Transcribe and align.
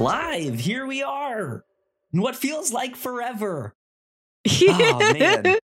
Live, 0.00 0.60
here 0.60 0.86
we 0.86 1.02
are. 1.02 1.64
In 2.12 2.20
what 2.22 2.36
feels 2.36 2.72
like 2.72 2.96
forever. 2.96 3.74
Oh, 4.70 4.98
man. 5.12 5.56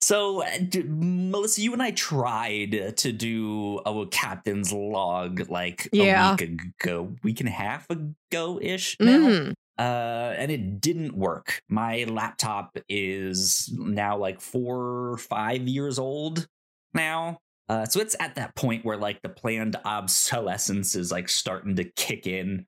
So, 0.00 0.42
uh, 0.42 0.50
d- 0.68 0.82
Melissa, 0.86 1.60
you 1.62 1.72
and 1.72 1.82
I 1.82 1.92
tried 1.92 2.96
to 2.98 3.12
do 3.12 3.78
a 3.86 4.06
captain's 4.06 4.72
log 4.72 5.48
like 5.48 5.88
Yeah. 5.92 6.30
a 6.32 6.36
week 6.36 6.60
ago, 6.82 7.14
week 7.22 7.40
and 7.40 7.48
a 7.48 7.52
half 7.52 7.86
ago 7.88 8.58
ish 8.60 8.96
now. 9.00 9.18
Mhm. 9.28 9.52
Uh, 9.78 10.34
and 10.36 10.50
it 10.50 10.80
didn't 10.80 11.16
work. 11.16 11.62
My 11.68 12.04
laptop 12.04 12.76
is 12.88 13.70
now 13.72 14.16
like 14.18 14.40
four 14.40 15.12
or 15.12 15.16
five 15.18 15.66
years 15.68 15.98
old 15.98 16.46
now. 16.92 17.38
Uh, 17.68 17.86
so 17.86 18.00
it's 18.00 18.16
at 18.20 18.34
that 18.34 18.54
point 18.56 18.84
where 18.84 18.96
like 18.98 19.22
the 19.22 19.28
planned 19.30 19.76
obsolescence 19.84 20.94
is 20.94 21.10
like 21.12 21.28
starting 21.28 21.76
to 21.76 21.84
kick 21.84 22.26
in. 22.26 22.66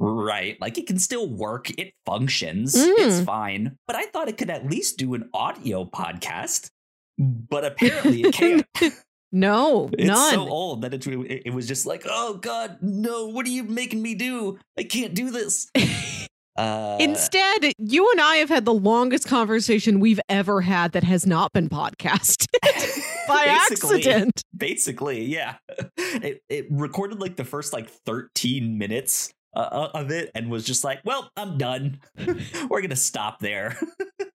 Right. 0.00 0.58
Like 0.60 0.78
it 0.78 0.86
can 0.86 0.98
still 0.98 1.28
work. 1.28 1.70
It 1.78 1.92
functions. 2.06 2.74
It's 2.74 3.20
Mm. 3.20 3.24
fine. 3.26 3.76
But 3.86 3.96
I 3.96 4.06
thought 4.06 4.28
it 4.28 4.38
could 4.38 4.50
at 4.50 4.68
least 4.68 4.96
do 4.96 5.14
an 5.14 5.28
audio 5.34 5.84
podcast. 5.84 6.70
But 7.18 7.64
apparently 7.66 8.22
it 8.22 8.34
can't. 8.34 8.66
No, 9.32 9.88
It's 9.92 10.08
none. 10.08 10.34
so 10.34 10.48
old 10.48 10.82
that 10.82 10.92
it, 10.92 11.06
it, 11.06 11.42
it 11.46 11.54
was 11.54 11.68
just 11.68 11.86
like, 11.86 12.02
oh 12.04 12.34
God, 12.42 12.78
no, 12.82 13.28
what 13.28 13.46
are 13.46 13.50
you 13.50 13.62
making 13.62 14.02
me 14.02 14.16
do? 14.16 14.58
I 14.76 14.82
can't 14.82 15.14
do 15.14 15.30
this. 15.30 15.70
Uh, 16.56 16.98
Instead, 17.00 17.72
you 17.78 18.10
and 18.10 18.20
I 18.20 18.36
have 18.36 18.50
had 18.50 18.66
the 18.66 18.74
longest 18.74 19.26
conversation 19.26 19.98
we've 19.98 20.20
ever 20.28 20.60
had 20.60 20.92
that 20.92 21.04
has 21.04 21.24
not 21.24 21.52
been 21.54 21.70
podcasted 21.70 22.44
by 23.28 23.46
basically- 23.68 23.98
accident. 24.04 24.42
Basically, 24.54 25.24
yeah. 25.24 25.54
It, 25.96 26.42
it 26.50 26.66
recorded 26.68 27.18
like 27.18 27.36
the 27.36 27.44
first 27.44 27.72
like 27.72 27.88
13 27.88 28.76
minutes 28.76 29.30
uh, 29.54 29.88
of 29.94 30.10
it 30.10 30.30
and 30.34 30.50
was 30.50 30.64
just 30.64 30.84
like, 30.84 31.00
well, 31.04 31.30
I'm 31.36 31.58
done. 31.58 32.00
We're 32.18 32.80
going 32.80 32.90
to 32.90 32.96
stop 32.96 33.40
there. 33.40 33.78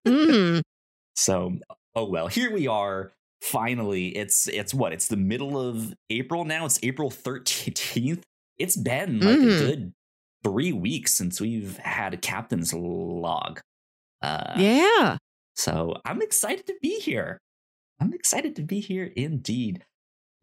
Mm. 0.06 0.62
So, 1.18 1.56
oh 1.94 2.04
well, 2.10 2.28
here 2.28 2.52
we 2.52 2.66
are. 2.66 3.12
Finally, 3.40 4.08
it's 4.16 4.48
it's 4.48 4.74
what? 4.74 4.92
It's 4.92 5.08
the 5.08 5.16
middle 5.16 5.58
of 5.58 5.94
April 6.10 6.44
now. 6.44 6.66
It's 6.66 6.78
April 6.82 7.10
13th. 7.10 8.20
It's 8.58 8.76
been 8.76 9.20
like 9.20 9.38
Mhm. 9.38 9.56
a 9.56 9.58
good 9.66 9.92
3 10.44 10.72
weeks 10.74 11.12
since 11.14 11.40
we've 11.40 11.78
had 11.78 12.12
a 12.12 12.18
captain's 12.18 12.74
log. 12.74 13.60
Uh 14.20 14.52
Yeah. 14.58 15.16
so, 15.54 15.96
I'm 16.04 16.20
excited 16.20 16.66
to 16.66 16.74
be 16.82 17.00
here. 17.00 17.38
I'm 17.98 18.12
excited 18.12 18.54
to 18.56 18.62
be 18.62 18.80
here 18.80 19.10
indeed. 19.16 19.84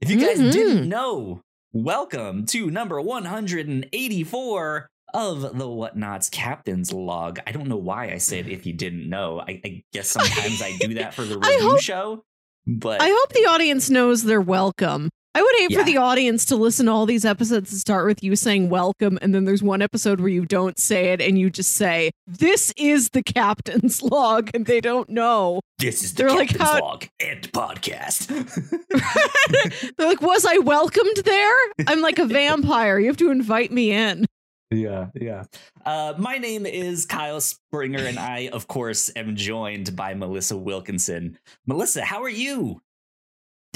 If 0.02 0.10
you 0.10 0.18
guys 0.20 0.40
Mhm. 0.40 0.52
didn't 0.52 0.90
know, 0.90 1.42
welcome 1.74 2.46
to 2.46 2.70
number 2.70 3.02
184 3.02 4.90
of 5.16 5.42
the 5.42 5.66
Whatnauts 5.66 6.30
Captain's 6.32 6.94
Log. 6.94 7.40
I 7.46 7.52
don't 7.52 7.68
know 7.68 7.78
why 7.78 8.12
I 8.12 8.20
said 8.20 8.48
if 8.48 8.66
you 8.68 8.74
didn't 8.74 9.10
know. 9.10 9.40
I, 9.40 9.60
I 9.66 9.84
guess 9.92 10.10
sometimes 10.10 10.62
I 10.62 10.78
do 10.80 10.94
that 10.96 11.14
for 11.16 11.24
the 11.24 11.38
review 11.40 11.70
hope- 11.72 11.82
show. 11.82 12.24
But 12.66 13.02
I 13.02 13.10
hope 13.10 13.34
the 13.34 13.48
audience 13.48 13.90
knows 13.90 14.24
they're 14.24 14.40
welcome. 14.40 15.10
I 15.36 15.42
would 15.42 15.56
hate 15.58 15.72
Yeah. 15.72 15.80
for 15.80 15.84
the 15.86 15.98
audience 15.98 16.46
to 16.46 16.56
listen 16.56 16.86
to 16.86 16.92
all 16.92 17.06
these 17.08 17.26
episodes 17.26 17.72
and 17.72 17.80
start 17.80 18.06
with 18.06 18.24
you 18.24 18.36
saying 18.36 18.70
welcome, 18.70 19.18
and 19.22 19.34
then 19.34 19.46
there's 19.46 19.64
one 19.64 19.82
episode 19.82 20.20
where 20.20 20.30
you 20.30 20.46
don't 20.46 20.78
say 20.80 21.06
it 21.12 21.22
and 21.22 21.40
you 21.40 21.50
just 21.50 21.74
say, 21.74 22.12
This 22.28 22.72
is 22.78 23.10
the 23.14 23.24
captain's 23.24 24.02
log, 24.04 24.52
and 24.54 24.66
they 24.68 24.80
don't 24.80 25.10
know. 25.10 25.60
this 25.80 26.04
is 26.04 26.14
the 26.14 26.24
they're 26.24 26.36
like, 26.36 26.50
Captain's 26.50 26.70
how- 26.70 26.80
Log 26.82 27.06
and 27.20 27.52
podcast. 27.52 28.28
They're 29.98 30.08
like, 30.08 30.22
Was 30.22 30.46
I 30.46 30.58
welcomed 30.60 31.18
there? 31.26 31.58
I'm 31.88 32.02
like 32.02 32.20
a 32.20 32.26
vampire. 32.26 33.00
You 33.00 33.08
have 33.08 33.18
to 33.18 33.32
invite 33.32 33.72
me 33.72 33.92
in. 33.92 34.26
Yeah, 34.72 35.08
yeah. 35.16 35.44
Uh, 35.86 36.14
my 36.18 36.38
name 36.38 36.66
is 36.66 37.06
Kyle 37.06 37.42
Springer, 37.42 38.00
and 38.06 38.18
I, 38.18 38.50
of 38.54 38.68
course, 38.68 39.12
am 39.16 39.36
joined 39.36 39.96
by 39.96 40.14
Melissa 40.16 40.58
Wilkinson. 40.58 41.38
Melissa, 41.68 42.04
how 42.04 42.24
are 42.24 42.30
you? 42.30 42.82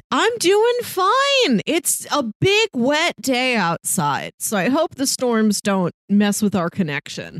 I'm 0.09 0.37
doing 0.39 0.73
fine. 0.83 1.61
It's 1.65 2.05
a 2.13 2.23
big 2.39 2.69
wet 2.73 3.15
day 3.21 3.55
outside, 3.55 4.31
so 4.39 4.57
I 4.57 4.69
hope 4.69 4.95
the 4.95 5.07
storms 5.07 5.59
don't 5.61 5.93
mess 6.09 6.41
with 6.41 6.55
our 6.55 6.69
connection. 6.69 7.39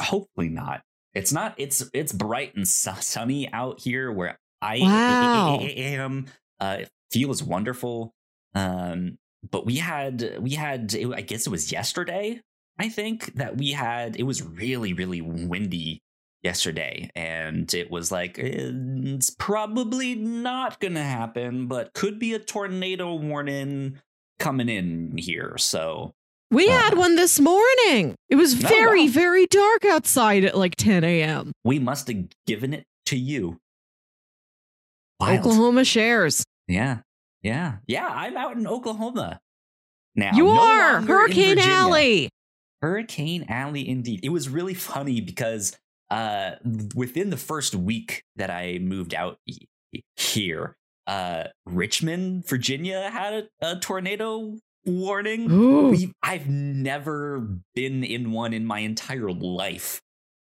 Hopefully 0.00 0.48
not. 0.48 0.82
It's 1.14 1.32
not. 1.32 1.54
It's 1.58 1.88
it's 1.94 2.12
bright 2.12 2.54
and 2.54 2.66
sunny 2.66 3.52
out 3.52 3.80
here 3.80 4.10
where 4.12 4.36
I 4.60 4.78
Wow. 4.80 5.58
am. 5.60 6.26
Uh, 6.60 6.78
it 6.80 6.90
feels 7.12 7.42
wonderful. 7.42 8.12
Um, 8.54 9.18
but 9.48 9.64
we 9.64 9.76
had 9.76 10.38
we 10.40 10.50
had. 10.50 10.94
I 11.14 11.20
guess 11.20 11.46
it 11.46 11.50
was 11.50 11.70
yesterday. 11.70 12.40
I 12.78 12.88
think 12.88 13.34
that 13.34 13.56
we 13.56 13.72
had. 13.72 14.16
It 14.16 14.24
was 14.24 14.42
really 14.42 14.92
really 14.92 15.20
windy 15.20 16.00
yesterday, 16.42 17.10
and 17.16 17.72
it 17.74 17.90
was 17.90 18.10
like 18.12 18.38
"Eh, 18.38 18.70
it's 18.72 19.30
probably 19.30 20.14
not 20.14 20.80
gonna 20.80 21.02
happen, 21.04 21.66
but 21.66 21.92
could 21.94 22.18
be 22.18 22.32
a 22.34 22.38
tornado 22.38 23.14
warning 23.14 23.98
coming 24.38 24.68
in 24.68 25.16
here. 25.18 25.56
So 25.58 26.12
We 26.50 26.66
Uh, 26.68 26.78
had 26.78 26.96
one 26.96 27.14
this 27.16 27.38
morning. 27.38 28.14
It 28.30 28.36
was 28.36 28.54
Oh, 28.54 28.68
very, 28.68 29.04
wow. 29.04 29.10
very 29.12 29.46
dark 29.46 29.84
outside 29.84 30.44
at 30.44 30.56
like 30.56 30.76
10 30.76 31.04
a.m. 31.04 31.52
we 31.62 31.78
must 31.78 32.08
have 32.08 32.24
given 32.46 32.72
it 32.72 32.84
to 33.06 33.18
you. 33.18 33.58
Wild. 35.20 35.40
Oklahoma 35.40 35.84
shares. 35.84 36.44
Yeah. 36.66 37.00
Yeah. 37.42 37.78
Yeah. 37.86 38.06
I'm 38.08 38.36
out 38.36 38.56
in 38.56 38.66
Oklahoma 38.66 39.40
now. 40.14 40.30
you 40.34 40.44
no 40.44 40.58
are 40.58 41.00
Hurricane 41.02 41.58
Alley. 41.58 42.30
Hurricane 42.80 43.44
Alley, 43.48 43.88
indeed. 43.88 44.20
It 44.22 44.28
was 44.30 44.48
really 44.48 44.74
funny 44.74 45.20
because 45.20 45.76
uh, 46.10 46.52
within 46.94 47.30
the 47.30 47.36
first 47.36 47.74
week 47.74 48.24
that 48.36 48.50
I 48.50 48.78
moved 48.80 49.14
out 49.14 49.38
here, 50.16 50.76
uh, 51.06 51.44
Richmond, 51.66 52.46
Virginia 52.46 53.10
had 53.10 53.34
a, 53.34 53.72
a 53.72 53.80
tornado 53.80 54.56
warning. 54.84 55.48
We, 55.90 56.12
I've 56.22 56.48
never 56.48 57.46
been 57.74 58.04
in 58.04 58.32
one 58.32 58.52
in 58.52 58.64
my 58.64 58.80
entire 58.80 59.30
life. 59.30 60.00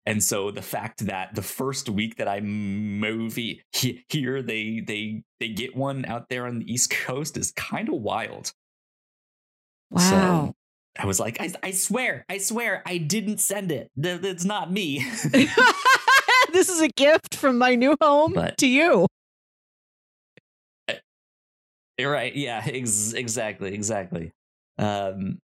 And 0.07 0.25
so 0.25 0.51
the 0.51 0.63
fact 0.63 1.05
that 1.07 1.35
the 1.35 1.43
first 1.43 1.89
week 1.91 2.17
that 2.17 2.29
I 2.29 2.41
move 2.41 3.35
he- 3.35 3.61
he- 3.73 4.05
here, 4.09 4.41
they 4.41 4.81
they 4.87 5.23
they 5.39 5.49
get 5.51 5.77
one 5.77 6.07
out 6.07 6.31
there 6.31 6.47
on 6.47 6.61
the 6.61 6.73
East 6.73 6.89
Coast 6.91 7.37
is 7.37 7.51
kind 7.53 7.89
of 7.91 7.97
wild. 7.97 8.53
Wow. 9.91 10.01
So 10.01 10.55
I 10.98 11.06
was 11.06 11.20
like, 11.20 11.41
I, 11.41 11.53
I 11.62 11.70
swear, 11.70 12.25
I 12.28 12.38
swear, 12.38 12.82
I 12.84 12.98
didn't 12.98 13.38
send 13.38 13.70
it. 13.70 13.91
It's 13.97 14.44
not 14.44 14.72
me. 14.72 14.98
this 16.53 16.69
is 16.69 16.81
a 16.81 16.88
gift 16.88 17.36
from 17.36 17.56
my 17.59 17.75
new 17.76 17.97
home 18.00 18.32
But- 18.34 18.59
to 18.59 18.66
you. 18.66 19.06
right? 22.00 22.34
Yeah. 22.34 22.62
Ex- 22.66 23.12
exactly. 23.12 23.75
Exactly. 23.75 24.32
Um, 24.78 25.38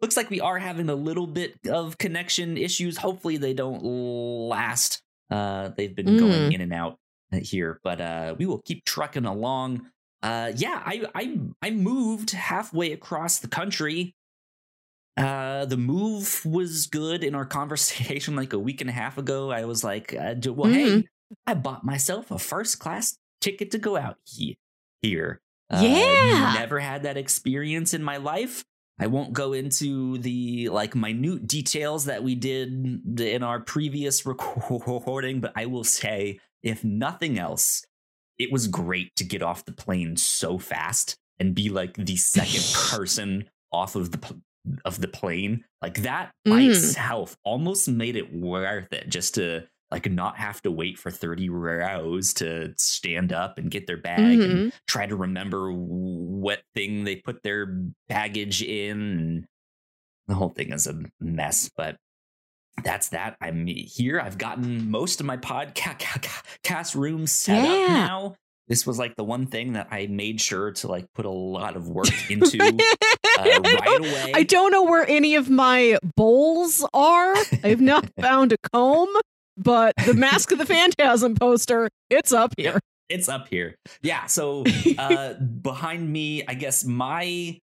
looks 0.00 0.16
like 0.16 0.30
we 0.30 0.40
are 0.40 0.58
having 0.58 0.88
a 0.88 0.94
little 0.94 1.26
bit 1.26 1.54
of 1.68 1.98
connection 1.98 2.56
issues. 2.56 2.96
Hopefully, 2.96 3.36
they 3.36 3.54
don't 3.54 3.82
last. 3.84 5.02
Uh, 5.30 5.70
they've 5.76 5.94
been 5.94 6.16
going 6.18 6.52
in 6.52 6.60
and 6.60 6.72
out 6.72 6.98
here, 7.32 7.78
but 7.84 8.00
uh, 8.00 8.34
we 8.38 8.46
will 8.46 8.60
keep 8.64 8.84
trucking 8.84 9.24
along. 9.26 9.86
Uh, 10.22 10.50
yeah, 10.56 10.82
I 10.84 11.04
I 11.14 11.38
I 11.62 11.70
moved 11.70 12.32
halfway 12.32 12.92
across 12.92 13.38
the 13.38 13.46
country. 13.48 14.14
Uh, 15.16 15.64
the 15.66 15.76
move 15.76 16.44
was 16.46 16.86
good 16.86 17.22
in 17.24 17.34
our 17.34 17.44
conversation 17.58 18.36
like 18.36 18.52
a 18.52 18.58
week 18.58 18.80
and 18.80 18.90
a 18.90 18.92
half 18.92 19.18
ago. 19.18 19.50
I 19.50 19.64
was 19.64 19.84
like, 19.84 20.14
uh, 20.14 20.34
well, 20.52 20.70
hey, 20.72 21.04
I 21.46 21.54
bought 21.54 21.84
myself 21.84 22.30
a 22.30 22.38
first 22.38 22.78
class 22.78 23.16
ticket 23.40 23.70
to 23.72 23.78
go 23.78 23.96
out 23.96 24.16
he- 24.24 24.58
here. 25.02 25.40
Uh, 25.70 25.80
Yeah. 25.82 26.54
never 26.58 26.80
had 26.80 27.02
that 27.04 27.16
experience 27.16 27.94
in 27.94 28.02
my 28.02 28.16
life. 28.16 28.64
I 28.98 29.06
won't 29.06 29.32
go 29.32 29.54
into 29.54 30.18
the 30.18 30.68
like 30.68 30.94
minute 30.94 31.46
details 31.46 32.04
that 32.04 32.22
we 32.22 32.34
did 32.34 33.18
in 33.20 33.42
our 33.42 33.60
previous 33.60 34.26
recording, 34.26 35.40
but 35.40 35.52
I 35.56 35.66
will 35.66 35.84
say, 35.84 36.38
if 36.62 36.84
nothing 36.84 37.38
else, 37.38 37.82
it 38.38 38.52
was 38.52 38.66
great 38.68 39.14
to 39.16 39.24
get 39.24 39.42
off 39.42 39.64
the 39.64 39.72
plane 39.72 40.16
so 40.16 40.58
fast 40.58 41.16
and 41.38 41.54
be 41.54 41.70
like 41.70 41.94
the 41.94 42.16
second 42.16 42.64
person 42.90 43.48
off 43.72 43.96
of 43.96 44.10
the 44.10 44.18
of 44.84 45.00
the 45.00 45.08
plane. 45.08 45.64
Like 45.82 46.02
that 46.02 46.32
by 46.44 46.60
Mm. 46.62 46.70
itself 46.70 47.36
almost 47.44 47.88
made 47.88 48.16
it 48.16 48.32
worth 48.34 48.92
it 48.92 49.08
just 49.08 49.34
to 49.36 49.66
like 49.90 50.08
not 50.08 50.36
have 50.38 50.62
to 50.62 50.70
wait 50.70 50.98
for 50.98 51.10
30 51.10 51.48
rows 51.48 52.32
to 52.34 52.72
stand 52.76 53.32
up 53.32 53.58
and 53.58 53.70
get 53.72 53.86
their 53.88 53.96
bag 53.96 54.40
and 54.40 54.70
Mhm. 54.70 54.72
try 54.86 55.04
to 55.06 55.16
remember 55.16 55.72
what 55.72 56.62
thing 56.76 57.02
they 57.04 57.16
put 57.16 57.42
their 57.42 57.66
baggage 58.08 58.62
in 58.62 59.46
the 60.28 60.34
whole 60.36 60.50
thing 60.50 60.72
is 60.72 60.86
a 60.86 60.96
mess 61.18 61.68
but 61.76 61.96
that's 62.84 63.08
that 63.08 63.36
i'm 63.40 63.66
here 63.66 64.20
i've 64.20 64.38
gotten 64.38 64.88
most 64.88 65.18
of 65.18 65.26
my 65.26 65.36
podcast 65.36 66.94
room 66.94 67.26
set 67.26 67.58
up 67.64 67.88
now 67.88 68.36
this 68.68 68.86
was 68.86 68.96
like 68.96 69.16
the 69.16 69.24
one 69.24 69.46
thing 69.46 69.72
that 69.72 69.88
i 69.90 70.06
made 70.06 70.40
sure 70.40 70.70
to 70.70 70.86
like 70.86 71.06
put 71.16 71.26
a 71.26 71.30
lot 71.30 71.74
of 71.76 71.88
work 71.88 72.06
into 72.30 72.58
right 73.62 73.98
away. 73.98 74.32
I 74.34 74.42
don't 74.42 74.70
know 74.72 74.84
where 74.84 75.08
any 75.08 75.34
of 75.34 75.48
my 75.50 75.98
bowls 76.16 76.84
are. 76.94 77.34
I 77.64 77.68
have 77.68 77.80
not 77.80 78.08
found 78.20 78.52
a 78.52 78.56
comb, 78.72 79.08
but 79.56 79.94
the 80.06 80.14
Mask 80.14 80.50
of 80.52 80.58
the 80.58 80.66
Phantasm 80.66 81.34
poster, 81.34 81.88
it's 82.10 82.32
up 82.32 82.54
here. 82.56 82.78
it's 83.08 83.28
up 83.28 83.48
here. 83.48 83.74
Yeah. 84.02 84.26
So 84.26 84.64
uh, 84.98 85.34
behind 85.34 86.10
me, 86.12 86.44
I 86.46 86.54
guess 86.54 86.84
my 86.84 87.58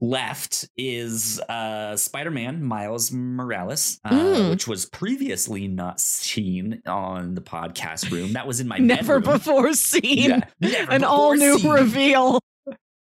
left 0.00 0.68
is 0.76 1.40
uh, 1.48 1.96
Spider-Man 1.96 2.62
Miles 2.62 3.10
Morales, 3.12 3.98
uh, 4.04 4.10
Mm. 4.10 4.50
which 4.50 4.68
was 4.68 4.86
previously 4.86 5.66
not 5.66 5.98
seen 6.00 6.80
on 6.86 7.34
the 7.34 7.40
podcast 7.40 8.08
room. 8.12 8.34
That 8.34 8.46
was 8.46 8.60
in 8.60 8.68
my 8.68 8.78
Never 8.78 9.18
bedroom. 9.18 9.38
before 9.38 9.72
seen. 9.74 10.30
Yeah, 10.30 10.40
never 10.60 10.92
An 10.92 11.00
before 11.00 11.12
all 11.16 11.34
new 11.34 11.58
seen. 11.58 11.70
reveal. 11.70 12.40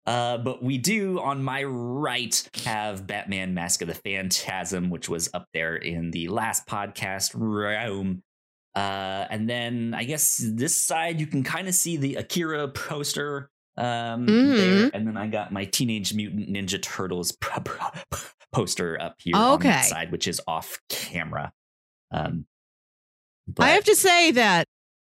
Uh, 0.06 0.38
but 0.38 0.62
we 0.62 0.78
do 0.78 1.20
on 1.20 1.44
my 1.44 1.64
right 1.64 2.48
have 2.64 3.08
Batman 3.08 3.54
Mask 3.56 3.82
of 3.82 3.88
the 3.88 3.96
Phantasm, 3.96 4.90
which 4.92 5.10
was 5.10 5.30
up 5.34 5.48
there 5.54 5.76
in 5.76 6.12
the 6.12 6.28
last 6.28 6.68
podcast 6.68 7.34
room. 7.34 8.22
Uh, 8.76 9.26
and 9.30 9.50
then 9.50 9.94
I 9.96 10.04
guess 10.04 10.38
this 10.44 10.80
side 10.80 11.20
you 11.20 11.26
can 11.28 11.44
kind 11.44 11.68
of 11.68 11.74
see 11.74 11.98
the 11.98 12.16
Akira 12.16 12.68
poster 12.68 13.50
um, 13.78 14.26
Mhm. 14.28 14.56
there. 14.58 14.92
And 14.94 15.06
then 15.08 15.18
I 15.18 15.28
got 15.28 15.52
my 15.52 15.66
Teenage 15.66 16.14
Mutant 16.14 16.50
Ninja 16.50 16.82
Turtles 16.82 17.32
p- 17.42 17.50
p- 18.12 18.18
poster 18.54 19.02
up 19.02 19.16
here 19.20 19.36
on 19.36 19.56
Okay. 19.56 19.70
that 19.70 19.86
side, 19.86 20.12
which 20.12 20.28
is 20.30 20.40
off 20.48 20.80
camera. 20.88 21.52
Um, 22.12 22.46
but 23.48 23.64
I 23.66 23.70
have 23.72 23.84
to 23.86 23.96
say 23.96 24.32
that 24.32 24.66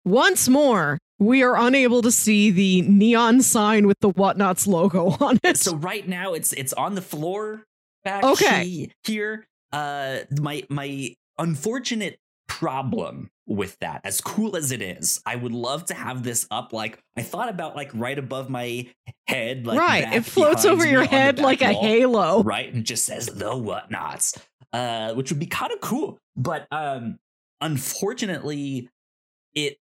once 0.05 0.49
more, 0.49 0.99
we 1.19 1.43
are 1.43 1.57
unable 1.57 2.03
to 2.03 2.11
see 2.11 2.51
the 2.51 2.83
neon 2.83 3.41
sign 3.43 3.87
with 3.87 3.99
the 4.01 4.11
Whatnauts 4.11 4.67
logo 4.67 5.17
on 5.21 5.39
it. 5.43 5.57
so 5.57 5.75
right 5.77 6.07
now 6.09 6.35
it's 6.35 6.53
it's 6.53 6.73
on 6.75 6.95
the 6.95 7.03
floor 7.03 7.65
back 8.05 8.23
Okay. 8.25 8.91
here 9.05 9.47
uh 9.73 10.19
my 10.41 10.63
my 10.69 11.15
unfortunate 11.39 12.19
problem 12.49 13.29
with 13.49 13.77
that 13.81 14.01
as 14.05 14.21
cool 14.21 14.57
as 14.57 14.71
it 14.73 14.81
is 14.81 15.21
i 15.27 15.35
would 15.35 15.53
love 15.53 15.85
to 15.85 15.95
have 15.95 16.23
this 16.23 16.47
up 16.51 16.73
like 16.73 16.99
i 17.17 17.23
thought 17.23 17.49
about 17.49 17.75
like 17.77 17.91
right 17.95 18.19
above 18.19 18.49
my 18.49 18.87
head 19.27 19.67
like 19.67 19.79
right. 19.79 20.12
It 20.15 20.25
floats 20.25 20.65
over 20.65 20.87
your 20.87 21.05
head 21.05 21.39
like 21.41 21.61
a 21.62 21.73
halo. 21.73 22.43
right 22.45 22.73
and 22.73 22.85
just 22.85 23.05
says 23.05 23.27
the 23.27 23.51
whatnauts 23.51 24.39
uh 24.73 25.15
which 25.15 25.31
would 25.31 25.41
be 25.41 25.47
kind 25.47 25.73
of 25.73 25.81
cool 25.81 26.19
but 26.37 26.67
um 26.71 27.19
unfortunately 27.61 28.89
it 29.56 29.79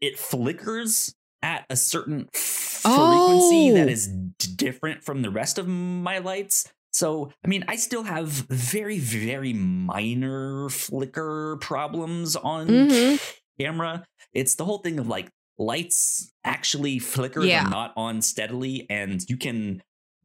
it 0.00 0.16
flickers 0.18 1.14
at 1.42 1.66
a 1.68 1.76
certain 1.76 2.28
frequency 2.32 3.70
that 3.72 3.88
Oh. 3.88 3.90
is 3.90 4.06
d- 4.06 4.54
different 4.54 5.02
from 5.02 5.22
the 5.22 5.30
rest 5.30 5.58
of 5.58 5.66
my 5.66 6.18
lights 6.18 6.72
so 6.92 7.32
i 7.44 7.48
mean 7.48 7.64
i 7.68 7.76
still 7.76 8.04
have 8.04 8.28
very 8.28 8.98
very 8.98 9.52
minor 9.52 10.68
flicker 10.68 11.56
problems 11.60 12.36
on 12.36 12.68
Mhm. 12.68 13.20
camera 13.58 14.04
it's 14.32 14.54
the 14.54 14.64
whole 14.64 14.78
thing 14.78 14.98
of 15.00 15.08
like 15.08 15.28
lights 15.58 16.32
actually 16.44 16.98
flicker 16.98 17.42
Yeah. 17.44 17.62
they're 17.62 17.70
not 17.70 17.92
on 17.96 18.22
steadily 18.22 18.86
and 18.90 19.24
you 19.28 19.36
can 19.36 19.82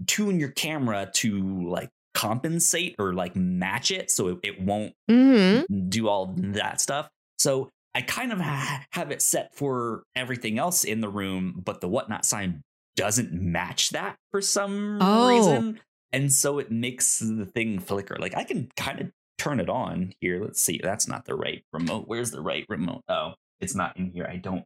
tune 0.08 0.40
your 0.40 0.50
camera 0.52 1.10
to 1.16 1.68
like 1.68 1.90
compensate 2.14 2.96
or 3.00 3.14
like 3.14 3.36
match 3.36 3.90
it 3.92 4.12
so 4.12 4.28
it, 4.30 4.40
it 4.44 4.62
won't 4.62 4.94
hmm 5.10 5.62
do 5.90 6.08
all 6.10 6.34
that 6.38 6.82
stuff. 6.82 7.10
So 7.40 7.70
I 7.94 8.02
kind 8.02 8.32
of 8.32 8.40
ha- 8.40 8.86
have 8.92 9.12
it 9.12 9.22
set 9.22 9.54
for 9.56 10.04
everything 10.16 10.58
else 10.58 10.84
in 10.84 11.02
the 11.02 11.10
room, 11.10 11.62
but 11.64 11.82
the 11.82 11.88
whatnot 11.90 12.26
sign 12.26 12.62
doesn't 12.96 13.34
match 13.34 13.90
that 13.90 14.18
for 14.32 14.42
some 14.42 14.98
Oh. 15.02 15.28
reason. 15.30 15.80
And 16.14 16.32
so 16.32 16.60
it 16.60 16.72
makes 16.72 17.20
the 17.20 17.46
thing 17.46 17.80
flicker. 17.80 18.18
Like 18.20 18.36
I 18.36 18.44
can 18.44 18.70
kind 18.76 19.00
of 19.02 19.12
turn 19.38 19.60
it 19.60 19.70
on 19.70 20.14
here. 20.20 20.42
Let's 20.44 20.62
see. 20.62 20.80
That's 20.84 21.08
not 21.08 21.26
the 21.26 21.36
right 21.36 21.64
remote. 21.74 22.04
Where's 22.08 22.32
the 22.32 22.42
right 22.42 22.66
remote? 22.70 23.02
Oh, 23.10 23.34
it's 23.60 23.76
not 23.76 23.98
in 23.98 24.12
here. 24.12 24.28
I 24.30 24.38
don't 24.38 24.66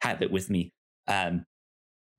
have 0.00 0.22
it 0.22 0.30
with 0.30 0.48
me. 0.50 0.70
Um, 1.08 1.44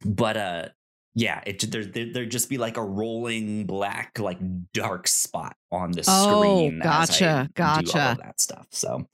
but 0.04 0.38
uh, 0.38 0.66
yeah, 1.14 1.42
it 1.46 1.60
there 1.72 1.86
there 1.86 2.12
there'd 2.14 2.32
just 2.32 2.50
be 2.50 2.58
like 2.58 2.78
a 2.78 2.84
rolling 2.84 3.66
black 3.68 4.18
like 4.20 4.40
dark 4.74 5.08
spot 5.08 5.56
on 5.72 5.92
the 5.92 6.04
Oh, 6.08 6.42
screen. 6.42 6.80
gotcha, 6.80 7.42
all 7.42 7.48
gotcha. 7.54 8.12
of 8.12 8.18
that 8.18 8.42
stuff. 8.42 8.66
So 8.72 9.08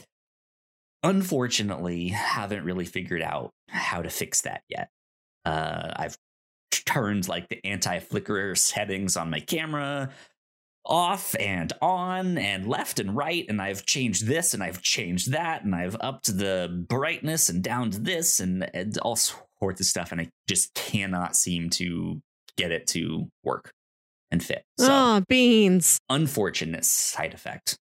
unfortunately, 1.03 2.09
haven't 2.09 2.63
really 2.65 2.85
figured 2.85 3.21
out 3.21 3.51
how 3.69 4.01
to 4.01 4.09
fix 4.09 4.41
that 4.41 4.63
yet. 4.69 4.89
Uh, 5.45 5.93
I've 5.95 6.17
turned 6.71 7.27
like 7.27 7.47
the 7.49 7.65
anti-flicker 7.65 8.55
settings 8.55 9.15
on 9.17 9.29
my 9.29 9.39
camera 9.39 10.09
off 10.85 11.35
and 11.39 11.73
on 11.81 12.37
and 12.37 12.65
left 12.67 12.99
and 12.99 13.13
right 13.15 13.45
and 13.49 13.61
I've 13.61 13.85
changed 13.85 14.25
this 14.25 14.53
and 14.53 14.63
I've 14.63 14.81
changed 14.81 15.33
that 15.33 15.65
and 15.65 15.75
I've 15.75 15.97
upped 15.99 16.37
the 16.37 16.85
brightness 16.87 17.49
and 17.49 17.61
down 17.61 17.91
to 17.91 17.99
this 17.99 18.39
and, 18.39 18.69
and 18.73 18.97
all 18.99 19.17
sorts 19.17 19.81
of 19.81 19.85
stuff 19.85 20.13
and 20.13 20.21
I 20.21 20.29
just 20.47 20.73
cannot 20.75 21.35
seem 21.35 21.69
to 21.71 22.21
get 22.55 22.71
it 22.71 22.87
to 22.87 23.27
work 23.43 23.71
and 24.31 24.41
fit. 24.41 24.63
So 24.79 24.87
Oh, 24.89 25.23
beans. 25.27 25.99
unfortunate 26.09 26.85
side 26.85 27.33
effect 27.33 27.77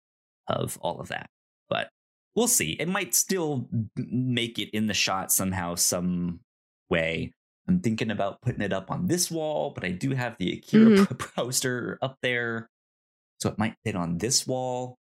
of 0.47 0.77
all 0.81 1.01
of 1.01 1.09
that. 1.09 1.27
We'll 2.35 2.47
see. 2.47 2.71
It 2.79 2.87
might 2.87 3.13
still 3.15 3.69
make 3.95 4.57
it 4.59 4.69
in 4.71 4.87
the 4.87 4.93
shot 4.93 5.31
somehow, 5.31 5.75
some 5.75 6.39
way. 6.89 7.31
I'm 7.67 7.79
thinking 7.79 8.11
about 8.11 8.41
putting 8.41 8.61
it 8.61 8.73
up 8.73 8.91
on 8.91 9.07
this 9.07 9.29
wall, 9.31 9.71
but 9.73 9.83
I 9.85 9.91
do 9.91 10.11
have 10.11 10.35
the 10.37 10.53
Akira 10.53 11.05
p- 11.05 11.15
poster 11.35 11.97
up 12.01 12.17
there. 12.21 12.69
So 13.39 13.49
it 13.49 13.57
might 13.59 13.75
fit 13.85 13.95
on 13.95 14.17
this 14.17 14.45
wall. 14.47 14.97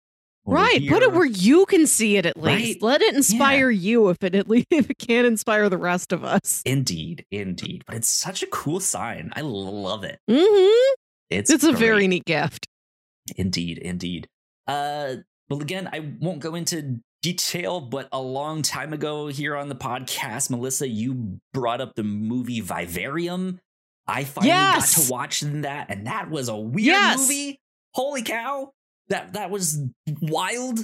Right. 0.45 0.87
Put 0.87 1.03
it 1.03 1.11
where 1.11 1.25
you 1.25 1.65
can 1.65 1.85
see 1.85 2.15
it 2.15 2.25
at 2.25 2.37
Right. 2.37 2.57
least. 2.61 2.81
Let 2.81 3.01
it 3.01 3.13
inspire 3.15 3.69
you 3.69 4.07
if 4.09 4.23
it 4.23 4.33
at 4.33 4.47
least 4.47 4.67
if 4.71 4.89
it 4.89 4.97
can 4.97 5.25
inspire 5.25 5.67
the 5.69 5.77
rest 5.77 6.13
of 6.13 6.23
us. 6.23 6.61
Indeed, 6.65 7.25
indeed. 7.31 7.83
But 7.85 7.97
it's 7.97 8.07
such 8.07 8.41
a 8.43 8.47
cool 8.47 8.79
sign. 8.79 9.31
I 9.35 9.41
love 9.41 10.05
it. 10.05 10.19
hmm 10.29 10.95
It's 11.29 11.51
It's 11.51 11.65
a 11.65 11.73
very 11.73 12.07
neat 12.07 12.23
gift. 12.25 12.67
Indeed, 13.35 13.77
indeed. 13.79 14.29
Uh, 14.67 15.17
well, 15.49 15.61
again, 15.61 15.89
I 15.91 16.13
won't 16.19 16.39
go 16.39 16.55
into 16.55 16.99
detail, 17.21 17.81
but 17.81 18.07
a 18.11 18.21
long 18.21 18.61
time 18.61 18.93
ago 18.93 19.27
here 19.27 19.55
on 19.55 19.69
the 19.69 19.75
podcast, 19.75 20.49
Melissa, 20.49 20.87
you 20.87 21.39
brought 21.53 21.81
up 21.81 21.95
the 21.95 22.03
movie 22.03 22.59
Vivarium. 22.61 23.59
I 24.07 24.23
finally 24.23 24.49
Yes. 24.49 24.95
got 24.95 25.03
to 25.05 25.11
watch 25.11 25.41
that, 25.41 25.89
and 25.89 26.07
that 26.07 26.29
was 26.29 26.47
a 26.49 26.55
weird 26.55 26.85
Yes. 26.85 27.17
movie. 27.19 27.59
Holy 27.93 28.21
cow! 28.21 28.71
That 29.09 29.33
that 29.33 29.49
was 29.49 29.79
wild. 30.21 30.79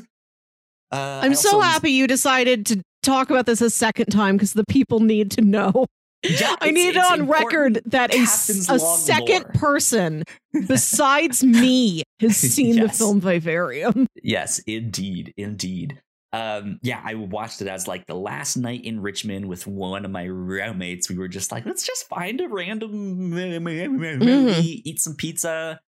Uh, 0.91 1.22
I'm 1.24 1.36
so 1.36 1.60
happy 1.60 1.91
you 1.91 2.08
decided 2.08 2.65
to 2.67 2.82
talk 3.01 3.29
about 3.29 3.46
this 3.46 3.62
a 3.62 3.70
second 3.70 4.08
time 4.08 4.36
because 4.36 4.53
the 4.53 4.65
people 4.65 5.00
need 5.00 5.32
to 5.32 5.41
know. 5.41 5.86
Yeah, 6.24 6.56
I 6.62 6.72
need 6.72 6.96
it 6.96 6.98
on 6.98 7.27
record 7.27 7.82
that 7.86 8.13
a, 8.13 8.22
a 8.24 8.80
second 8.80 9.46
person 9.56 10.24
besides 10.68 11.44
me 11.44 12.03
has 12.20 12.38
seen 12.56 12.80
the 12.80 12.89
film 12.89 13.20
Vivarium. 13.20 14.08
Yes, 14.25 14.60
indeed, 14.60 15.34
indeed. 15.36 16.01
Um, 16.32 16.80
yeah, 16.82 17.01
I 17.03 17.15
watched 17.15 17.62
it 17.62 17.68
as 17.68 17.89
like 17.89 18.06
the 18.08 18.15
last 18.15 18.56
night 18.56 18.86
in 18.86 19.01
Richmond 19.01 19.46
with 19.50 19.68
one 19.68 20.06
of 20.06 20.12
my 20.12 20.24
roommates. 20.24 21.10
We 21.10 21.18
were 21.18 21.27
just 21.27 21.51
like, 21.51 21.65
let's 21.65 21.86
just 21.86 22.08
find 22.08 22.39
a 22.39 22.48
random 22.48 22.92
movie, 23.30 23.60
Mm-hmm. 23.60 24.62
eat 24.63 25.00
some 25.00 25.15
pizza. 25.15 25.80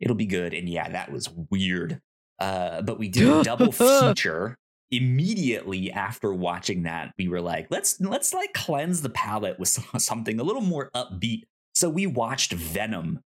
It'll 0.00 0.14
be 0.16 0.26
good. 0.26 0.52
And 0.52 0.68
yeah, 0.68 0.90
that 0.90 1.10
was 1.10 1.30
weird. 1.50 2.00
Uh, 2.38 2.82
but 2.82 2.98
we 2.98 3.08
did 3.08 3.26
a 3.28 3.42
double 3.42 3.72
feature 3.72 4.58
immediately 4.92 5.90
after 5.90 6.32
watching 6.32 6.84
that. 6.84 7.12
We 7.18 7.26
were 7.28 7.40
like, 7.40 7.66
let's 7.70 8.00
let's 8.00 8.32
like 8.32 8.52
cleanse 8.52 9.02
the 9.02 9.10
palate 9.10 9.58
with 9.58 9.68
something 9.98 10.38
a 10.38 10.42
little 10.44 10.62
more 10.62 10.90
upbeat. 10.94 11.42
So 11.74 11.88
we 11.90 12.06
watched 12.06 12.52
Venom. 12.52 13.20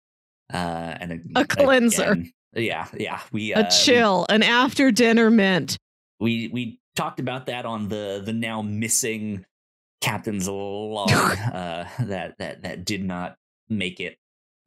Uh, 0.52 0.94
and 1.00 1.32
A 1.34 1.44
cleanser. 1.46 2.02
again, 2.12 2.32
yeah, 2.54 2.86
yeah. 2.96 3.20
We 3.32 3.54
a 3.54 3.60
uh, 3.60 3.70
chill, 3.70 4.26
an 4.28 4.42
after 4.42 4.92
dinner 4.92 5.30
mint. 5.30 5.78
we 6.20 6.48
we 6.48 6.78
talked 6.94 7.18
about 7.18 7.46
that 7.46 7.64
on 7.66 7.88
the 7.88 8.22
the 8.24 8.32
now 8.32 8.62
missing 8.62 9.44
captain's 10.00 10.46
log 10.48 11.10
uh 11.10 11.84
that 11.98 12.34
that 12.38 12.62
that 12.62 12.84
did 12.84 13.02
not 13.02 13.34
make 13.70 13.98
it 14.00 14.16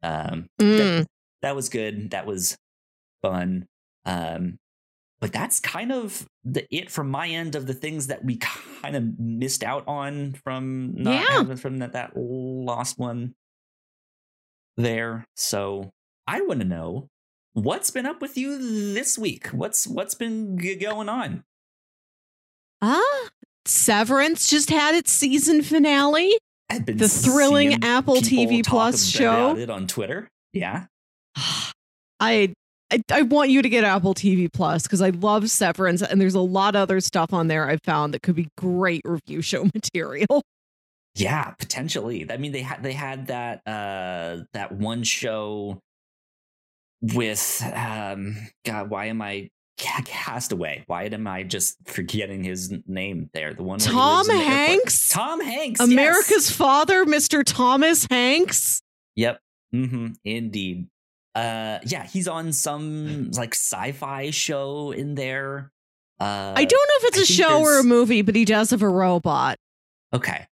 um 0.02 0.46
Mm. 0.60 0.76
that, 0.78 1.06
that 1.42 1.56
was 1.56 1.68
good 1.68 2.10
that 2.10 2.26
was 2.26 2.58
fun 3.22 3.66
um 4.04 4.58
but 5.20 5.32
that's 5.32 5.58
kind 5.60 5.90
of 5.92 6.26
the 6.44 6.64
it 6.74 6.90
from 6.90 7.10
my 7.10 7.28
end 7.28 7.54
of 7.54 7.66
the 7.66 7.74
things 7.74 8.06
that 8.06 8.24
we 8.24 8.36
kind 8.36 8.96
of 8.96 9.18
missed 9.18 9.62
out 9.64 9.84
on 9.86 10.32
from 10.44 10.94
not 10.96 11.46
Yeah. 11.48 11.54
from 11.56 11.78
that 11.78 11.92
that 11.92 12.12
lost 12.16 12.98
one 12.98 13.34
there 14.76 15.24
so 15.34 15.90
i 16.26 16.40
want 16.42 16.60
to 16.60 16.66
know 16.66 17.08
what's 17.54 17.90
been 17.90 18.06
up 18.06 18.22
with 18.22 18.36
you 18.38 18.58
this 18.94 19.18
week 19.18 19.48
what's 19.48 19.86
what's 19.86 20.14
been 20.14 20.58
g- 20.58 20.76
going 20.76 21.08
on 21.08 21.42
Ah, 22.80 23.28
Severance 23.64 24.48
just 24.48 24.70
had 24.70 24.94
its 24.94 25.10
season 25.10 25.62
finale. 25.62 26.32
I've 26.70 26.86
been 26.86 26.96
The 26.96 27.08
thrilling 27.08 27.82
Apple 27.82 28.14
TV 28.16 28.64
Plus 28.64 29.12
about 29.16 29.54
show. 29.56 29.56
it 29.60 29.68
on 29.68 29.88
Twitter. 29.88 30.28
Yeah, 30.52 30.86
I, 32.20 32.52
I 32.90 33.02
I 33.10 33.22
want 33.22 33.50
you 33.50 33.62
to 33.62 33.68
get 33.68 33.84
Apple 33.84 34.14
TV 34.14 34.52
Plus 34.52 34.84
because 34.84 35.02
I 35.02 35.10
love 35.10 35.50
Severance, 35.50 36.02
and 36.02 36.20
there's 36.20 36.34
a 36.34 36.40
lot 36.40 36.74
of 36.74 36.82
other 36.82 37.00
stuff 37.00 37.32
on 37.32 37.48
there 37.48 37.68
I 37.68 37.76
found 37.78 38.14
that 38.14 38.22
could 38.22 38.34
be 38.36 38.48
great 38.56 39.02
review 39.04 39.42
show 39.42 39.64
material. 39.74 40.42
Yeah, 41.14 41.50
potentially. 41.58 42.26
I 42.30 42.36
mean, 42.36 42.52
they 42.52 42.62
had 42.62 42.82
they 42.82 42.92
had 42.92 43.26
that 43.26 43.62
uh 43.66 44.44
that 44.52 44.72
one 44.72 45.02
show 45.02 45.80
with 47.02 47.62
um 47.74 48.36
God. 48.64 48.90
Why 48.90 49.06
am 49.06 49.20
I 49.22 49.50
ca- 49.78 50.02
Castaway? 50.04 50.84
Why 50.86 51.04
am 51.04 51.26
I 51.26 51.42
just 51.42 51.76
forgetting 51.86 52.42
his 52.44 52.72
name 52.86 53.30
there? 53.34 53.52
The 53.54 53.62
one 53.64 53.80
he 53.80 53.86
Tom 53.86 54.18
lives 54.26 54.28
in 54.28 54.36
the 54.36 54.42
airport. 54.42 54.56
Hanks? 54.68 55.08
Tom 55.08 55.40
Hanks. 55.40 55.80
yes. 55.80 55.90
America's 55.90 56.50
father, 56.50 57.04
Mr. 57.04 57.42
Thomas 57.44 58.06
Hanks. 58.10 58.80
Yep. 59.16 59.40
Mm-hmm. 59.74 60.06
Indeed. 60.24 60.88
Uh, 61.38 61.78
yeah, 61.86 62.04
he's 62.06 62.26
on 62.28 62.52
some 62.52 63.30
like 63.32 63.54
sci-fi 63.54 64.30
show 64.30 64.90
in 64.92 65.14
there. 65.14 65.70
Uh, 66.20 66.52
I 66.56 66.64
don't 66.64 66.88
know 66.88 66.94
if 66.96 67.04
it's 67.14 67.18
I 67.18 67.22
a 67.22 67.24
show 67.24 67.60
or 67.60 67.78
a 67.78 67.84
movie, 67.84 68.22
but 68.22 68.34
he 68.34 68.44
does 68.44 68.70
have 68.70 68.82
a 68.82 68.88
robot. 68.88 69.56
Okay. 70.12 70.46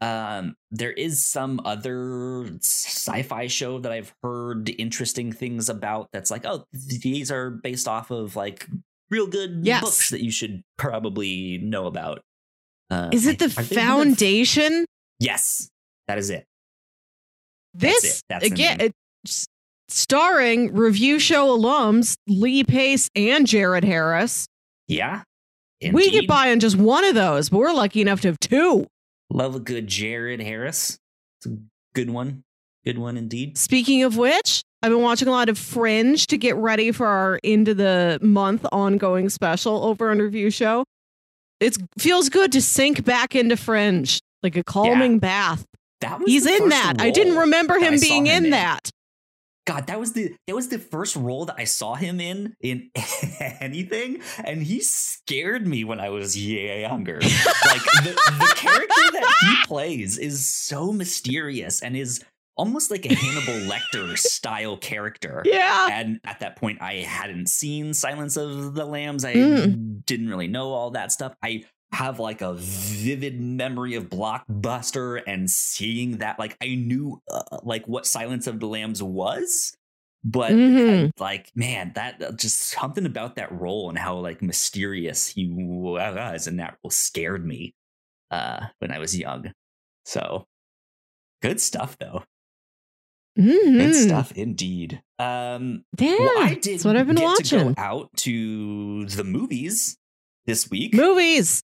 Um, 0.00 0.56
there 0.72 0.90
is 0.92 1.24
some 1.24 1.60
other 1.64 2.46
sci-fi 2.60 3.46
show 3.46 3.78
that 3.78 3.92
I've 3.92 4.12
heard 4.22 4.74
interesting 4.76 5.30
things 5.32 5.68
about. 5.68 6.08
That's 6.12 6.30
like, 6.30 6.44
oh, 6.44 6.64
these 6.72 7.30
are 7.30 7.50
based 7.50 7.86
off 7.86 8.10
of 8.10 8.34
like 8.34 8.66
real 9.10 9.26
good 9.28 9.60
Yes. 9.62 9.82
books 9.82 10.10
that 10.10 10.22
you 10.22 10.32
should 10.32 10.62
probably 10.76 11.58
know 11.58 11.86
about. 11.86 12.22
Uh, 12.90 13.08
Is 13.12 13.26
it 13.26 13.40
I- 13.40 13.46
the 13.46 13.60
are 13.60 13.62
they 13.62 13.76
one 13.76 13.88
of- 13.88 14.04
Foundation? 14.18 14.84
Yes, 15.20 15.70
that 16.08 16.18
is 16.18 16.28
it. 16.28 16.44
That's 17.72 18.02
This 18.02 18.18
it. 18.18 18.24
That's 18.28 18.44
again, 18.46 18.92
starring 19.88 20.74
review 20.74 21.18
show 21.18 21.56
alums 21.56 22.16
Lee 22.26 22.64
Pace 22.64 23.10
and 23.14 23.46
Jared 23.46 23.84
Harris. 23.84 24.46
Yeah. 24.88 25.22
We 25.82 26.04
get 26.10 26.14
Indeed. 26.14 26.28
by 26.28 26.50
on 26.50 26.60
just 26.60 26.76
one 26.76 27.04
of 27.04 27.14
those, 27.14 27.50
but 27.50 27.58
we're 27.58 27.72
lucky 27.72 28.00
enough 28.00 28.20
to 28.22 28.28
have 28.28 28.40
two. 28.40 28.86
Love 29.30 29.54
a 29.54 29.60
good 29.60 29.86
Jared 29.86 30.40
Harris. 30.40 30.98
It's 31.38 31.46
a 31.46 31.56
good 31.94 32.08
one. 32.10 32.42
Good 32.84 32.98
one 32.98 33.16
indeed. 33.16 33.56
Speaking 33.58 34.02
of 34.02 34.16
which, 34.16 34.62
I've 34.82 34.90
been 34.90 35.00
watching 35.02 35.28
a 35.28 35.30
lot 35.30 35.48
of 35.48 35.58
Fringe 35.58 36.26
to 36.28 36.36
get 36.38 36.54
ready 36.56 36.92
for 36.92 37.06
our 37.06 37.40
end 37.42 37.68
of 37.68 37.78
the 37.78 38.18
month 38.22 38.64
ongoing 38.72 39.28
special 39.30 39.84
over 39.84 40.10
on 40.10 40.18
Review 40.18 40.50
Show. 40.50 40.84
It 41.60 41.76
feels 41.98 42.28
good 42.28 42.52
to 42.52 42.60
sink 42.60 43.04
back 43.04 43.34
into 43.34 43.56
Fringe 43.56 44.20
like 44.42 44.56
a 44.56 44.64
calming 44.64 45.18
bath. 45.18 45.64
That 46.02 46.20
was 46.20 46.28
He's 46.30 46.44
in 46.46 46.68
that. 46.68 46.94
I 46.98 47.10
didn't 47.10 47.36
remember 47.36 47.78
him 47.78 47.98
being 47.98 48.26
him 48.26 48.36
in 48.36 48.44
in. 48.46 48.50
that. 48.50 48.90
God, 49.66 49.86
that 49.86 49.98
was 49.98 50.12
the 50.12 50.34
that 50.46 50.54
was 50.54 50.68
the 50.68 50.78
first 50.78 51.16
role 51.16 51.46
that 51.46 51.56
I 51.58 51.64
saw 51.64 51.94
him 51.94 52.20
in 52.20 52.54
in 52.60 52.90
anything, 53.60 54.20
and 54.44 54.62
he 54.62 54.80
scared 54.80 55.66
me 55.66 55.84
when 55.84 56.00
I 56.00 56.10
was 56.10 56.36
younger. 56.36 57.14
like 57.20 57.82
the, 58.04 58.18
the 58.38 58.52
character 58.56 59.02
that 59.12 59.34
he 59.40 59.56
plays 59.66 60.18
is 60.18 60.44
so 60.46 60.92
mysterious 60.92 61.82
and 61.82 61.96
is 61.96 62.22
almost 62.56 62.90
like 62.90 63.04
a 63.04 63.14
Hannibal 63.14 63.68
Lecter 63.74 64.16
style 64.16 64.76
character. 64.76 65.42
Yeah. 65.44 65.88
And 65.90 66.20
at 66.24 66.38
that 66.40 66.54
point, 66.56 66.80
I 66.80 66.96
hadn't 66.98 67.48
seen 67.48 67.94
Silence 67.94 68.36
of 68.36 68.74
the 68.74 68.84
Lambs. 68.84 69.24
I 69.24 69.34
Mm. 69.34 70.04
didn't 70.06 70.28
really 70.28 70.46
know 70.46 70.72
all 70.72 70.90
that 70.90 71.10
stuff. 71.10 71.34
I 71.42 71.64
have 71.94 72.18
like 72.20 72.42
a 72.42 72.54
vivid 72.54 73.40
memory 73.40 73.94
of 73.94 74.10
Blockbuster 74.10 75.22
and 75.26 75.50
seeing 75.50 76.18
that. 76.18 76.38
Like 76.38 76.56
I 76.60 76.74
knew 76.74 77.22
uh, 77.30 77.58
like 77.62 77.86
what 77.88 78.06
Silence 78.06 78.46
of 78.46 78.60
the 78.60 78.66
Lambs 78.66 79.02
was, 79.02 79.74
but 80.24 80.52
Mhm. 80.52 81.10
like 81.18 81.50
man, 81.54 81.92
that 81.94 82.22
uh, 82.22 82.32
just 82.32 82.58
something 82.60 83.06
about 83.06 83.36
that 83.36 83.50
role 83.52 83.88
and 83.88 83.98
how 83.98 84.16
like 84.18 84.42
mysterious 84.42 85.26
he 85.26 85.48
was 85.50 86.46
and 86.46 86.58
that 86.60 86.76
role 86.84 86.90
scared 86.90 87.46
me 87.46 87.74
uh, 88.30 88.66
when 88.78 88.90
I 88.90 88.98
was 88.98 89.16
young. 89.16 89.52
So 90.04 90.46
good 91.42 91.60
stuff 91.60 91.96
though. 91.98 92.24
Mhm. 93.38 93.78
Good 93.78 93.94
stuff 93.96 94.30
indeed. 94.32 95.02
Um, 95.18 95.84
Yeah. 95.98 96.16
well, 96.20 96.38
I 96.44 96.54
did 96.54 96.74
that's 96.74 96.84
what 96.84 96.96
I've 96.96 97.08
been 97.08 97.20
watching. 97.20 97.58
to 97.58 97.64
go 97.64 97.74
out 97.76 98.10
to 98.18 99.06
the 99.06 99.24
movies 99.24 99.96
this 100.46 100.70
week. 100.70 100.94
Movies. 100.94 101.63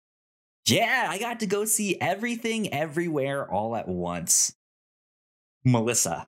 Yeah, 0.69 1.07
I 1.09 1.19
got 1.19 1.41
to 1.41 1.47
go 1.47 1.65
see 1.65 2.01
everything 2.01 2.73
everywhere 2.73 3.49
all 3.51 3.77
at 3.77 3.87
once. 3.89 4.55
Melissa. 5.65 6.27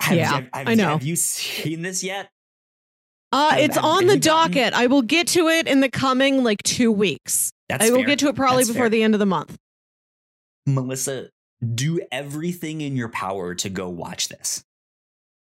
Have, 0.00 0.16
Yeah, 0.16 0.24
have- 0.32 0.48
have- 0.52 0.68
I 0.68 0.74
know. 0.74 0.88
Have 0.90 1.02
you 1.02 1.16
seen 1.16 1.82
this 1.82 2.02
yet? 2.04 2.30
Uh, 3.32 3.56
it's 3.58 3.76
on 3.76 4.06
the 4.06 4.16
docket. 4.18 4.72
I 4.72 4.86
will 4.86 5.02
get 5.02 5.26
to 5.28 5.48
it 5.48 5.66
in 5.66 5.80
the 5.80 5.90
coming 5.90 6.44
like 6.44 6.62
two 6.62 6.92
weeks. 6.92 7.50
That's 7.68 7.84
I 7.84 7.90
will 7.90 7.98
fair. 7.98 8.06
get 8.06 8.18
to 8.20 8.28
it 8.28 8.36
probably 8.36 8.58
That's 8.62 8.68
before 8.68 8.84
fair. 8.84 8.90
the 8.90 9.02
end 9.02 9.14
of 9.14 9.18
the 9.20 9.26
month. 9.26 9.56
Melissa, 10.64 11.30
do 11.74 12.00
everything 12.12 12.80
in 12.80 12.96
your 12.96 13.08
power 13.08 13.54
to 13.56 13.68
go 13.68 13.88
watch 13.88 14.28
this. 14.28 14.64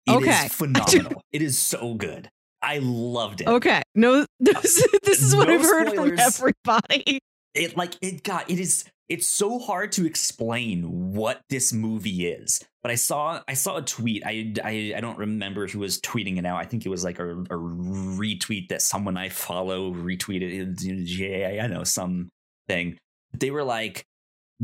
It 0.07 0.13
is 0.13 0.17
Okay. 0.19 0.49
phenomenal. 0.53 1.23
it 1.33 1.43
is 1.43 1.59
so 1.59 1.95
good. 1.95 2.31
I 2.63 2.79
loved 2.81 3.41
it. 3.41 3.49
Okay. 3.49 3.83
No, 3.95 4.25
this, 4.41 4.87
this 5.03 5.21
is 5.23 5.35
what 5.35 5.49
No 5.49 5.55
I've 5.55 5.63
heard 5.63 5.93
from 5.93 6.19
everybody. 6.19 7.19
It 7.57 7.77
like 7.77 7.95
it 8.01 8.23
got 8.23 8.51
it 8.51 8.59
is 8.59 8.85
it's 9.09 9.29
so 9.29 9.59
hard 9.59 9.93
to 9.93 10.05
explain 10.05 11.13
what 11.15 11.41
this 11.49 11.73
movie 11.73 12.27
is 12.27 12.61
but 12.83 12.91
i 12.91 12.95
saw 12.95 13.41
i 13.49 13.55
saw 13.55 13.77
a 13.77 13.83
tweet 13.83 14.23
i 14.27 14.53
i, 14.65 14.95
I 14.97 15.01
don't 15.01 15.19
remember 15.19 15.67
who 15.67 15.79
was 15.79 16.01
tweeting 16.01 16.39
it 16.39 16.47
out 16.47 16.59
i 16.59 16.65
think 16.65 16.85
it 16.85 16.89
was 16.89 17.05
like 17.05 17.19
a, 17.19 17.31
a 17.31 17.57
retweet 17.57 18.69
that 18.69 18.83
someone 18.83 19.17
i 19.17 19.29
follow 19.29 19.93
retweeted 19.93 20.77
yeah 20.81 21.65
i 21.65 21.67
know 21.67 21.85
some 21.85 22.29
thing 22.69 22.99
they 23.33 23.51
were 23.51 23.65
like 23.65 24.05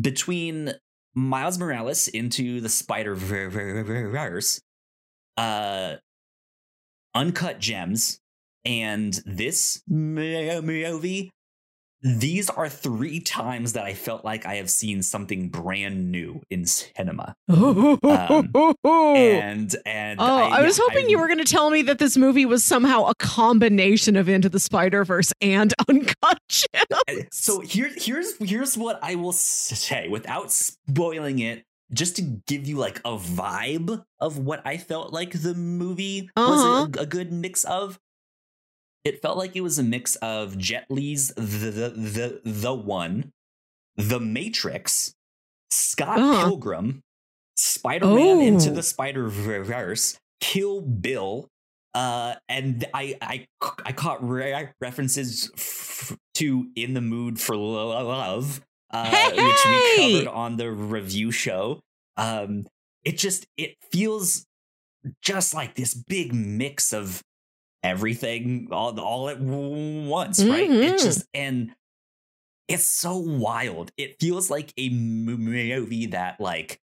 between 0.01 0.73
miles 1.15 1.59
morales 1.59 2.09
into 2.09 2.61
the 2.61 2.69
spider 2.69 3.15
verse 3.15 4.61
uh 5.37 5.97
uncut 7.15 7.59
gems 7.59 8.19
and 8.65 9.21
this 9.27 9.83
movie 9.89 11.31
these 12.03 12.51
are 12.51 12.69
three 12.69 13.21
times 13.21 13.75
that 13.75 13.85
I 13.85 13.95
felt 13.95 14.25
like 14.25 14.45
I 14.45 14.57
have 14.57 14.69
seen 14.71 15.03
something 15.03 15.49
brand 15.51 16.11
new 16.11 16.43
in 16.51 16.67
cinema. 16.67 17.37
oh, 17.49 17.97
And 18.85 19.75
and 19.87 20.21
oh, 20.21 20.25
I, 20.25 20.63
was 20.63 20.79
yeah, 20.79 20.85
hoping 20.89 21.09
you 21.11 21.19
were 21.19 21.27
going 21.29 21.39
to 21.39 21.45
tell 21.45 21.71
me 21.71 21.83
that 21.83 21.99
this 21.99 22.17
movie 22.17 22.47
was 22.47 22.65
somehow 22.65 23.05
a 23.05 23.15
combination 23.15 24.17
of 24.17 24.29
Into 24.29 24.49
the 24.49 24.61
Spider 24.61 25.05
Verse 25.05 25.33
and 25.41 25.73
Uncut 25.89 26.39
Gems. 26.49 27.27
So 27.31 27.61
here 27.61 27.91
here's 27.97 28.37
here's 28.39 28.77
what 28.77 28.99
I 29.03 29.15
will 29.15 29.33
say 29.33 30.09
without 30.09 30.51
spoiling 30.51 31.39
it, 31.39 31.65
just 31.93 32.17
to 32.17 32.23
give 32.47 32.67
you 32.67 32.77
like 32.79 32.99
a 33.05 33.17
vibe 33.17 34.03
of 34.21 34.39
what 34.39 34.63
I 34.67 34.77
felt 34.79 35.13
like 35.13 35.33
the 35.43 35.55
movie 35.55 36.31
Uh-huh. 36.37 36.51
was 36.87 36.97
a, 36.99 37.03
a 37.03 37.07
good 37.07 37.33
mix 37.33 37.65
of. 37.65 37.99
It 39.05 39.21
felt 39.21 39.37
like 39.37 39.57
it 39.57 39.63
was 39.63 39.79
a 39.79 39.83
mix 39.83 40.17
of 40.17 40.57
Jet 40.59 40.87
Li's 40.89 41.29
the 41.37 41.43
the 41.71 41.89
the, 41.91 42.41
the 42.45 42.75
one, 42.75 43.33
The 43.97 44.21
Matrix, 44.21 45.15
Scott 45.71 46.19
Uh-huh. 46.19 46.45
Pilgrim, 46.49 47.01
Spider-Man 47.57 48.41
into 48.41 48.71
Oh. 48.71 48.75
the 48.75 48.83
Spider-Verse, 48.83 50.19
Kill 50.41 50.81
Bill, 50.83 51.49
uh, 51.95 52.35
and 52.49 52.85
I 52.95 53.17
I 53.21 53.47
I 53.85 53.93
caught 53.93 54.27
re- 54.27 54.69
references 54.81 55.51
f- 55.57 56.17
to 56.35 56.69
"In 56.77 56.95
the 56.95 57.01
Mood 57.01 57.41
for 57.41 57.57
Love," 57.57 58.61
uh, 58.91 59.31
which 59.31 59.65
we 59.65 59.97
covered 60.23 60.29
on 60.29 60.57
the 60.57 60.71
review 60.71 61.31
show. 61.31 61.81
Um, 62.17 62.67
it 63.05 63.19
just 63.19 63.47
it 63.57 63.77
feels 63.91 64.47
just 65.21 65.55
like 65.55 65.75
this 65.75 65.93
big 65.95 66.33
mix 66.33 66.93
of 66.93 67.21
everything 67.83 68.69
all 68.71 68.99
all 69.01 69.29
at 69.29 69.41
once, 69.41 70.43
right? 70.45 70.71
It 70.71 70.95
Mhm. 70.95 71.03
just 71.03 71.27
and 71.35 71.75
it's 72.69 72.87
so 72.87 73.17
wild. 73.17 73.91
It 73.97 74.19
feels 74.21 74.51
like 74.51 74.73
a 74.77 74.89
movie 74.91 76.07
that 76.07 76.41
like 76.41 76.81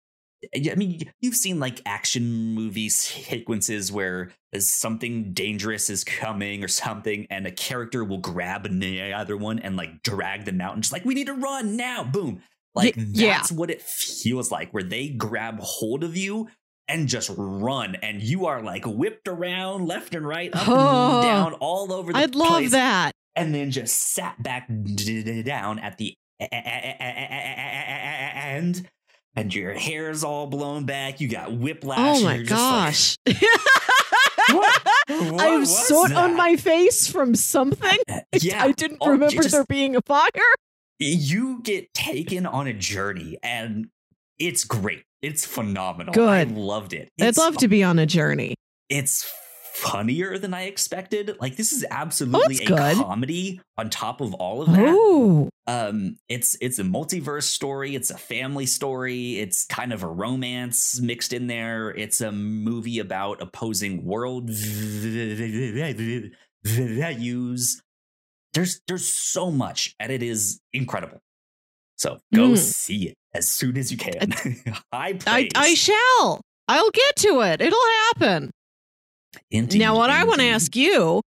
I 0.55 0.75
mean, 0.75 1.11
you've 1.21 1.37
seen 1.37 1.59
like 1.59 1.81
action 1.87 2.55
movie 2.55 2.89
sequences 2.91 3.91
where 3.91 4.33
something 4.59 5.33
dangerous 5.33 5.89
is 5.89 6.05
coming 6.05 6.63
or 6.63 6.69
something, 6.69 7.27
and 7.31 7.47
a 7.47 7.51
character 7.51 8.05
will 8.05 8.19
grab 8.19 8.67
another 8.67 9.37
one 9.37 9.59
and 9.59 9.77
like 9.77 10.03
drag 10.03 10.45
them 10.45 10.61
out 10.61 10.75
and 10.75 10.83
just 10.83 10.93
like, 10.93 11.05
we 11.05 11.15
need 11.15 11.29
to 11.29 11.35
run 11.35 11.77
now. 11.77 12.05
Boom. 12.05 12.43
Like, 12.75 12.95
yeah. 12.97 13.39
that's 13.39 13.53
what 13.53 13.71
it 13.71 13.81
feels 13.81 14.51
like, 14.51 14.73
where 14.73 14.83
they 14.83 15.09
grab 15.09 15.61
hold 15.61 16.05
of 16.05 16.17
you 16.17 16.49
and 16.89 17.09
just 17.09 17.31
run, 17.37 17.95
and 17.97 18.23
you 18.23 18.47
are 18.47 18.63
like 18.63 18.85
whipped 18.85 19.29
around 19.29 19.87
left 19.87 20.15
and 20.15 20.27
right, 20.27 20.51
up 20.55 20.69
Oh, 20.69 21.15
and 21.21 21.23
down, 21.23 21.53
all 21.55 21.93
over 21.93 22.13
the 22.13 22.19
place. 22.19 22.25
I'd 22.29 22.35
love 22.35 22.71
that. 22.73 23.13
and 23.37 23.55
then 23.55 23.71
just 23.71 23.97
sat 24.13 24.43
back 24.43 24.69
down 24.69 25.79
at 25.79 25.99
the 25.99 26.15
end 27.55 28.89
and 29.37 29.55
your 29.55 29.73
hair's 29.73 30.23
all 30.25 30.47
blown 30.47 30.85
back 30.85 31.21
you 31.21 31.29
got 31.29 31.53
whiplash 31.53 32.19
Oh 32.21 32.23
my 32.25 32.37
like, 32.39 32.47
gosh. 32.47 33.17
what 33.25 34.83
What 35.09 35.41
I 35.41 35.47
have 35.49 35.67
soot 35.69 36.13
on 36.13 36.35
my 36.37 36.57
face 36.57 37.07
from 37.11 37.35
something. 37.35 37.99
Uh, 38.09 38.21
yeah, 38.41 38.63
I 38.65 38.73
didn't 38.73 38.99
Oh, 39.01 39.11
remember 39.11 39.43
just- 39.43 39.51
there 39.53 39.65
being 39.69 39.97
a 39.97 40.01
fire. 40.03 40.29
you 40.99 41.61
get 41.63 41.93
taken 41.95 42.47
on 42.47 42.67
a 42.67 42.73
journey 42.73 43.37
and 43.43 43.89
it's 44.47 44.65
great. 44.65 45.03
It's 45.23 45.45
phenomenal. 45.47 46.13
Good. 46.15 46.29
I 46.29 46.43
loved 46.45 46.93
it. 46.93 47.09
I'd 47.21 47.37
love 47.37 47.55
fu- 47.55 47.61
to 47.61 47.69
be 47.69 47.83
on 47.83 47.99
a 47.99 48.07
journey. 48.07 48.55
It's 48.89 49.31
funnier 49.75 50.39
than 50.39 50.55
I 50.55 50.65
expected. 50.65 51.37
Like 51.41 51.57
this 51.57 51.73
is 51.73 51.85
absolutely 51.91 52.59
a 52.61 52.63
Oh, 52.65 52.77
good. 52.77 52.97
comedy 52.97 53.61
on 53.77 53.91
top 53.91 54.21
of 54.21 54.33
all 54.35 54.63
of 54.63 54.69
that. 54.69 54.79
Oh, 54.87 55.49
Um 55.67 56.17
it's 56.29 56.57
it's 56.61 56.79
a 56.79 56.85
multiverse 56.85 57.45
story, 57.45 57.95
it's 57.97 58.11
a 58.11 58.17
family 58.19 58.67
story, 58.67 59.39
it's 59.41 59.65
kind 59.67 59.93
of 59.93 60.03
a 60.03 60.07
romance 60.09 61.01
mixed 61.01 61.33
in 61.33 61.47
there. 61.49 61.91
It's 61.91 62.21
a 62.21 62.31
movie 62.31 62.99
about 63.01 63.41
opposing 63.43 64.05
world 64.05 64.51
values. 66.63 67.83
There's 68.53 68.81
there's 68.87 69.07
so 69.07 69.51
much 69.51 69.95
and 69.99 70.13
it 70.13 70.23
is 70.23 70.61
incredible. 70.73 71.21
So 71.97 72.19
go 72.35 72.51
Mm. 72.51 72.59
see 72.59 73.09
it 73.09 73.15
as 73.35 73.49
soon 73.49 73.77
as 73.79 73.91
you 73.91 73.97
can. 73.99 74.31
High 74.93 75.19
I. 75.27 75.49
I 75.55 75.75
shall. 75.75 76.41
I'll 76.69 76.91
get 76.91 77.17
to 77.17 77.41
it. 77.43 77.61
It'll 77.61 77.79
happen. 78.09 78.51
Indeed, 79.51 79.79
now, 79.79 79.97
what 79.97 80.11
I 80.11 80.25
want 80.25 80.41
to 80.41 80.47
ask 80.47 80.75
you 80.77 81.21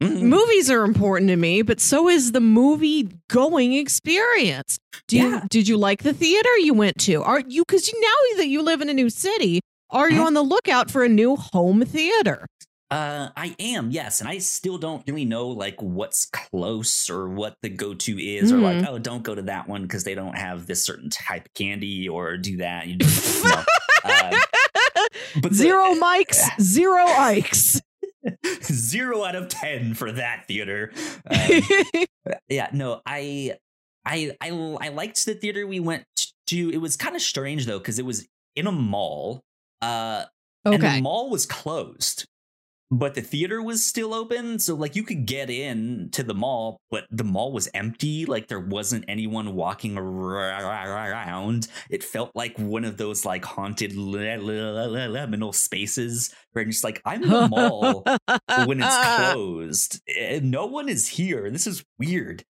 Mm. 0.00 0.22
movies 0.22 0.70
are 0.70 0.84
important 0.84 1.28
to 1.28 1.34
me, 1.36 1.60
but 1.62 1.80
so 1.80 2.08
is 2.08 2.30
the 2.30 2.40
movie 2.40 3.08
going 3.28 3.72
experience. 3.72 4.78
Do 5.08 5.16
you, 5.16 5.28
Yeah. 5.28 5.44
did 5.50 5.66
you 5.66 5.76
like 5.76 6.04
the 6.04 6.14
theater 6.14 6.56
you 6.58 6.72
went 6.72 6.98
to? 7.00 7.20
Are 7.24 7.40
you 7.40 7.64
because 7.66 7.88
you, 7.88 8.00
now 8.00 8.36
that 8.36 8.46
you 8.46 8.62
live 8.62 8.80
in 8.80 8.88
a 8.88 8.94
new 8.94 9.10
city, 9.10 9.60
are 9.90 10.08
you 10.08 10.22
on 10.22 10.34
the 10.34 10.42
lookout 10.42 10.88
for 10.88 11.02
a 11.02 11.08
new 11.08 11.34
home 11.34 11.84
theater? 11.84 12.46
Uh, 12.90 13.28
I 13.36 13.54
am, 13.58 13.90
yes, 13.90 14.20
and 14.20 14.28
I 14.28 14.38
still 14.38 14.78
don't 14.78 15.06
really 15.06 15.26
know 15.26 15.48
like 15.48 15.80
what's 15.82 16.24
close 16.24 17.10
or 17.10 17.28
what 17.28 17.56
the 17.60 17.68
go-to 17.68 18.18
is, 18.18 18.50
or 18.50 18.56
like, 18.56 18.86
oh, 18.88 18.98
don't 18.98 19.22
go 19.22 19.34
to 19.34 19.42
that 19.42 19.68
one 19.68 19.82
because 19.82 20.04
they 20.04 20.14
don't 20.14 20.36
have 20.38 20.66
this 20.66 20.86
certain 20.86 21.10
type 21.10 21.44
of 21.46 21.54
candy, 21.54 22.08
or 22.08 22.38
do 22.38 22.56
that. 22.58 22.86
You 22.86 22.96
just, 22.96 23.44
you 23.44 23.50
know. 23.50 23.64
Uh, 24.04 24.30
but 25.42 25.50
the- 25.50 25.54
zero 25.54 25.84
mics, 25.96 26.40
zero 26.60 27.04
Ikes. 27.04 27.82
zero 28.62 29.22
out 29.22 29.36
of 29.36 29.48
ten 29.48 29.92
for 29.92 30.10
that 30.12 30.46
theater. 30.48 30.90
Um, 31.30 31.60
yeah, 32.48 32.68
no, 32.72 33.02
I, 33.04 33.56
I, 34.06 34.32
I, 34.40 34.50
I 34.80 34.88
liked 34.88 35.26
the 35.26 35.34
theater 35.34 35.66
we 35.66 35.80
went 35.80 36.04
to. 36.46 36.70
It 36.70 36.78
was 36.78 36.96
kind 36.96 37.14
of 37.16 37.20
strange 37.20 37.66
though 37.66 37.78
because 37.78 37.98
it 37.98 38.06
was 38.06 38.26
in 38.56 38.66
a 38.66 38.72
mall. 38.72 39.42
Uh, 39.82 40.24
and 40.64 40.82
the 40.82 41.02
mall 41.02 41.28
was 41.30 41.44
closed 41.46 42.26
but 42.90 43.14
the 43.14 43.20
theater 43.20 43.62
was 43.62 43.84
still 43.84 44.14
open 44.14 44.58
so 44.58 44.74
like 44.74 44.96
you 44.96 45.02
could 45.02 45.26
get 45.26 45.50
in 45.50 46.08
to 46.10 46.22
the 46.22 46.34
mall 46.34 46.80
but 46.90 47.04
the 47.10 47.24
mall 47.24 47.52
was 47.52 47.68
empty 47.74 48.24
like 48.24 48.48
there 48.48 48.60
wasn't 48.60 49.04
anyone 49.08 49.54
walking 49.54 49.96
around. 49.98 51.68
It 51.90 52.02
felt 52.02 52.30
like 52.34 52.58
one 52.58 52.84
of 52.84 52.96
those 52.96 53.24
like 53.24 53.44
haunted 53.44 53.94
li- 53.94 54.36
li- 54.36 54.60
li- 54.60 55.08
liminal 55.08 55.54
spaces 55.54 56.34
where 56.52 56.64
you're 56.64 56.72
just 56.72 56.84
like 56.84 57.00
i'm 57.04 57.22
in 57.22 57.28
the 57.28 57.48
mall 57.48 58.04
when 58.66 58.82
it's 58.82 59.06
closed. 59.32 60.00
And 60.18 60.50
no 60.50 60.66
one 60.66 60.88
is 60.88 61.06
here. 61.08 61.50
This 61.50 61.66
is 61.66 61.84
weird 61.98 62.44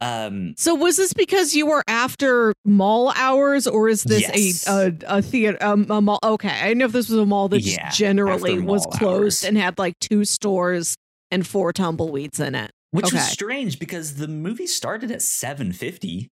um 0.00 0.54
So 0.56 0.74
was 0.74 0.96
this 0.96 1.12
because 1.12 1.54
you 1.54 1.66
were 1.66 1.82
after 1.88 2.52
mall 2.64 3.12
hours, 3.16 3.66
or 3.66 3.88
is 3.88 4.04
this 4.04 4.22
Yes. 4.22 4.66
a, 4.68 4.94
a 5.08 5.18
a 5.18 5.22
theater 5.22 5.58
um, 5.60 5.86
a 5.90 6.00
mall? 6.00 6.18
Okay, 6.22 6.48
I 6.48 6.68
didn't 6.68 6.78
know 6.78 6.84
if 6.86 6.92
this 6.92 7.08
was 7.08 7.18
a 7.18 7.26
mall 7.26 7.48
that 7.48 7.62
Yeah, 7.62 7.86
just 7.88 7.98
generally 7.98 8.58
was 8.60 8.86
closed 8.86 9.44
hours. 9.44 9.44
and 9.44 9.56
had 9.58 9.78
like 9.78 9.98
two 10.00 10.24
stores 10.24 10.94
and 11.30 11.46
four 11.46 11.72
tumbleweeds 11.72 12.38
in 12.40 12.54
it. 12.54 12.70
which 12.92 13.12
was 13.12 13.26
strange 13.28 13.78
because 13.78 14.14
the 14.16 14.28
movie 14.28 14.66
started 14.66 15.10
at 15.10 15.18
7.50 15.18 16.28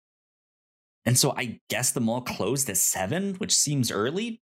and 1.04 1.18
so 1.18 1.32
i 1.36 1.60
guess 1.68 1.90
the 1.92 2.00
mall 2.00 2.20
closed 2.22 2.70
at 2.70 2.76
7 2.76 3.34
which 3.34 3.54
seems 3.54 3.90
early. 3.90 4.40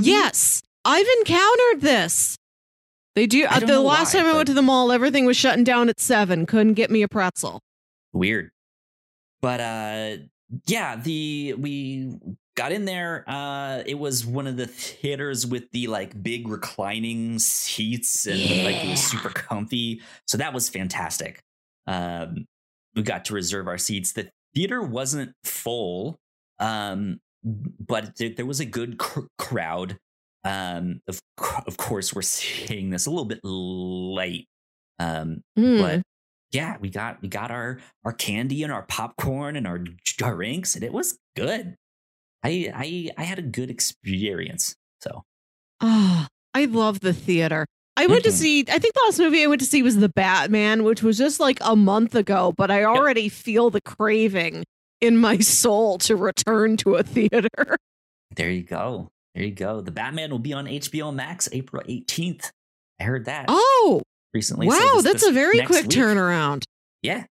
Yes, 0.00 0.60
I've 0.84 1.06
encountered 1.18 1.80
this. 1.80 2.36
They 3.14 3.26
do. 3.26 3.44
Uh, 3.46 3.60
the 3.60 3.80
last 3.80 4.12
why, 4.14 4.20
time 4.20 4.28
I 4.28 4.34
went 4.36 4.48
to 4.48 4.54
the 4.54 4.62
mall, 4.62 4.90
everything 4.90 5.24
was 5.24 5.36
shutting 5.36 5.62
down 5.64 5.88
at 5.88 6.00
seven. 6.00 6.46
Couldn't 6.46 6.74
get 6.74 6.90
me 6.90 7.02
a 7.02 7.08
pretzel. 7.08 7.60
Weird. 8.14 8.50
But 9.42 9.60
uh 9.60 10.16
yeah 10.66 10.96
the 10.96 11.54
we 11.58 12.14
got 12.56 12.70
in 12.70 12.84
there 12.84 13.24
uh 13.26 13.82
it 13.84 13.98
was 13.98 14.24
one 14.24 14.46
of 14.46 14.56
the 14.56 14.66
theaters 14.66 15.46
with 15.46 15.70
the 15.72 15.86
like 15.88 16.22
big 16.22 16.46
reclining 16.46 17.38
seats 17.38 18.26
and 18.26 18.38
like 18.64 18.76
it 18.84 18.90
was 18.90 19.02
super 19.02 19.30
comfy 19.30 20.00
so 20.26 20.38
that 20.38 20.54
was 20.54 20.68
fantastic. 20.68 21.42
Um 21.86 22.46
we 22.94 23.02
got 23.02 23.24
to 23.26 23.34
reserve 23.34 23.66
our 23.66 23.78
seats. 23.78 24.12
The 24.12 24.30
theater 24.54 24.80
wasn't 24.82 25.32
full 25.44 26.18
um 26.60 27.18
but 27.42 28.16
there, 28.16 28.30
there 28.30 28.46
was 28.46 28.60
a 28.60 28.64
good 28.64 28.98
cr- 28.98 29.26
crowd. 29.38 29.98
Um 30.44 31.00
of, 31.08 31.18
of 31.66 31.76
course 31.76 32.14
we're 32.14 32.22
seeing 32.22 32.90
this 32.90 33.06
a 33.06 33.10
little 33.10 33.24
bit 33.26 33.40
late 33.42 34.46
um 35.00 35.42
Hmm. 35.56 35.78
but 35.78 36.02
yeah, 36.54 36.76
we 36.80 36.88
got 36.90 37.20
we 37.22 37.28
got 37.28 37.50
our 37.50 37.80
our 38.04 38.12
candy 38.12 38.62
and 38.62 38.72
our 38.72 38.82
popcorn 38.82 39.56
and 39.56 39.66
our 39.66 39.78
drinks, 39.78 40.74
and 40.74 40.84
it 40.84 40.92
was 40.92 41.18
good. 41.36 41.74
I 42.42 42.70
I 42.74 43.10
I 43.20 43.24
had 43.24 43.38
a 43.38 43.42
good 43.42 43.70
experience. 43.70 44.74
So 45.00 45.22
Ah, 45.80 46.28
I 46.54 46.66
love 46.66 47.00
the 47.00 47.12
theater. 47.12 47.66
I 47.96 48.06
went 48.06 48.24
to 48.24 48.30
Mhm. 48.30 48.32
see, 48.32 48.60
I 48.68 48.78
think 48.78 48.94
the 48.94 49.02
last 49.04 49.18
movie 49.18 49.42
I 49.42 49.46
went 49.46 49.60
to 49.60 49.66
see 49.66 49.82
was 49.82 49.96
The 49.96 50.08
Batman, 50.08 50.82
which 50.84 51.02
was 51.02 51.16
just 51.16 51.38
like 51.40 51.58
a 51.60 51.76
month 51.76 52.14
ago, 52.14 52.52
but 52.56 52.70
I 52.70 52.84
already 52.84 53.28
feel 53.28 53.70
the 53.70 53.80
craving 53.80 54.64
in 55.00 55.16
my 55.16 55.38
soul 55.38 55.98
to 55.98 56.16
return 56.16 56.76
to 56.78 56.94
a 56.96 57.02
theater. 57.02 57.76
there 58.36 58.50
you 58.50 58.62
go. 58.64 59.10
There 59.34 59.44
you 59.44 59.52
go. 59.52 59.80
The 59.80 59.90
Batman 59.92 60.30
will 60.30 60.38
be 60.40 60.52
on 60.52 60.66
HBO 60.66 61.12
Max 61.14 61.48
April 61.52 61.82
18th. 61.88 62.50
I 63.00 63.04
heard 63.04 63.24
that 63.26 63.46
Oh, 63.48 64.02
recently. 64.34 64.68
so 64.68 64.76
wow. 64.76 64.94
this- 64.96 65.04
that's 65.04 65.20
this 65.22 65.30
a 65.30 65.32
very 65.32 65.60
quick 65.62 65.86
week. 65.86 65.92
turnaround 65.96 66.64
Yeah. 67.02 67.24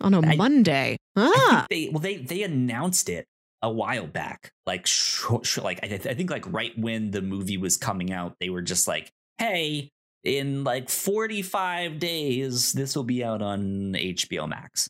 on 0.00 0.14
a 0.14 0.20
I- 0.26 0.36
Monday. 0.36 0.96
Ah, 1.16 1.66
they 1.70 1.88
well 1.90 2.00
they 2.00 2.16
they 2.16 2.42
announced 2.42 3.08
it 3.08 3.26
a 3.62 3.70
while 3.70 4.06
back 4.06 4.52
like 4.64 4.86
sh- 4.86 5.24
sh- 5.42 5.58
like 5.58 5.80
I, 5.82 5.88
th- 5.88 6.06
I 6.06 6.14
think 6.14 6.30
like 6.30 6.50
right 6.50 6.72
when 6.78 7.10
the 7.10 7.20
movie 7.20 7.58
was 7.58 7.76
coming 7.76 8.10
out 8.12 8.36
they 8.40 8.48
were 8.48 8.62
just 8.62 8.88
like 8.88 9.10
hey 9.36 9.90
in 10.24 10.64
like 10.64 10.88
45 10.88 11.98
days 11.98 12.72
this 12.72 12.96
will 12.96 13.04
be 13.04 13.22
out 13.22 13.42
on 13.42 13.92
HBO 13.92 14.48
Max 14.48 14.88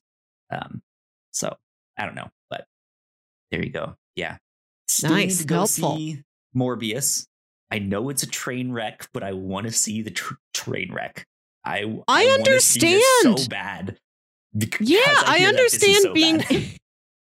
um 0.51 0.83
so 1.33 1.57
I 1.99 2.05
don't 2.05 2.15
know 2.15 2.29
but 2.49 2.65
there 3.51 3.65
you 3.65 3.71
go 3.71 3.97
yeah 4.15 4.37
Still 4.87 5.11
Nice, 5.11 5.39
to 5.39 5.45
go 5.47 5.55
helpful. 5.57 5.97
see 5.97 6.23
Morbius 6.57 7.27
I 7.73 7.79
know 7.81 8.09
it's 8.09 8.23
a 8.23 8.29
train 8.29 8.71
wreck 8.73 9.09
but 9.13 9.25
I 9.25 9.33
want 9.33 9.67
to 9.67 9.73
see 9.73 10.03
the 10.03 10.11
tr- 10.13 10.35
train 10.55 10.93
wreck 10.93 11.27
I 11.65 11.99
I 12.09 12.25
this 12.25 12.35
understand. 12.77 13.03
so 13.23 13.49
bad 13.49 13.97
yeah, 14.81 14.99
I 15.07 15.23
I, 15.27 15.39
hear 15.39 15.53
that 15.53 15.57
this 15.59 15.75
is 15.75 15.83
understand 15.83 16.03
so 16.03 16.13
being. 16.15 16.41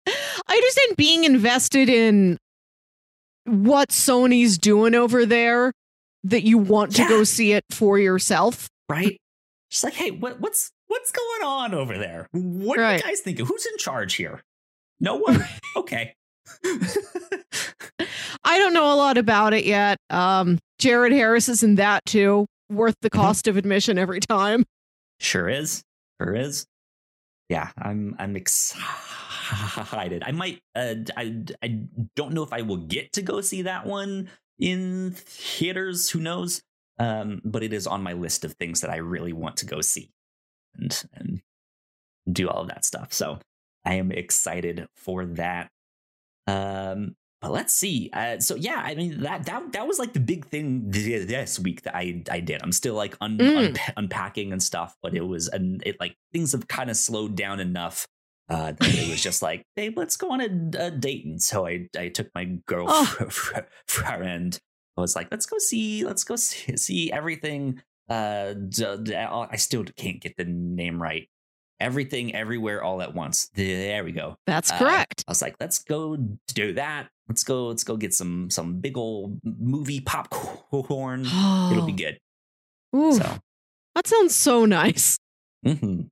I 0.48 0.54
understand 0.54 0.96
being 0.96 1.24
invested 1.24 1.88
in 1.88 2.38
what 3.44 3.90
Sony's 3.90 4.58
doing 4.58 4.94
over 4.94 5.24
there 5.26 5.72
that 6.24 6.42
you 6.42 6.58
want 6.58 6.94
to 6.96 7.02
Yeah. 7.02 7.08
go 7.08 7.24
see 7.24 7.52
it 7.52 7.64
for 7.70 7.98
yourself. 7.98 8.68
right? 8.88 9.18
Just 9.70 9.84
like, 9.84 9.94
hey, 9.94 10.10
what, 10.10 10.40
what's 10.40 10.70
what's 10.88 11.10
going 11.12 11.42
on 11.44 11.74
over 11.74 11.96
there? 11.98 12.26
What 12.32 12.78
are 12.78 12.96
you 12.96 13.02
guys 13.02 13.20
thinking? 13.20 13.46
Who's 13.46 13.64
in 13.66 13.78
charge 13.78 14.14
here? 14.14 14.42
No 15.00 15.16
one. 15.18 15.44
okay. 15.76 16.14
I 18.44 18.58
don't 18.58 18.74
know 18.74 18.92
a 18.92 18.96
lot 18.96 19.18
about 19.18 19.54
it 19.54 19.64
yet. 19.64 19.98
Um, 20.10 20.58
Jared 20.78 21.12
Harris 21.12 21.48
is 21.48 21.62
in 21.62 21.76
that 21.76 22.04
too. 22.04 22.46
Worth 22.72 22.96
the 23.02 23.10
Mhm. 23.10 23.14
cost 23.20 23.46
of 23.48 23.56
admission 23.56 23.98
every 23.98 24.20
time. 24.20 24.64
sure 25.20 25.48
is. 25.48 25.84
Sure 26.20 26.34
is. 26.34 26.66
Yeah, 27.48 27.70
I'm 27.78 28.16
I'm 28.18 28.34
excited. 28.36 30.22
I 30.24 30.32
might. 30.32 30.60
Uh, 30.74 30.94
I 31.16 31.44
I 31.62 31.68
don't 32.16 32.32
know 32.32 32.42
if 32.42 32.52
I 32.52 32.62
will 32.62 32.78
get 32.78 33.12
to 33.14 33.22
go 33.22 33.40
see 33.40 33.62
that 33.62 33.86
one 33.86 34.30
in 34.58 35.12
theaters. 35.12 36.10
Who 36.10 36.20
knows? 36.20 36.62
Um, 36.98 37.40
but 37.44 37.62
it 37.62 37.72
is 37.72 37.86
on 37.86 38.02
my 38.02 38.12
list 38.12 38.44
of 38.44 38.52
things 38.54 38.80
that 38.80 38.90
I 38.90 38.96
really 38.96 39.32
want 39.32 39.56
to 39.58 39.66
go 39.66 39.80
see 39.80 40.10
and 40.74 41.04
and 41.14 41.42
do 42.30 42.48
all 42.48 42.62
of 42.62 42.68
that 42.68 42.84
stuff. 42.84 43.12
So 43.12 43.38
I 43.84 43.94
am 43.94 44.12
excited 44.12 44.86
for 44.96 45.26
that. 45.26 45.70
Um, 46.46 47.16
but 47.42 47.50
let's 47.50 47.72
see. 47.74 48.08
Uh, 48.12 48.38
so 48.38 48.54
yeah, 48.54 48.80
I 48.82 48.94
mean 48.94 49.20
that 49.22 49.44
that 49.46 49.72
that 49.72 49.86
was 49.86 49.98
like 49.98 50.12
the 50.14 50.20
big 50.20 50.46
thing 50.46 50.90
this 50.90 51.58
week 51.58 51.82
that 51.82 51.94
I 51.96 52.22
I 52.30 52.40
did. 52.40 52.62
I'm 52.62 52.72
still 52.72 52.94
like 52.94 53.16
un- 53.20 53.36
Mm. 53.38 53.74
unpa- 53.74 53.92
unpacking 53.96 54.52
and 54.52 54.62
stuff, 54.62 54.96
but 55.02 55.14
it 55.14 55.26
was 55.26 55.48
and 55.48 55.82
it 55.84 55.96
like 56.00 56.16
things 56.32 56.52
have 56.52 56.68
kind 56.68 56.88
of 56.88 56.96
slowed 56.96 57.34
down 57.36 57.60
enough. 57.60 58.06
Uh, 58.48 58.72
that 58.72 58.94
it 58.94 59.08
was 59.10 59.22
just 59.22 59.40
like, 59.48 59.64
babe, 59.76 59.96
let's 59.96 60.16
go 60.16 60.30
on 60.32 60.40
a, 60.40 60.86
a 60.86 60.90
date. 60.90 61.24
And 61.26 61.42
so 61.42 61.66
I 61.66 61.88
I 61.98 62.08
took 62.08 62.28
my 62.34 62.44
girlfriend. 62.66 64.58
I 64.96 65.00
was 65.00 65.16
like, 65.16 65.28
let's 65.30 65.46
go 65.46 65.56
see, 65.58 66.04
let's 66.04 66.22
go 66.24 66.36
see, 66.36 66.76
see 66.76 67.12
everything 67.12 67.82
uh 68.10 68.52
I 68.76 69.56
still 69.56 69.84
can't 69.96 70.20
get 70.20 70.36
the 70.36 70.44
name 70.44 71.00
right. 71.00 71.28
Everything 71.82 72.34
everywhere 72.34 72.82
all 72.82 73.02
at 73.02 73.12
once. 73.12 73.50
There 73.54 74.04
we 74.04 74.12
go. 74.12 74.36
That's 74.46 74.70
Uh, 74.70 74.78
correct. 74.78 75.24
I 75.26 75.30
was 75.32 75.42
like, 75.42 75.56
let's 75.60 75.80
go 75.82 76.16
do 76.54 76.72
that. 76.74 77.08
Let's 77.28 77.42
go. 77.42 77.66
Let's 77.66 77.82
go 77.84 77.96
get 77.96 78.14
some 78.14 78.50
some 78.50 78.78
big 78.80 78.96
old 78.96 79.40
movie 79.44 80.00
popcorn. 80.00 81.22
It'll 81.26 81.84
be 81.86 81.92
good. 82.04 82.18
Ooh, 82.94 83.12
So, 83.14 83.38
that 83.96 84.06
sounds 84.06 84.34
so 84.34 84.64
nice. 84.64 85.18
mhm. 85.66 86.08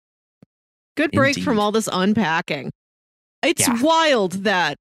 Good 0.97 1.13
break 1.13 1.39
from 1.41 1.59
all 1.61 1.71
this 1.73 1.89
unpacking. 1.93 2.71
It's 3.43 3.67
Yeah. 3.67 3.81
wild 3.81 4.33
that 4.45 4.77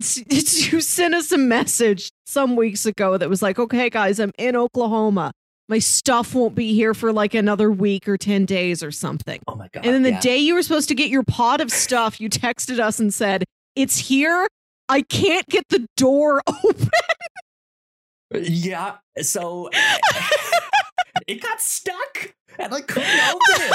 you 0.16 0.80
sent 0.80 1.14
us 1.14 1.32
a 1.32 1.38
message 1.38 2.10
some 2.26 2.56
weeks 2.56 2.84
ago 2.86 3.16
that 3.16 3.28
was 3.30 3.40
like, 3.42 3.58
okay, 3.58 3.88
guys, 3.88 4.18
I'm 4.20 4.32
in 4.38 4.54
Oklahoma. 4.56 5.32
My 5.68 5.78
stuff 5.78 6.34
won't 6.34 6.54
be 6.54 6.74
here 6.74 6.92
for 6.92 7.12
like 7.12 7.34
another 7.34 7.70
week 7.70 8.08
or 8.08 8.16
10 8.18 8.44
days 8.44 8.82
or 8.82 8.90
something. 8.90 9.40
oh 9.48 9.54
my 9.54 9.68
god! 9.72 9.84
And 9.86 9.94
then 9.94 10.02
the 10.02 10.10
yeah. 10.10 10.20
day 10.20 10.38
you 10.38 10.54
were 10.54 10.62
supposed 10.62 10.88
to 10.88 10.94
get 10.94 11.08
your 11.08 11.22
pod 11.22 11.60
of 11.60 11.70
stuff, 11.70 12.20
you 12.20 12.28
texted 12.28 12.78
us 12.78 12.98
and 12.98 13.12
said, 13.14 13.44
it's 13.76 13.96
here. 13.96 14.46
I 14.88 15.02
can't 15.02 15.46
get 15.46 15.64
the 15.70 15.86
door 15.96 16.42
open. 16.64 16.90
yeah. 18.34 18.96
So 19.20 19.70
it 21.26 21.40
got 21.42 21.60
stuck, 21.60 22.34
and 22.58 22.74
I 22.74 22.80
couldn't 22.80 23.28
open 23.28 23.40
it. 23.66 23.74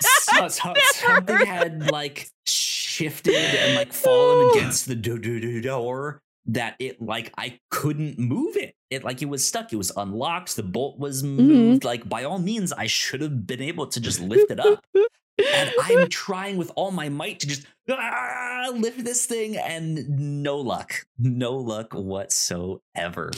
so, 0.00 0.48
so- 0.48 0.74
something 0.94 1.36
had 1.46 1.90
like 1.92 2.28
shifted 2.46 3.34
and 3.34 3.76
like 3.76 3.92
fallen 3.92 4.50
against 4.56 4.86
the 4.88 4.94
do- 4.96 5.18
do- 5.18 5.38
do- 5.40 5.60
door 5.60 6.20
that 6.46 6.76
it 6.78 7.00
like 7.00 7.32
I 7.36 7.58
couldn't 7.70 8.18
move 8.18 8.56
it. 8.56 8.74
It 8.90 9.04
like 9.04 9.22
it 9.22 9.28
was 9.28 9.44
stuck. 9.44 9.72
It 9.72 9.76
was 9.76 9.92
unlocked. 9.96 10.56
The 10.56 10.62
bolt 10.62 10.98
was 10.98 11.22
moved. 11.22 11.84
Like 11.84 12.08
by 12.08 12.24
all 12.24 12.38
means, 12.38 12.72
I 12.72 12.86
should 12.86 13.20
have 13.20 13.46
been 13.46 13.62
able 13.62 13.86
to 13.88 14.00
just 14.00 14.20
lift 14.20 14.50
it 14.50 14.58
up. 14.58 14.84
And 14.94 15.72
I'm 15.82 16.08
trying 16.10 16.56
with 16.56 16.72
all 16.74 16.90
my 16.90 17.08
might 17.08 17.40
to 17.40 17.46
just 17.46 17.66
ah, 17.88 18.70
lift 18.74 19.04
this 19.04 19.26
thing, 19.26 19.56
and 19.56 20.42
no 20.42 20.58
luck, 20.58 21.06
no 21.18 21.56
luck 21.56 21.92
whatsoever. 21.92 23.30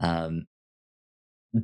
Um, 0.00 0.46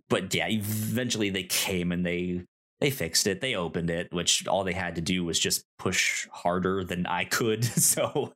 but 0.09 0.35
yeah, 0.35 0.49
eventually 0.49 1.31
they 1.31 1.45
came 1.45 1.93
and 1.93 2.05
they 2.05 2.45
they 2.83 2.91
fixed 2.91 3.29
it. 3.29 3.41
They 3.41 3.55
opened 3.55 3.91
it, 3.91 4.13
which 4.13 4.47
all 4.49 4.65
they 4.65 4.73
had 4.73 4.97
to 4.97 5.01
do 5.01 5.25
was 5.25 5.39
just 5.39 5.65
push 5.79 6.27
harder 6.33 6.83
than 6.83 7.07
I 7.07 7.25
could. 7.25 7.65
So, 7.83 8.33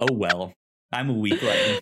oh 0.00 0.12
well, 0.12 0.52
I'm 0.92 1.10
a 1.10 1.14
weakling. 1.14 1.80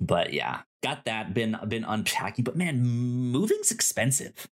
But 0.00 0.32
yeah, 0.32 0.60
got 0.82 1.04
that. 1.04 1.34
Been 1.34 1.56
been 1.68 1.84
unpacking. 1.84 2.44
But 2.44 2.56
man, 2.56 2.82
moving's 2.82 3.70
expensive. 3.70 4.48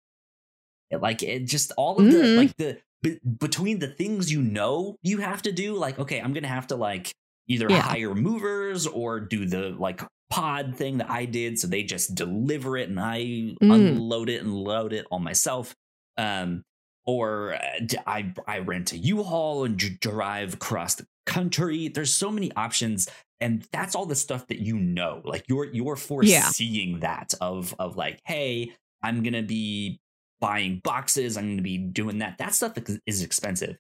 It, 0.90 1.00
like 1.00 1.22
it 1.22 1.46
just 1.46 1.72
all 1.76 1.98
of 1.98 2.04
the 2.10 2.18
Mhm. 2.18 2.36
like 2.36 2.56
the 2.56 2.78
be- 3.02 3.20
between 3.38 3.78
the 3.78 3.88
things 3.88 4.30
you 4.32 4.42
know 4.42 4.96
you 5.02 5.18
have 5.18 5.42
to 5.42 5.52
do. 5.52 5.74
Like 5.74 5.98
okay, 5.98 6.20
I'm 6.20 6.32
gonna 6.32 6.48
have 6.48 6.66
to 6.68 6.76
like 6.76 7.12
either 7.46 7.66
Yeah. 7.70 7.80
hire 7.80 8.14
movers 8.14 8.86
or 8.86 9.20
do 9.20 9.46
the 9.46 9.70
like 9.70 10.02
pod 10.28 10.76
thing 10.76 10.98
that 10.98 11.08
I 11.08 11.24
did. 11.24 11.58
So 11.58 11.66
they 11.66 11.82
just 11.82 12.14
deliver 12.14 12.76
it 12.76 12.90
and 12.90 13.00
I 13.00 13.20
Mm. 13.62 13.72
unload 13.96 14.28
it 14.28 14.42
and 14.42 14.52
load 14.54 14.92
it 14.92 15.06
on 15.10 15.22
myself. 15.22 15.74
Um, 16.18 16.62
or 17.08 17.54
I, 17.54 17.80
d- 17.80 17.96
I 18.06 18.32
I 18.46 18.58
rent 18.58 18.92
a 18.92 18.98
U-Haul 18.98 19.64
and 19.64 19.78
drive 20.00 20.52
across 20.54 20.94
the 20.96 21.06
country. 21.24 21.88
There's 21.88 22.12
so 22.12 22.30
many 22.30 22.52
options, 22.52 23.08
and 23.40 23.66
that's 23.72 23.94
all 23.94 24.04
the 24.04 24.14
stuff 24.14 24.46
that 24.48 24.58
you 24.58 24.76
know. 24.78 25.22
Like 25.24 25.44
you're 25.48 25.72
you're 25.72 25.96
foreseeing 25.96 27.00
that 27.00 27.32
of 27.40 27.74
of 27.78 27.96
like, 27.96 28.20
hey, 28.26 28.72
I'm 29.02 29.22
gonna 29.22 29.42
be 29.42 30.00
buying 30.38 30.80
boxes. 30.84 31.38
I'm 31.38 31.48
gonna 31.50 31.62
be 31.62 31.78
doing 31.78 32.18
that. 32.18 32.36
That 32.38 32.54
stuff 32.54 32.76
is- 32.76 33.00
is 33.06 33.22
expensive. 33.22 33.78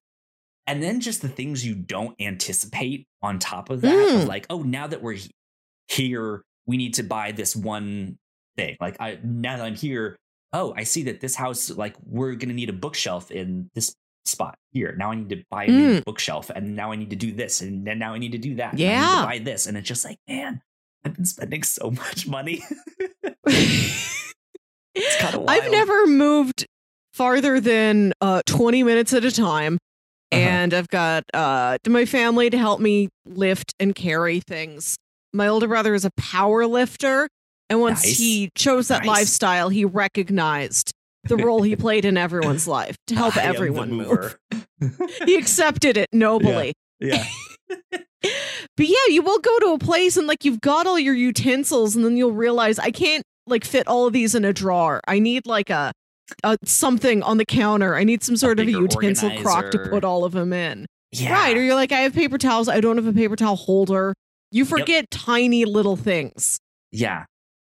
And 0.66 0.82
then 0.82 1.00
just 1.00 1.20
the 1.22 1.28
things 1.28 1.66
you 1.66 1.74
don't 1.74 2.14
anticipate 2.20 3.06
on 3.22 3.38
top 3.38 3.68
of 3.70 3.82
that, 3.82 3.94
Mm. 3.94 4.22
of 4.22 4.28
like, 4.28 4.46
oh, 4.50 4.62
now 4.62 4.86
that 4.86 5.02
we're 5.02 5.18
here, 5.88 6.42
we 6.66 6.76
need 6.78 6.94
to 6.94 7.02
buy 7.02 7.32
this 7.32 7.54
one 7.56 8.18
thing. 8.56 8.76
Like, 8.80 8.96
I 9.00 9.18
now 9.22 9.56
that 9.58 9.64
I'm 9.66 9.74
here, 9.74 10.16
oh, 10.52 10.72
I 10.76 10.84
see 10.84 11.02
that 11.04 11.20
this 11.20 11.34
house, 11.34 11.70
like, 11.70 11.94
we're 12.04 12.34
gonna 12.34 12.54
need 12.54 12.70
a 12.70 12.72
bookshelf 12.74 13.30
in 13.30 13.70
this 13.74 13.94
spot 14.24 14.56
here. 14.72 14.94
Now 14.98 15.10
I 15.12 15.14
need 15.14 15.28
to 15.30 15.42
buy 15.50 15.64
a 15.64 15.70
new 15.70 16.00
bookshelf, 16.02 16.50
and 16.50 16.74
now 16.76 16.92
I 16.92 16.96
need 16.96 17.10
to 17.10 17.16
do 17.16 17.32
this, 17.32 17.60
and 17.60 17.86
then 17.86 17.98
now 17.98 18.14
I 18.14 18.18
need 18.18 18.32
to 18.32 18.38
do 18.38 18.54
that. 18.56 18.72
and 18.74 18.80
I 18.82 18.84
need 18.84 18.84
to 18.84 18.90
Yeah. 18.90 19.24
buy 19.24 19.38
this, 19.38 19.66
and 19.66 19.76
it's 19.76 19.88
just 19.88 20.04
like, 20.04 20.18
man, 20.28 20.60
I've 21.04 21.14
been 21.14 21.24
spending 21.24 21.62
so 21.62 21.90
much 21.92 22.26
money. 22.26 22.62
it's 24.94 25.16
kind 25.18 25.34
of 25.34 25.44
I've 25.48 25.70
never 25.70 26.06
moved 26.06 26.66
farther 27.12 27.60
than 27.60 28.12
uh, 28.20 28.42
20 28.46 28.82
minutes 28.82 29.12
at 29.12 29.24
a 29.24 29.30
time. 29.32 29.78
Uh-huh. 30.30 30.40
And 30.42 30.74
I've 30.74 30.88
got 30.88 31.24
uh, 31.32 31.78
my 31.86 32.04
family 32.04 32.50
to 32.50 32.58
help 32.58 32.80
me 32.80 33.08
lift 33.24 33.72
and 33.80 33.94
carry 33.94 34.40
things. 34.40 34.96
My 35.32 35.48
older 35.48 35.66
brother 35.68 35.94
is 35.94 36.04
a 36.04 36.10
power 36.18 36.66
lifter. 36.66 37.28
And 37.70 37.80
once 37.80 38.04
Nice. 38.04 38.18
he 38.18 38.50
chose 38.54 38.88
that 38.88 39.00
Nice. 39.04 39.06
lifestyle, 39.06 39.68
he 39.68 39.84
recognized 39.84 40.92
the 41.24 41.36
role 41.36 41.62
he 41.62 41.76
played 41.76 42.04
in 42.04 42.16
everyone's 42.16 42.66
life 42.78 42.96
to 43.08 43.14
help 43.14 43.36
I 43.36 43.42
everyone 43.42 43.92
move. 43.92 44.36
He 45.26 45.36
accepted 45.36 45.96
it 45.96 46.08
nobly. 46.12 46.72
yeah. 47.00 47.24
But 48.76 48.86
yeah, 48.86 48.96
you 49.08 49.22
will 49.22 49.38
go 49.38 49.58
to 49.60 49.66
a 49.72 49.78
place 49.78 50.16
and 50.16 50.26
like 50.28 50.44
you've 50.44 50.60
got 50.60 50.86
all 50.86 50.98
your 50.98 51.14
utensils, 51.14 51.96
and 51.96 52.04
then 52.04 52.16
you'll 52.16 52.32
realize 52.32 52.78
I 52.78 52.90
can't 52.92 53.22
like 53.46 53.64
fit 53.64 53.86
all 53.88 54.06
of 54.06 54.12
these 54.12 54.34
in 54.36 54.44
a 54.44 54.52
drawer. 54.52 55.00
I 55.08 55.18
need 55.18 55.46
like 55.46 55.68
a, 55.70 55.92
a 56.44 56.56
something 56.64 57.22
on 57.22 57.38
the 57.38 57.44
counter. 57.44 57.96
I 57.96 58.04
need 58.04 58.22
some 58.22 58.36
sort 58.36 58.60
of 58.60 58.68
a 58.68 58.70
utensil 58.70 59.36
crock 59.42 59.70
to 59.72 59.78
put 59.90 60.04
all 60.04 60.24
of 60.24 60.32
them 60.32 60.52
in. 60.52 60.86
Yeah. 61.12 61.32
Right. 61.32 61.56
Or 61.56 61.62
you're 61.62 61.74
like, 61.74 61.90
I 61.92 62.00
have 62.00 62.12
paper 62.12 62.38
towels. 62.38 62.68
I 62.68 62.80
don't 62.80 62.96
have 62.96 63.06
a 63.06 63.12
paper 63.12 63.34
towel 63.36 63.56
holder. 63.56 64.14
You 64.52 64.64
forget 64.64 65.10
tiny 65.10 65.64
little 65.64 65.96
things. 65.96 66.58
Yeah, 66.92 67.24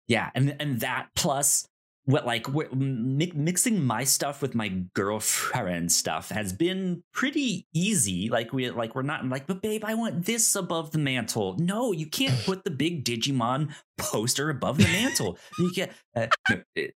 yeah, 0.08 0.30
and 0.36 0.56
and 0.60 0.80
that 0.82 1.08
plus 1.16 1.68
what 2.06 2.26
like 2.26 2.48
mi- 2.74 3.34
mixing 3.36 3.84
my 3.84 4.06
stuff 4.06 4.42
with 4.42 4.56
my 4.56 4.70
girlfriend 4.96 5.92
stuff 5.92 6.30
has 6.30 6.54
been 6.54 7.04
pretty 7.14 7.68
easy. 7.74 8.30
Like 8.30 8.54
we 8.54 8.70
like 8.72 8.96
we're 8.96 9.02
not 9.02 9.26
like, 9.28 9.46
but 9.46 9.62
babe, 9.62 9.84
I 9.86 9.94
want 9.94 10.26
this 10.26 10.56
above 10.56 10.92
the 10.92 11.00
mantle. 11.00 11.58
No, 11.60 11.92
you 11.92 12.06
can't 12.08 12.40
put 12.46 12.64
the 12.64 12.72
big 12.72 13.04
Digimon 13.04 13.74
poster 13.98 14.50
above 14.50 14.78
the 14.78 14.86
mantle. 14.86 15.38
You 15.60 15.72
can't. 15.76 15.92
Uh, 16.16 16.28
no, 16.50 16.62
it- 16.76 16.94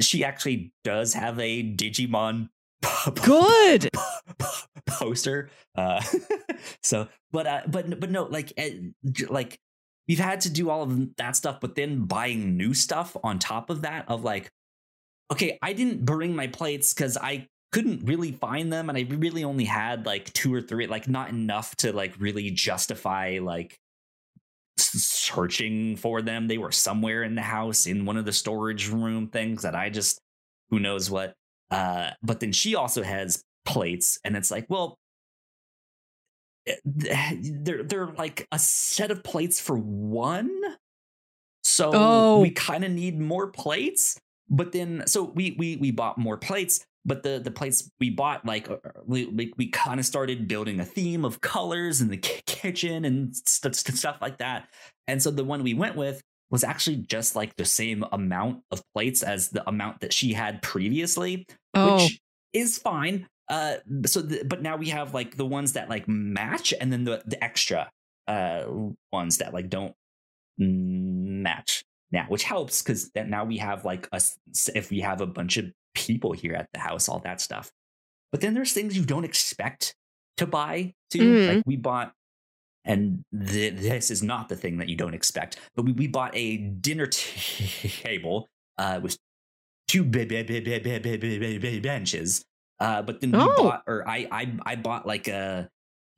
she 0.00 0.24
actually 0.24 0.72
does 0.82 1.12
have 1.12 1.38
a 1.38 1.62
Digimon. 1.62 2.48
po- 2.82 3.10
po- 3.10 3.22
Good. 3.22 3.90
poster. 4.86 5.50
Uh, 5.76 6.02
so, 6.82 7.06
but 7.32 7.46
uh, 7.46 7.60
but 7.68 8.00
but 8.00 8.10
no, 8.10 8.24
like 8.24 8.52
uh, 8.58 8.64
like 9.28 9.58
we've 10.10 10.18
had 10.18 10.40
to 10.40 10.50
do 10.50 10.70
all 10.70 10.82
of 10.82 11.14
that 11.18 11.36
stuff, 11.36 11.60
but 11.60 11.76
then 11.76 12.04
buying 12.04 12.56
new 12.56 12.74
stuff 12.74 13.16
on 13.22 13.38
top 13.38 13.70
of 13.70 13.82
that. 13.82 14.04
Of 14.08 14.24
like, 14.24 14.50
okay, 15.30 15.56
I 15.62 15.72
didn't 15.72 16.04
bring 16.04 16.34
my 16.34 16.48
plates 16.48 16.92
because 16.92 17.16
I 17.16 17.46
couldn't 17.70 18.04
really 18.04 18.32
find 18.32 18.72
them, 18.72 18.88
and 18.88 18.98
I 18.98 19.02
really 19.08 19.44
only 19.44 19.66
had 19.66 20.06
like 20.06 20.32
two 20.32 20.52
or 20.52 20.60
three, 20.60 20.88
like 20.88 21.06
not 21.06 21.28
enough 21.28 21.76
to 21.76 21.92
like 21.92 22.14
really 22.18 22.50
justify 22.50 23.38
like 23.40 23.78
searching 24.78 25.94
for 25.94 26.22
them. 26.22 26.48
They 26.48 26.58
were 26.58 26.72
somewhere 26.72 27.22
in 27.22 27.36
the 27.36 27.42
house 27.42 27.86
in 27.86 28.04
one 28.04 28.16
of 28.16 28.24
the 28.24 28.32
storage 28.32 28.88
room 28.88 29.28
things 29.28 29.62
that 29.62 29.76
I 29.76 29.90
just 29.90 30.20
who 30.70 30.80
knows 30.80 31.08
what. 31.08 31.34
Uh, 31.70 32.10
but 32.20 32.40
then 32.40 32.50
she 32.50 32.74
also 32.74 33.04
has 33.04 33.44
plates, 33.64 34.18
and 34.24 34.36
it's 34.36 34.50
like, 34.50 34.66
well, 34.68 34.98
they're 36.84 37.82
they're 37.82 38.12
like 38.18 38.46
a 38.52 38.58
set 38.58 39.10
of 39.10 39.22
plates 39.22 39.60
for 39.60 39.76
one. 39.76 40.50
So 41.62 41.90
Oh. 41.94 42.40
we 42.40 42.50
kind 42.50 42.84
of 42.84 42.90
need 42.90 43.18
more 43.20 43.48
plates. 43.48 44.18
But 44.48 44.72
then, 44.72 45.04
so 45.06 45.24
we 45.24 45.54
we 45.58 45.76
we 45.76 45.90
bought 45.90 46.18
more 46.18 46.36
plates. 46.36 46.84
But 47.04 47.22
the 47.22 47.38
the 47.42 47.50
plates 47.50 47.90
we 48.00 48.10
bought, 48.10 48.44
like 48.44 48.68
uh, 48.70 48.76
we 49.06 49.26
we, 49.26 49.52
we 49.56 49.68
kind 49.68 50.00
of 50.00 50.06
started 50.06 50.48
building 50.48 50.80
a 50.80 50.84
theme 50.84 51.24
of 51.24 51.40
colors 51.40 52.00
in 52.00 52.08
the 52.08 52.16
ki- 52.18 52.42
kitchen 52.46 53.04
and 53.04 53.34
st- 53.34 53.74
st- 53.74 53.96
stuff 53.96 54.18
like 54.20 54.38
that. 54.38 54.68
And 55.06 55.22
so 55.22 55.30
the 55.30 55.44
one 55.44 55.62
we 55.62 55.72
went 55.74 55.96
with 55.96 56.20
was 56.50 56.64
actually 56.64 56.96
just 56.96 57.36
like 57.36 57.56
the 57.56 57.64
same 57.64 58.04
amount 58.12 58.62
of 58.70 58.82
plates 58.94 59.22
as 59.22 59.50
the 59.50 59.66
amount 59.68 60.00
that 60.00 60.12
she 60.12 60.32
had 60.32 60.60
previously 60.62 61.46
Oh, 61.74 61.94
which 62.02 62.20
is 62.52 62.76
fine. 62.76 63.28
Uh, 63.50 63.78
so, 64.06 64.22
the, 64.22 64.44
but 64.44 64.62
now 64.62 64.76
we 64.76 64.88
have 64.90 65.12
like 65.12 65.36
the 65.36 65.44
ones 65.44 65.72
that 65.72 65.90
like 65.90 66.06
match, 66.08 66.72
and 66.80 66.92
then 66.92 67.04
the 67.04 67.22
the 67.26 67.42
extra 67.42 67.90
uh 68.28 68.62
ones 69.12 69.38
that 69.38 69.52
like 69.52 69.68
don't 69.68 69.94
match 70.56 71.84
now, 72.12 72.26
which 72.28 72.44
helps 72.44 72.80
because 72.80 73.10
that 73.10 73.28
now 73.28 73.44
we 73.44 73.58
have 73.58 73.84
like 73.84 74.08
us 74.12 74.38
if 74.74 74.90
we 74.90 75.00
have 75.00 75.20
a 75.20 75.26
bunch 75.26 75.56
of 75.56 75.66
people 75.94 76.32
here 76.32 76.54
at 76.54 76.68
the 76.72 76.80
house, 76.80 77.08
all 77.08 77.18
that 77.20 77.40
stuff. 77.40 77.72
But 78.30 78.40
then 78.40 78.54
there's 78.54 78.72
things 78.72 78.96
you 78.96 79.04
don't 79.04 79.24
expect 79.24 79.94
to 80.36 80.46
buy 80.46 80.94
too. 81.10 81.18
Mm. 81.18 81.54
Like 81.56 81.62
we 81.66 81.76
bought, 81.76 82.12
and 82.84 83.24
th- 83.32 83.74
this 83.74 84.10
is 84.10 84.22
not 84.22 84.48
the 84.48 84.56
thing 84.56 84.78
that 84.78 84.88
you 84.88 84.96
don't 84.96 85.14
expect, 85.14 85.58
but 85.74 85.84
we, 85.84 85.92
we 85.92 86.06
bought 86.06 86.30
a 86.34 86.56
dinner 86.56 87.06
table 87.06 88.48
uh, 88.78 89.00
with 89.02 89.18
two 89.88 90.04
b- 90.04 90.24
b- 90.24 90.42
b- 90.42 91.80
benches 91.80 92.44
uh, 92.80 93.02
but 93.02 93.20
then 93.20 93.32
we 93.32 93.38
Oh. 93.38 93.54
bought, 93.64 93.82
or 93.86 94.08
I, 94.08 94.26
I, 94.32 94.52
I 94.64 94.76
bought 94.76 95.06
like 95.06 95.28
a 95.28 95.68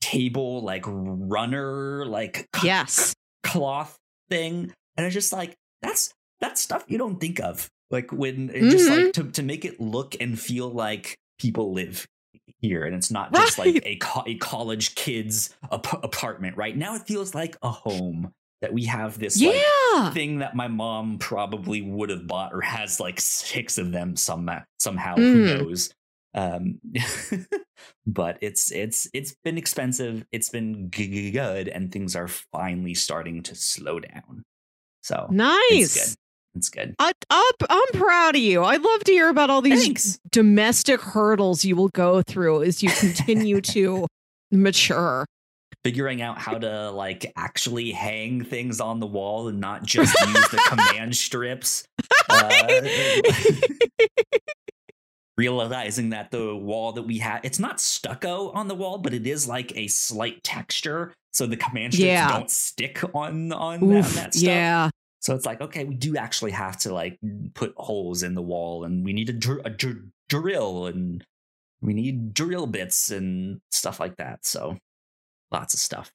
table, 0.00 0.62
like 0.62 0.84
runner, 0.86 2.06
like 2.06 2.46
Yes. 2.62 3.14
cloth 3.42 3.96
thing, 4.30 4.72
and 4.96 5.06
it's 5.06 5.14
just 5.14 5.32
like 5.32 5.54
that's 5.82 6.12
that's 6.40 6.60
stuff 6.60 6.84
you 6.88 6.98
don't 6.98 7.20
think 7.20 7.40
of. 7.40 7.68
Like 7.90 8.10
when 8.12 8.50
it's 8.54 8.74
just 8.74 8.88
like 8.88 9.12
to 9.14 9.24
to 9.32 9.42
make 9.42 9.64
it 9.64 9.80
look 9.80 10.16
and 10.20 10.38
feel 10.38 10.70
like 10.70 11.16
people 11.38 11.72
live 11.72 12.06
here, 12.60 12.84
and 12.84 12.94
it's 12.94 13.10
not 13.10 13.32
just 13.34 13.58
like 13.58 13.80
a 13.84 13.96
co- 13.96 14.24
a 14.26 14.36
college 14.36 14.94
kid's 14.94 15.54
ap- 15.70 16.02
apartment. 16.04 16.56
Right 16.56 16.76
now, 16.76 16.94
it 16.94 17.02
feels 17.06 17.34
like 17.34 17.56
a 17.62 17.70
home 17.70 18.32
that 18.60 18.72
we 18.72 18.84
have 18.84 19.18
this 19.18 19.40
like 19.42 19.56
Yeah. 19.92 20.10
thing 20.12 20.38
that 20.38 20.54
my 20.54 20.68
mom 20.68 21.18
probably 21.18 21.82
would 21.82 22.10
have 22.10 22.26
bought 22.28 22.52
or 22.54 22.60
has 22.60 23.00
like 23.00 23.20
six 23.20 23.76
of 23.76 23.90
them 23.92 24.14
some 24.16 24.48
somehow 24.78 25.16
Mm. 25.16 25.18
who 25.32 25.64
knows 25.64 25.92
um 26.34 26.78
but 28.06 28.38
it's 28.40 28.70
it's 28.72 29.08
it's 29.12 29.34
been 29.44 29.58
expensive 29.58 30.24
it's 30.32 30.48
been 30.48 30.88
good 30.88 31.68
and 31.68 31.92
things 31.92 32.16
are 32.16 32.28
finally 32.28 32.94
starting 32.94 33.42
to 33.42 33.54
slow 33.54 34.00
down 34.00 34.42
so 35.02 35.26
it's 35.30 35.32
Nice. 35.32 35.94
good 36.06 36.14
it's 36.54 36.68
good 36.68 36.94
I, 36.98 37.12
I'm, 37.30 37.52
I'm 37.70 37.98
proud 38.00 38.34
of 38.36 38.42
you. 38.42 38.62
I'd 38.62 38.82
love 38.82 39.04
to 39.04 39.12
hear 39.12 39.30
about 39.30 39.48
all 39.50 39.62
these 39.62 39.84
Thanks. 39.84 40.18
domestic 40.30 41.00
hurdles 41.00 41.64
you 41.64 41.76
will 41.76 41.88
go 41.88 42.20
through 42.22 42.62
as 42.64 42.82
you 42.82 42.90
continue 42.90 43.60
to 43.72 44.06
mature. 44.50 45.24
figuring 45.82 46.20
out 46.20 46.38
how 46.38 46.58
to 46.58 46.90
like 46.90 47.32
actually 47.36 47.90
hang 47.90 48.44
things 48.44 48.80
on 48.82 49.00
the 49.00 49.06
wall 49.06 49.48
and 49.48 49.60
not 49.60 49.82
just 49.82 50.14
use 50.20 50.48
the 50.50 50.58
command 50.68 51.16
strips 51.16 51.84
uh, 52.28 52.80
realizing 55.36 56.10
that 56.10 56.30
the 56.30 56.54
wall 56.54 56.92
that 56.92 57.02
we 57.02 57.18
have 57.18 57.40
it's 57.42 57.58
not 57.58 57.80
stucco 57.80 58.50
on 58.50 58.68
the 58.68 58.74
wall 58.74 58.98
but 58.98 59.14
it 59.14 59.26
is 59.26 59.48
like 59.48 59.74
a 59.76 59.86
slight 59.88 60.42
texture 60.44 61.12
so 61.32 61.46
the 61.46 61.56
command 61.56 61.94
strips 61.94 62.06
Yeah. 62.06 62.28
don't 62.28 62.50
stick 62.50 63.02
on 63.14 63.50
on 63.52 63.80
that, 63.88 63.98
Oof, 63.98 64.14
that 64.14 64.34
stuff 64.34 64.42
yeah. 64.46 64.90
so 65.20 65.34
it's 65.34 65.46
like 65.46 65.60
okay 65.62 65.84
we 65.84 65.94
do 65.94 66.16
actually 66.16 66.50
have 66.50 66.76
to 66.80 66.92
like 66.92 67.18
put 67.54 67.72
holes 67.78 68.22
in 68.22 68.34
the 68.34 68.42
wall 68.42 68.84
and 68.84 69.04
we 69.04 69.12
need 69.14 69.30
a, 69.30 69.32
dr- 69.32 69.62
a 69.64 69.70
dr- 69.70 70.04
drill 70.28 70.86
and 70.86 71.24
we 71.80 71.94
need 71.94 72.34
drill 72.34 72.66
bits 72.66 73.10
and 73.10 73.60
stuff 73.70 73.98
like 74.00 74.16
that 74.18 74.44
so 74.44 74.76
lots 75.50 75.72
of 75.72 75.80
stuff 75.80 76.10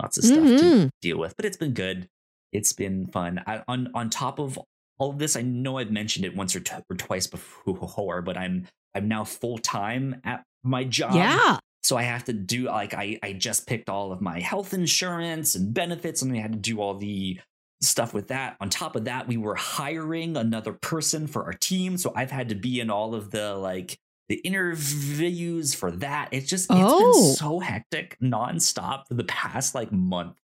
lots 0.00 0.16
of 0.16 0.24
stuff 0.24 0.38
to 0.46 0.64
Mhm. 0.64 0.88
deal 1.02 1.18
with 1.18 1.36
but 1.36 1.44
it's 1.44 1.56
been 1.58 1.72
good 1.74 2.08
it's 2.52 2.72
been 2.72 3.06
fun 3.06 3.42
I, 3.46 3.62
on 3.68 3.88
on 3.94 4.08
top 4.08 4.38
of 4.38 4.58
all 5.00 5.10
of 5.10 5.18
this 5.18 5.34
i 5.34 5.42
know 5.42 5.78
i've 5.78 5.90
mentioned 5.90 6.24
it 6.24 6.36
once 6.36 6.54
or, 6.54 6.60
t- 6.60 6.74
or 6.88 6.96
twice 6.96 7.26
before 7.26 8.22
but 8.22 8.36
i'm 8.36 8.66
i'm 8.94 9.08
now 9.08 9.24
full-time 9.24 10.20
at 10.24 10.44
my 10.62 10.84
job 10.84 11.14
Yeah. 11.14 11.58
so 11.82 11.96
i 11.96 12.02
have 12.02 12.24
to 12.26 12.32
do 12.32 12.64
like 12.66 12.94
i 12.94 13.18
i 13.22 13.32
just 13.32 13.66
picked 13.66 13.88
all 13.88 14.12
of 14.12 14.20
my 14.20 14.38
health 14.40 14.72
insurance 14.74 15.54
and 15.56 15.74
benefits 15.74 16.22
and 16.22 16.32
i 16.32 16.38
had 16.38 16.52
to 16.52 16.58
do 16.58 16.80
all 16.80 16.94
the 16.94 17.40
stuff 17.82 18.12
with 18.12 18.28
that 18.28 18.56
on 18.60 18.68
top 18.68 18.94
of 18.94 19.06
that 19.06 19.26
we 19.26 19.38
were 19.38 19.54
hiring 19.54 20.36
another 20.36 20.74
person 20.74 21.26
for 21.26 21.44
our 21.44 21.54
team 21.54 21.96
so 21.96 22.12
i've 22.14 22.30
had 22.30 22.50
to 22.50 22.54
be 22.54 22.78
in 22.78 22.90
all 22.90 23.14
of 23.14 23.30
the 23.30 23.54
like 23.56 23.98
the 24.28 24.36
interviews 24.36 25.74
for 25.74 25.90
that 25.90 26.28
it's 26.30 26.48
just 26.48 26.64
it's 26.70 26.78
Oh. 26.78 27.12
been 27.12 27.34
so 27.34 27.58
hectic 27.60 28.16
nonstop 28.22 29.06
for 29.08 29.14
the 29.14 29.24
past 29.24 29.74
like 29.74 29.90
month 29.90 30.36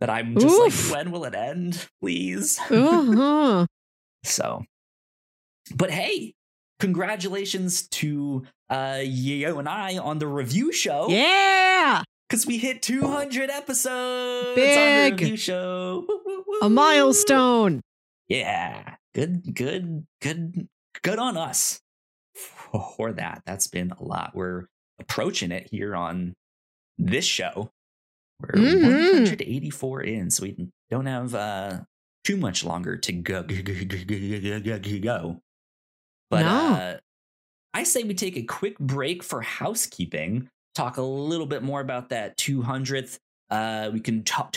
that 0.00 0.10
i'm 0.10 0.34
just 0.38 0.46
Oof. 0.54 0.90
like 0.90 0.96
when 0.98 1.10
will 1.12 1.24
it 1.24 1.34
end 1.34 1.88
please 2.02 2.60
Uh-huh. 2.70 3.66
So, 4.26 4.64
but 5.74 5.90
hey, 5.90 6.34
congratulations 6.80 7.88
to 7.88 8.44
uh 8.70 9.00
you 9.02 9.58
and 9.58 9.68
I 9.68 9.98
on 9.98 10.18
the 10.18 10.26
review 10.26 10.72
show. 10.72 11.08
Yeah. 11.08 12.02
because 12.28 12.46
we 12.46 12.58
hit 12.58 12.82
200 12.82 13.50
episodes 13.50 14.48
on 14.48 14.54
the 14.54 14.60
Big. 15.10 15.20
review 15.20 15.36
show. 15.36 16.04
Woo, 16.08 16.20
woo, 16.24 16.44
woo, 16.46 16.58
A 16.62 16.68
milestone. 16.68 17.80
Yeah, 18.28 18.96
good, 19.14 19.54
good, 19.54 20.04
good, 20.20 20.66
good 21.02 21.18
on 21.20 21.36
us 21.36 21.80
for 22.34 23.12
that. 23.12 23.42
That's 23.46 23.68
been 23.68 23.92
a 23.92 24.02
lot. 24.02 24.32
We're 24.34 24.64
approaching 24.98 25.52
it 25.52 25.68
here 25.70 25.94
on 25.94 26.34
this 26.98 27.24
show. 27.24 27.70
We're 28.40 28.60
Mhm. 28.60 28.82
184 28.82 30.02
in, 30.02 30.30
so 30.30 30.42
we 30.42 30.68
don't 30.90 31.06
have 31.06 31.34
uh, 31.34 31.80
too 32.26 32.36
much 32.36 32.64
longer 32.64 32.96
to 32.96 33.12
go. 33.12 33.42
go. 33.42 35.40
But 36.30 36.40
No. 36.42 36.48
uh, 36.48 36.96
I 37.74 37.82
say 37.84 38.02
we 38.02 38.14
take 38.14 38.36
a 38.36 38.42
quick 38.42 38.78
break 38.78 39.22
for 39.22 39.42
housekeeping. 39.42 40.48
Talk 40.74 40.96
a 40.96 41.02
little 41.02 41.46
bit 41.46 41.62
more 41.62 41.80
about 41.80 42.08
that 42.10 42.36
200th. 42.36 43.18
Uh, 43.50 43.90
we 43.92 44.00
can 44.00 44.24
talk 44.24 44.56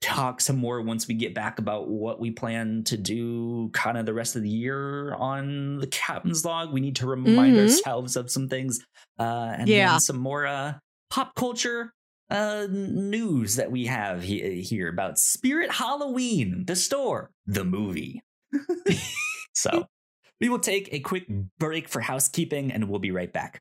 talk 0.00 0.40
some 0.40 0.56
more 0.56 0.80
once 0.80 1.06
we 1.06 1.12
get 1.12 1.34
back 1.34 1.58
about 1.58 1.86
what 1.88 2.18
we 2.18 2.30
plan 2.30 2.82
to 2.82 2.96
do 2.96 3.68
kind 3.74 3.98
of 3.98 4.06
the 4.06 4.14
rest 4.14 4.34
of 4.34 4.40
the 4.42 4.48
year 4.48 5.12
on 5.16 5.76
the 5.76 5.86
captain's 5.88 6.42
log 6.42 6.72
we 6.72 6.80
need 6.80 6.96
to 6.96 7.06
remind 7.06 7.54
Mhm. 7.54 7.60
ourselves 7.64 8.16
of 8.16 8.30
some 8.30 8.48
things 8.48 8.80
uh 9.18 9.54
and 9.58 9.68
Yeah. 9.68 9.98
some 9.98 10.16
more 10.16 10.46
uh 10.46 10.78
pop 11.10 11.34
culture 11.34 11.92
uh 12.30 12.66
news 12.70 13.56
that 13.56 13.70
we 13.70 13.86
have 13.86 14.22
he- 14.22 14.62
here 14.62 14.88
about 14.88 15.18
spirit 15.18 15.70
halloween 15.70 16.64
the 16.66 16.76
store 16.76 17.30
the 17.46 17.64
movie 17.64 18.22
so 19.54 19.86
we 20.40 20.48
will 20.48 20.58
take 20.58 20.88
a 20.92 21.00
quick 21.00 21.26
break 21.58 21.88
for 21.88 22.00
housekeeping 22.00 22.72
and 22.72 22.88
we'll 22.88 23.00
be 23.00 23.10
right 23.10 23.32
back 23.32 23.60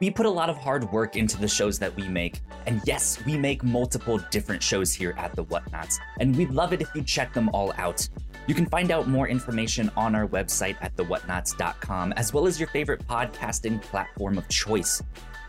we 0.00 0.10
put 0.10 0.26
a 0.26 0.30
lot 0.30 0.50
of 0.50 0.58
hard 0.58 0.90
work 0.92 1.16
into 1.16 1.38
the 1.38 1.48
shows 1.48 1.78
that 1.78 1.94
we 1.96 2.06
make. 2.08 2.40
And 2.66 2.82
yes, 2.84 3.24
we 3.24 3.38
make 3.38 3.62
multiple 3.62 4.18
different 4.30 4.62
shows 4.62 4.92
here 4.92 5.14
at 5.16 5.34
the 5.34 5.44
Whatnauts. 5.44 5.96
And 6.20 6.36
we'd 6.36 6.50
love 6.50 6.72
it 6.72 6.82
if 6.82 6.94
you 6.94 7.02
check 7.02 7.32
them 7.32 7.48
all 7.50 7.72
out. 7.78 8.06
You 8.46 8.54
can 8.54 8.66
find 8.66 8.90
out 8.90 9.08
more 9.08 9.26
information 9.26 9.90
on 9.96 10.14
our 10.14 10.28
website 10.28 10.76
at 10.82 10.94
thewhatnauts.com, 10.96 12.12
as 12.12 12.32
well 12.32 12.46
as 12.46 12.60
your 12.60 12.68
favorite 12.68 13.06
podcasting 13.06 13.80
platform 13.82 14.36
of 14.38 14.46
choice. 14.48 15.02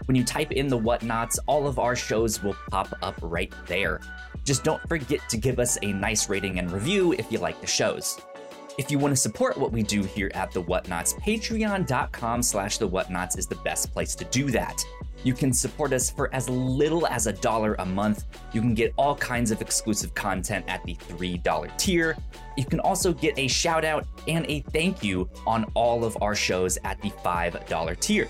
When 0.08 0.16
you 0.16 0.24
type 0.24 0.54
in 0.54 0.70
the 0.70 0.80
Whatnauts, 0.80 1.38
all 1.48 1.68
of 1.68 1.80
our 1.80 1.94
shows 1.94 2.42
will 2.42 2.56
pop 2.72 2.98
up 3.02 3.20
right 3.22 3.54
there. 3.66 4.00
Just 4.46 4.64
don't 4.64 4.82
forget 4.88 5.20
to 5.28 5.36
give 5.38 5.60
us 5.60 5.78
a 5.82 5.92
nice 5.92 6.30
rating 6.30 6.60
and 6.60 6.72
review 6.72 7.12
if 7.12 7.30
you 7.30 7.40
like 7.40 7.60
the 7.60 7.68
shows. 7.68 8.18
If 8.78 8.90
you 8.90 9.00
want 9.00 9.12
to 9.12 9.18
support 9.18 9.58
what 9.58 9.74
we 9.74 9.84
do 9.84 10.04
here 10.04 10.32
at 10.34 10.52
The 10.54 10.64
Whatnauts, 10.64 11.20
patreon.com 11.20 12.42
slash 12.42 12.78
The 12.78 12.88
Whatnauts 12.88 13.38
is 13.38 13.48
the 13.48 13.56
best 13.56 13.92
place 13.92 14.16
to 14.16 14.24
do 14.26 14.50
that. 14.52 14.82
You 15.26 15.34
can 15.34 15.52
support 15.52 15.92
us 15.92 16.10
for 16.10 16.34
as 16.34 16.48
little 16.48 17.06
as 17.08 17.28
a 17.28 17.34
dollar 17.34 17.76
a 17.80 17.86
month. 17.86 18.24
You 18.54 18.62
can 18.62 18.76
get 18.76 18.94
all 18.98 19.16
kinds 19.16 19.52
of 19.52 19.62
exclusive 19.62 20.14
content 20.14 20.64
at 20.70 20.86
the 20.86 20.96
$3 20.96 21.78
tier. 21.78 22.16
You 22.56 22.64
can 22.64 22.80
also 22.80 23.12
get 23.12 23.38
a 23.38 23.50
shout 23.50 23.84
out 23.84 24.08
and 24.30 24.46
a 24.48 24.62
thank 24.72 25.04
you 25.04 25.28
on 25.46 25.66
all 25.74 26.06
of 26.06 26.18
our 26.22 26.36
shows 26.36 26.78
at 26.86 27.02
the 27.02 27.10
$5 27.10 28.00
tier. 28.00 28.30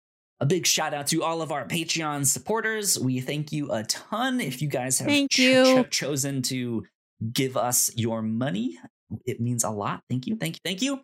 A 0.41 0.45
big 0.45 0.65
shout 0.65 0.93
out 0.93 1.05
to 1.07 1.21
all 1.23 1.41
of 1.43 1.51
our 1.51 1.67
Patreon 1.67 2.25
supporters. 2.25 2.99
We 2.99 3.19
thank 3.21 3.51
you 3.51 3.71
a 3.71 3.83
ton 3.83 4.41
if 4.41 4.59
you 4.61 4.67
guys 4.67 4.97
have 4.97 5.07
Thank 5.07 5.37
you. 5.37 5.83
ch- 5.83 5.89
chosen 5.91 6.41
to 6.43 6.83
give 7.31 7.55
us 7.55 7.91
your 7.95 8.23
money. 8.23 8.79
It 9.25 9.39
means 9.39 9.63
a 9.63 9.69
lot. 9.69 10.01
Thank 10.09 10.25
you, 10.25 10.35
thank 10.35 10.55
you, 10.55 10.59
thank 10.65 10.81
you. 10.81 11.01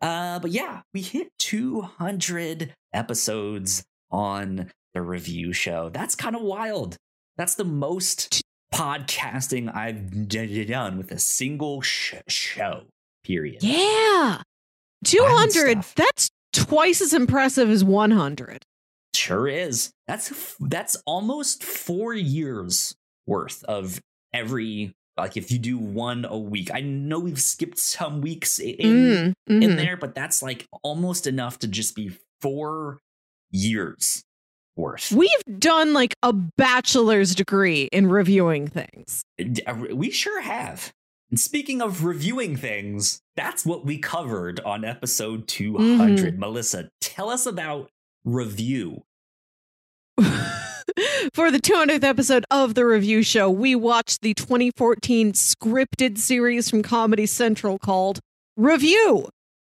Uh, 0.00 0.38
but 0.38 0.52
yeah, 0.52 0.82
we 0.94 1.02
hit 1.02 1.28
200 1.40 2.74
episodes 2.92 3.84
on 4.10 4.70
the 4.94 5.02
review 5.02 5.52
show. 5.52 5.90
That's 5.92 6.14
kind 6.14 6.36
of 6.36 6.42
wild. 6.42 6.96
That's 7.36 7.56
the 7.56 7.64
most 7.64 8.40
podcasting 8.72 9.74
I've 9.74 10.28
done 10.28 10.96
with 10.96 11.10
a 11.10 11.18
single 11.18 11.80
sh- 11.82 12.14
show. 12.28 12.82
Period. 13.24 13.64
Yeah. 13.64 14.42
200. 15.04 15.82
That's 15.96 16.30
twice 16.52 17.00
as 17.00 17.12
impressive 17.12 17.68
as 17.68 17.82
100. 17.82 18.62
Sure 19.26 19.48
is. 19.48 19.90
That's 20.06 20.56
that's 20.60 20.96
almost 21.04 21.64
four 21.64 22.14
years 22.14 22.94
worth 23.26 23.64
of 23.64 24.00
every 24.32 24.94
like 25.16 25.36
if 25.36 25.50
you 25.50 25.58
do 25.58 25.78
one 25.78 26.24
a 26.24 26.38
week. 26.38 26.70
I 26.72 26.80
know 26.80 27.18
we've 27.18 27.40
skipped 27.40 27.78
some 27.78 28.20
weeks 28.20 28.60
in 28.60 28.76
Mm, 28.78 29.34
in 29.48 29.70
mhm. 29.70 29.76
there, 29.76 29.96
but 29.96 30.14
that's 30.14 30.42
like 30.42 30.66
almost 30.82 31.26
enough 31.26 31.58
to 31.60 31.68
just 31.68 31.96
be 31.96 32.12
four 32.40 32.98
years 33.50 34.22
worth. 34.76 35.10
We've 35.10 35.58
done 35.58 35.92
like 35.92 36.14
a 36.22 36.32
bachelor's 36.32 37.34
degree 37.34 37.88
in 37.92 38.08
reviewing 38.08 38.68
things. 38.68 39.22
We 39.92 40.10
sure 40.10 40.40
have. 40.42 40.92
And 41.30 41.40
speaking 41.40 41.82
of 41.82 42.04
reviewing 42.04 42.56
things, 42.56 43.20
that's 43.34 43.66
what 43.66 43.84
we 43.84 43.98
covered 43.98 44.60
on 44.60 44.84
episode 44.84 45.48
200. 45.48 46.38
Melissa, 46.38 46.90
tell 47.00 47.30
us 47.30 47.46
about 47.46 47.90
review. 48.24 49.02
For 51.34 51.50
the 51.50 51.60
200th 51.60 52.04
episode 52.04 52.46
of 52.50 52.74
the 52.74 52.86
review 52.86 53.22
show, 53.22 53.50
we 53.50 53.74
watched 53.74 54.22
the 54.22 54.32
2014 54.34 55.32
scripted 55.32 56.16
series 56.16 56.70
from 56.70 56.82
Comedy 56.82 57.26
Central 57.26 57.78
called 57.78 58.20
Review, 58.56 59.28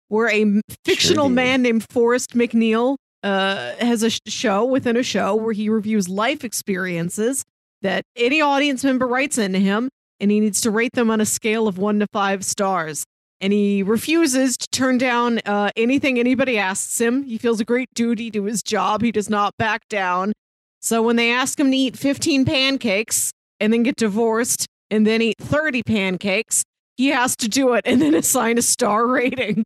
where 0.09 0.29
a 0.29 0.61
fictional 0.83 1.27
did. 1.29 1.35
man 1.35 1.61
named 1.63 1.85
Forrest 1.89 2.35
MacNeil 2.35 2.97
uh, 3.23 3.73
has 3.79 4.03
a 4.03 4.11
sh- 4.11 4.19
show 4.27 4.65
within 4.65 4.95
a 4.97 5.03
show 5.03 5.35
where 5.35 5.53
he 5.53 5.67
reviews 5.67 6.07
life 6.07 6.43
experiences 6.43 7.43
that 7.81 8.03
any 8.15 8.41
audience 8.41 8.83
member 8.83 9.07
writes 9.07 9.39
into 9.39 9.57
him, 9.59 9.89
and 10.19 10.29
he 10.29 10.39
needs 10.39 10.61
to 10.61 10.69
rate 10.69 10.93
them 10.93 11.09
on 11.09 11.21
a 11.21 11.25
scale 11.25 11.67
of 11.67 11.79
one 11.79 11.99
to 11.99 12.07
five 12.13 12.45
stars. 12.45 13.03
And 13.41 13.51
he 13.51 13.83
refuses 13.83 14.57
to 14.57 14.67
turn 14.69 14.97
down 14.97 15.39
uh, 15.45 15.69
anything 15.75 16.17
anybody 16.17 16.57
asks 16.57 16.99
him. 16.99 17.23
He 17.23 17.37
feels 17.37 17.59
a 17.59 17.65
great 17.65 17.89
duty 17.93 18.31
to 18.31 18.43
his 18.45 18.63
job. 18.63 19.01
He 19.01 19.11
does 19.11 19.29
not 19.29 19.55
back 19.57 19.87
down. 19.89 20.33
So 20.81 21.01
when 21.01 21.15
they 21.15 21.31
ask 21.31 21.59
him 21.59 21.71
to 21.71 21.77
eat 21.77 21.97
15 21.97 22.45
pancakes 22.45 23.31
and 23.59 23.73
then 23.73 23.83
get 23.83 23.95
divorced 23.95 24.67
and 24.89 25.05
then 25.05 25.21
eat 25.21 25.37
30 25.39 25.83
pancakes, 25.83 26.63
he 26.95 27.07
has 27.07 27.35
to 27.37 27.49
do 27.49 27.73
it 27.73 27.81
and 27.85 28.01
then 28.01 28.13
assign 28.15 28.57
a 28.57 28.61
star 28.61 29.07
rating. 29.07 29.63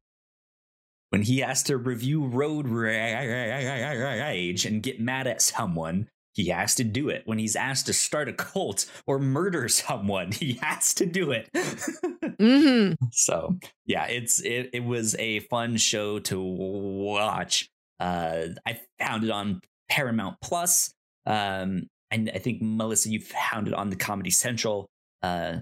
When 1.09 1.21
he 1.23 1.39
has 1.39 1.63
to 1.63 1.77
review 1.77 2.25
Road 2.25 2.67
Rage 2.67 4.65
and 4.65 4.83
get 4.83 4.99
mad 4.99 5.27
at 5.27 5.41
someone, 5.41 6.07
he 6.43 6.49
has 6.49 6.75
to 6.75 6.83
do 6.83 7.09
it. 7.09 7.23
When 7.25 7.37
he's 7.37 7.55
asked 7.55 7.85
to 7.87 7.93
start 7.93 8.29
a 8.29 8.33
cult 8.33 8.85
or 9.07 9.19
murder 9.19 9.67
someone, 9.67 10.31
he 10.33 10.53
has 10.61 10.93
to 10.95 11.05
do 11.05 11.31
it. 11.31 11.49
hmm 12.39 12.93
so 13.11 13.57
yeah 13.85 14.05
it's 14.05 14.39
it, 14.41 14.69
it 14.73 14.83
was 14.83 15.15
a 15.19 15.39
fun 15.41 15.75
show 15.75 16.19
to 16.19 16.39
watch 16.41 17.67
uh 17.99 18.43
i 18.65 18.79
found 18.97 19.23
it 19.25 19.29
on 19.29 19.59
paramount 19.89 20.37
plus 20.41 20.93
um 21.25 21.85
and 22.11 22.31
i 22.33 22.37
think 22.37 22.61
melissa 22.61 23.09
you 23.09 23.19
found 23.19 23.67
it 23.67 23.73
on 23.73 23.89
the 23.89 23.95
comedy 23.97 24.29
central 24.29 24.87
uh 25.21 25.57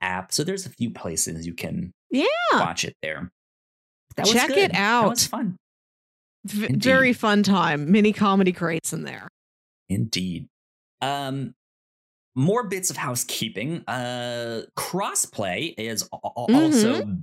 app 0.00 0.32
so 0.32 0.42
there's 0.42 0.66
a 0.66 0.70
few 0.70 0.90
places 0.90 1.46
you 1.46 1.54
can 1.54 1.92
Yeah. 2.10 2.24
watch 2.54 2.84
it 2.84 2.94
there 3.02 3.30
That 4.16 4.22
was 4.26 4.32
Check 4.32 4.50
it 4.50 4.72
that 4.72 5.04
was 5.08 5.24
out. 5.24 5.28
fun 5.30 5.56
V- 6.44 6.68
very 6.76 7.12
fun 7.12 7.42
time. 7.42 7.90
Many 7.92 8.12
comedy 8.12 8.52
crates 8.52 8.92
in 8.92 9.02
there. 9.02 9.28
Indeed. 9.88 10.48
Um, 11.00 11.54
more 12.34 12.64
bits 12.64 12.90
of 12.90 12.96
housekeeping. 12.96 13.84
Uh, 13.88 14.62
crossplay 14.76 15.74
is 15.76 16.08
al- 16.12 16.46
also 16.48 17.18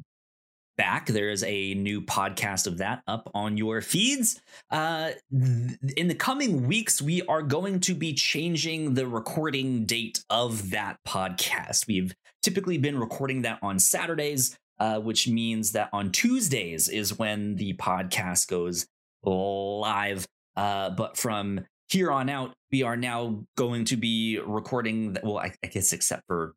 back. 0.77 1.07
There 1.07 1.29
is 1.29 1.43
a 1.43 1.73
new 1.75 2.01
podcast 2.01 2.67
of 2.67 2.79
that 2.79 3.01
up 3.07 3.31
on 3.33 3.57
your 3.57 3.81
feeds. 3.81 4.41
Uh, 4.69 5.11
th- 5.31 5.93
in 5.95 6.07
the 6.07 6.15
coming 6.15 6.67
weeks, 6.67 7.01
we 7.01 7.21
are 7.23 7.41
going 7.41 7.79
to 7.81 7.93
be 7.93 8.13
changing 8.13 8.93
the 8.95 9.07
recording 9.07 9.85
date 9.85 10.23
of 10.29 10.71
that 10.71 10.97
podcast. 11.07 11.87
We've 11.87 12.13
typically 12.43 12.77
been 12.77 12.99
recording 12.99 13.43
that 13.43 13.59
on 13.61 13.79
Saturdays, 13.79 14.57
uh, 14.79 14.99
which 14.99 15.27
means 15.27 15.71
that 15.71 15.89
on 15.93 16.11
Tuesdays 16.11 16.89
is 16.89 17.17
when 17.17 17.55
the 17.55 17.73
podcast 17.75 18.47
goes 18.49 18.85
live. 19.23 20.27
Uh, 20.55 20.89
but 20.89 21.17
from 21.17 21.61
here 21.89 22.11
on 22.11 22.29
out, 22.29 22.53
we 22.71 22.83
are 22.83 22.97
now 22.97 23.43
going 23.57 23.85
to 23.85 23.97
be 23.97 24.39
recording. 24.45 25.13
th- 25.13 25.23
Well, 25.23 25.37
I, 25.37 25.53
I 25.63 25.67
guess 25.67 25.93
except 25.93 26.23
for 26.27 26.53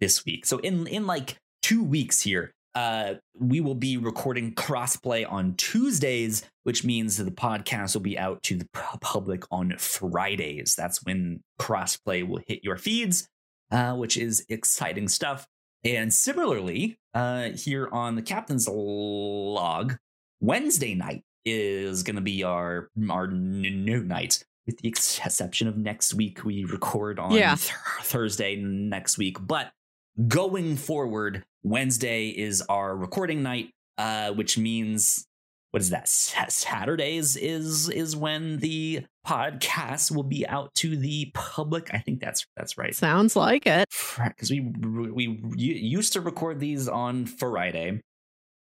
this 0.00 0.24
week. 0.24 0.46
So 0.46 0.58
in 0.58 0.86
in 0.86 1.06
like 1.06 1.36
two 1.62 1.82
weeks 1.82 2.20
here, 2.22 2.52
uh, 2.74 3.14
we 3.38 3.60
will 3.60 3.76
be 3.76 3.96
recording 3.96 4.54
crossplay 4.54 5.30
on 5.30 5.54
Tuesdays, 5.54 6.42
which 6.64 6.84
means 6.84 7.16
that 7.16 7.24
the 7.24 7.30
podcast 7.30 7.94
will 7.94 8.02
be 8.02 8.18
out 8.18 8.42
to 8.42 8.56
the 8.56 8.68
public 9.00 9.44
on 9.50 9.74
Fridays. 9.78 10.74
That's 10.76 11.02
when 11.04 11.42
crossplay 11.60 12.26
will 12.26 12.40
hit 12.46 12.64
your 12.64 12.76
feeds, 12.76 13.28
uh, 13.70 13.94
which 13.94 14.16
is 14.16 14.44
exciting 14.48 15.08
stuff. 15.08 15.46
And 15.84 16.12
similarly, 16.12 16.96
uh, 17.14 17.50
here 17.50 17.88
on 17.92 18.16
the 18.16 18.22
captain's 18.22 18.66
log, 18.68 19.96
Wednesday 20.40 20.94
night 20.94 21.22
is 21.44 22.02
going 22.02 22.16
to 22.16 22.22
be 22.22 22.42
our 22.42 22.88
our 23.10 23.26
new 23.28 24.02
night, 24.02 24.44
with 24.66 24.78
the 24.78 24.88
exception 24.88 25.68
of 25.68 25.76
next 25.76 26.14
week. 26.14 26.44
We 26.44 26.64
record 26.64 27.18
on 27.18 27.32
Yeah. 27.32 27.54
th- 27.56 27.72
Thursday 28.02 28.56
next 28.56 29.18
week, 29.18 29.36
but 29.40 29.72
going 30.28 30.76
forward, 30.76 31.44
Wednesday 31.62 32.28
is 32.28 32.62
our 32.62 32.96
recording 32.96 33.42
night, 33.42 33.70
uh, 33.98 34.32
which 34.32 34.56
means 34.58 35.26
what 35.70 35.80
is 35.82 35.90
that? 35.90 36.08
Sa- 36.08 36.46
Saturdays 36.48 37.34
is 37.36 37.88
is 37.90 38.14
when 38.14 38.58
the 38.58 39.04
podcast 39.26 40.14
will 40.14 40.22
be 40.22 40.46
out 40.46 40.72
to 40.76 40.96
the 40.96 41.32
public. 41.34 41.92
I 41.92 41.98
think 41.98 42.20
that's 42.20 42.46
that's 42.56 42.78
right 42.78 42.94
Sounds 42.94 43.34
like 43.34 43.66
it. 43.66 43.88
because 44.28 44.50
we 44.52 44.60
we 44.60 45.40
used 45.56 46.12
to 46.12 46.20
record 46.20 46.60
these 46.60 46.86
on 46.88 47.26
Friday, 47.26 48.00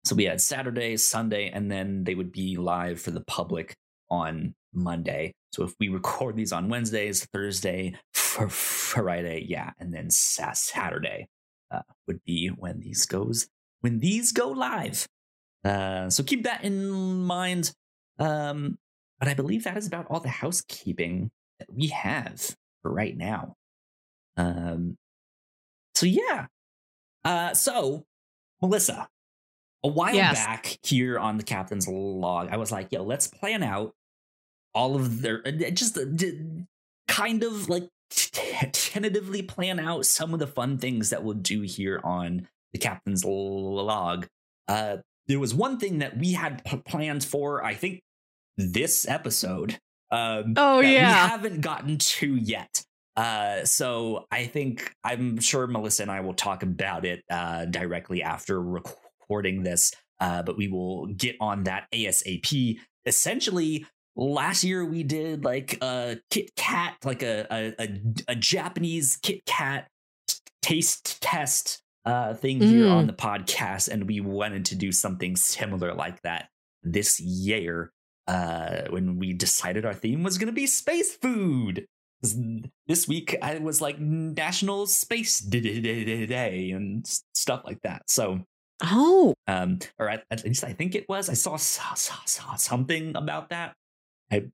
so 0.03 0.15
we 0.15 0.23
had 0.25 0.41
Saturday, 0.41 0.97
Sunday, 0.97 1.49
and 1.49 1.69
then 1.71 2.05
they 2.05 2.15
would 2.15 2.31
be 2.31 2.58
live 2.58 2.99
for 2.99 3.12
the 3.12 3.21
public 3.21 3.75
on 4.10 4.55
Monday. 4.75 5.33
So 5.53 5.63
if 5.63 5.73
we 5.79 5.89
record 5.99 6.35
these 6.35 6.51
on 6.51 6.69
Wednesdays, 6.69 7.25
Thursday, 7.33 7.95
for 8.13 8.49
Friday, 8.49 9.45
yeah, 9.47 9.71
and 9.79 9.93
then 9.93 10.09
sa- 10.09 10.51
Saturday 10.53 11.27
uh, 11.71 11.81
would 12.07 12.19
be 12.25 12.47
when 12.47 12.79
these 12.79 13.05
goes 13.05 13.47
when 13.81 13.99
these 13.99 14.31
go 14.31 14.49
live. 14.49 15.07
Uh, 15.63 16.09
so 16.09 16.23
keep 16.23 16.43
that 16.43 16.63
in 16.63 16.89
mind. 17.23 17.71
Um, 18.19 18.77
but 19.19 19.29
I 19.29 19.33
believe 19.33 19.63
that 19.63 19.77
is 19.77 19.88
about 19.88 20.07
all 20.09 20.19
the 20.19 20.29
housekeeping 20.29 21.29
that 21.59 21.67
we 21.73 21.88
have 21.88 22.55
for 22.81 22.91
right 22.91 23.15
now. 23.15 23.55
Um, 24.38 24.97
so 25.93 26.05
yeah. 26.05 26.47
Uh, 27.23 27.53
so 27.53 28.03
Melissa, 28.61 29.07
a 29.83 29.88
while 29.88 30.15
Yes. 30.15 30.43
back 30.43 30.77
here 30.83 31.17
on 31.17 31.38
the 31.38 31.43
captain's 31.43 31.88
log, 31.88 32.49
I 32.51 32.57
was 32.57 32.71
like, 32.71 32.91
"Yo, 32.91 33.03
let's 33.03 33.27
plan 33.27 33.63
out 33.63 33.93
all 34.75 34.95
of 34.95 35.21
their 35.23 35.41
just 35.71 35.97
kind 37.07 37.43
of 37.43 37.69
like 37.69 37.88
tentatively 38.71 39.41
plan 39.41 39.79
out 39.79 40.05
some 40.05 40.33
of 40.33 40.39
the 40.39 40.47
fun 40.47 40.77
things 40.77 41.09
that 41.09 41.23
we'll 41.23 41.33
do 41.35 41.61
here 41.61 41.99
on 42.03 42.47
the 42.73 42.79
captain's 42.79 43.23
log." 43.25 44.27
Uh, 44.67 44.97
there 45.27 45.39
was 45.39 45.53
one 45.53 45.79
thing 45.79 45.99
that 45.99 46.17
we 46.17 46.33
had 46.33 46.63
p- 46.65 46.77
planned 46.77 47.23
for, 47.23 47.63
I 47.63 47.73
think, 47.73 48.01
this 48.57 49.07
episode. 49.07 49.79
Um, 50.11 50.53
Oh, 50.55 50.79
yeah. 50.81 50.89
we 51.25 51.29
haven't 51.31 51.61
gotten 51.61 51.97
to 51.97 52.35
yet. 52.35 52.83
Uh, 53.15 53.63
so 53.65 54.25
I 54.31 54.45
think 54.45 54.93
I'm 55.03 55.39
sure 55.39 55.67
Melissa 55.67 56.03
and 56.03 56.11
I 56.11 56.19
will 56.21 56.33
talk 56.33 56.63
about 56.63 57.05
it 57.05 57.23
uh, 57.29 57.65
directly 57.65 58.21
after 58.21 58.61
recording 58.61 59.63
this. 59.63 59.91
Uh, 60.19 60.43
but 60.43 60.57
we 60.57 60.67
will 60.67 61.07
get 61.07 61.36
on 61.39 61.63
that 61.63 61.88
ASAP. 61.93 62.78
Essentially, 63.05 63.86
last 64.16 64.63
year 64.63 64.86
we 64.86 65.03
did 65.03 65.43
like 65.43 65.78
a 65.82 66.18
Kit 66.32 66.51
Kat, 66.55 66.95
like 67.03 67.24
a 67.24 67.45
a, 67.51 67.74
a, 67.80 68.01
a 68.30 68.36
Japanese 68.36 69.18
Kit 69.22 69.45
Kat 69.45 69.88
t- 70.28 70.36
taste 70.61 71.22
test 71.22 71.82
uh, 72.05 72.34
thing 72.34 72.61
here 72.61 72.86
Mm. 72.86 72.91
on 72.95 73.07
the 73.07 73.13
podcast, 73.13 73.89
and 73.89 74.07
we 74.07 74.20
wanted 74.22 74.66
to 74.66 74.76
do 74.76 74.91
something 74.91 75.36
similar 75.36 75.93
like 75.93 76.22
that 76.22 76.49
this 76.84 77.20
year 77.20 77.91
uh, 78.28 78.84
when 78.89 79.18
we 79.18 79.34
decided 79.34 79.86
our 79.86 79.93
theme 79.93 80.22
was 80.24 80.38
going 80.38 80.47
to 80.47 80.53
be 80.53 80.68
space 80.68 81.16
food. 81.16 81.86
This 82.88 83.07
week 83.07 83.36
I 83.41 83.59
was 83.59 83.82
like 83.82 83.99
National 83.99 84.88
Space 84.88 85.39
Day 85.39 86.72
and 86.72 87.05
stuff 87.34 87.61
like 87.66 87.82
that. 87.84 88.03
So, 88.09 88.41
Oh, 88.84 89.34
um, 89.47 89.80
or 89.99 90.09
at, 90.09 90.26
at 90.32 90.43
least 90.43 90.63
I 90.63 90.74
think 90.74 90.95
it 90.95 91.07
was. 91.07 91.30
I 91.30 91.34
saw, 91.34 91.55
saw, 91.55 91.93
saw, 91.93 92.16
saw 92.26 92.55
something 92.55 93.16
about 93.16 93.49
that. 93.49 93.74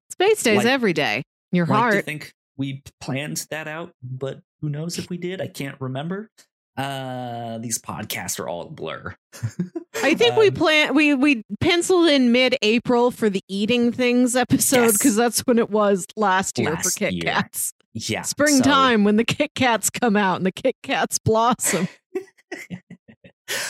Space 0.09 0.43
days 0.43 0.57
Like- 0.57 0.65
every 0.65 0.93
day. 0.93 1.23
Your 1.51 1.65
Like 1.65 1.77
heart. 1.77 2.05
think 2.05 2.33
we 2.57 2.81
planned 3.01 3.45
that 3.49 3.67
out, 3.67 3.93
but 4.01 4.39
who 4.61 4.69
knows 4.69 4.97
if 4.97 5.09
we 5.09 5.17
did? 5.17 5.41
I 5.41 5.47
can't 5.47 5.75
remember. 5.81 6.29
Uh, 6.77 7.57
these 7.57 7.77
podcasts 7.79 8.39
are 8.39 8.47
all 8.47 8.61
a 8.61 8.69
blur. 8.69 9.13
I 10.03 10.13
think 10.15 10.37
we 10.37 10.47
Um, 10.47 10.53
plan 10.53 10.95
we 10.95 11.13
we 11.13 11.43
penciled 11.59 12.07
in 12.07 12.31
mid-April 12.31 13.11
for 13.11 13.29
the 13.29 13.43
eating 13.49 13.91
things 13.91 14.35
episode 14.37 14.83
Yes. 14.83 14.97
because 14.97 15.15
that's 15.17 15.41
when 15.41 15.59
it 15.59 15.69
was 15.69 16.05
last 16.15 16.57
year 16.57 16.77
for 16.77 16.89
Kit 16.91 17.11
year. 17.13 17.23
Kats. 17.23 17.73
Yeah, 17.93 18.21
so- 18.21 18.29
Springtime 18.29 19.03
when 19.03 19.17
the 19.17 19.25
Kit 19.25 19.51
Kats 19.53 19.89
come 19.89 20.15
out 20.15 20.37
and 20.37 20.45
the 20.45 20.51
Kit 20.53 20.75
Kats 20.81 21.19
blossom. 21.19 21.89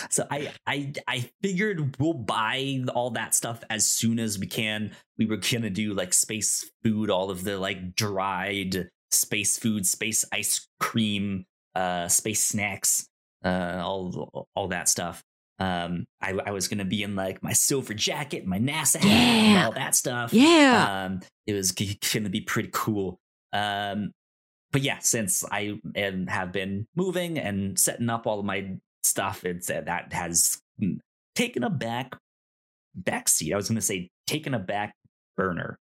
so 0.10 0.26
I 0.30 0.52
I 0.68 0.94
I 1.08 1.30
figured 1.42 1.98
we'll 2.00 2.14
buy 2.14 2.84
all 2.94 3.12
that 3.12 3.34
stuff 3.36 3.64
as 3.70 3.86
soon 3.90 4.20
as 4.20 4.38
we 4.40 4.48
can. 4.48 4.92
We 5.18 5.26
were 5.26 5.38
gonna 5.38 5.70
do 5.70 5.94
like 5.94 6.14
space 6.14 6.70
food, 6.84 7.10
all 7.10 7.30
of 7.32 7.44
the 7.44 7.58
like 7.58 7.96
dried 7.96 8.90
space 9.12 9.58
food, 9.58 9.86
space 9.86 10.26
ice 10.32 10.68
cream, 10.80 11.46
uh, 11.76 12.08
space 12.08 12.44
snacks, 12.44 13.08
uh, 13.44 13.82
all 13.84 14.48
all 14.56 14.68
that 14.70 14.90
stuff. 14.90 15.24
Um, 15.60 16.06
I, 16.22 16.32
I 16.46 16.52
was 16.52 16.68
gonna 16.68 16.86
be 16.86 17.04
in 17.04 17.16
like 17.16 17.44
my 17.44 17.54
silver 17.54 17.94
jacket, 17.94 18.48
my 18.48 18.58
NASA 18.60 18.98
hat, 19.00 19.06
and 19.06 19.54
Yeah. 19.54 19.66
all 19.66 19.72
that 19.74 19.96
stuff. 19.96 20.34
Yeah. 20.34 21.06
Um, 21.06 21.22
it 21.46 21.54
was 21.54 21.72
g- 21.72 22.00
gonna 22.14 22.30
be 22.30 22.42
pretty 22.42 22.70
cool. 22.74 23.20
Um, 23.54 24.12
but 24.72 24.82
yeah, 24.82 25.00
since 25.00 25.44
I 25.52 25.78
am, 25.96 26.28
have 26.28 26.52
been 26.52 26.88
moving 26.96 27.38
and 27.38 27.78
setting 27.78 28.10
up 28.10 28.26
all 28.26 28.40
of 28.40 28.46
my 28.46 28.78
stuff, 29.04 29.44
it's 29.46 29.70
uh, 29.70 29.82
that 29.86 30.14
has 30.14 30.62
mm, 30.82 30.98
taken 31.36 31.64
a 31.64 31.70
back 31.70 32.16
back 32.96 33.30
seat. 33.30 33.54
I 33.54 33.56
was 33.56 33.68
gonna 33.68 33.82
say 33.82 34.10
taken 34.28 34.54
a 34.54 34.60
back 34.60 34.94
burner. 35.38 35.78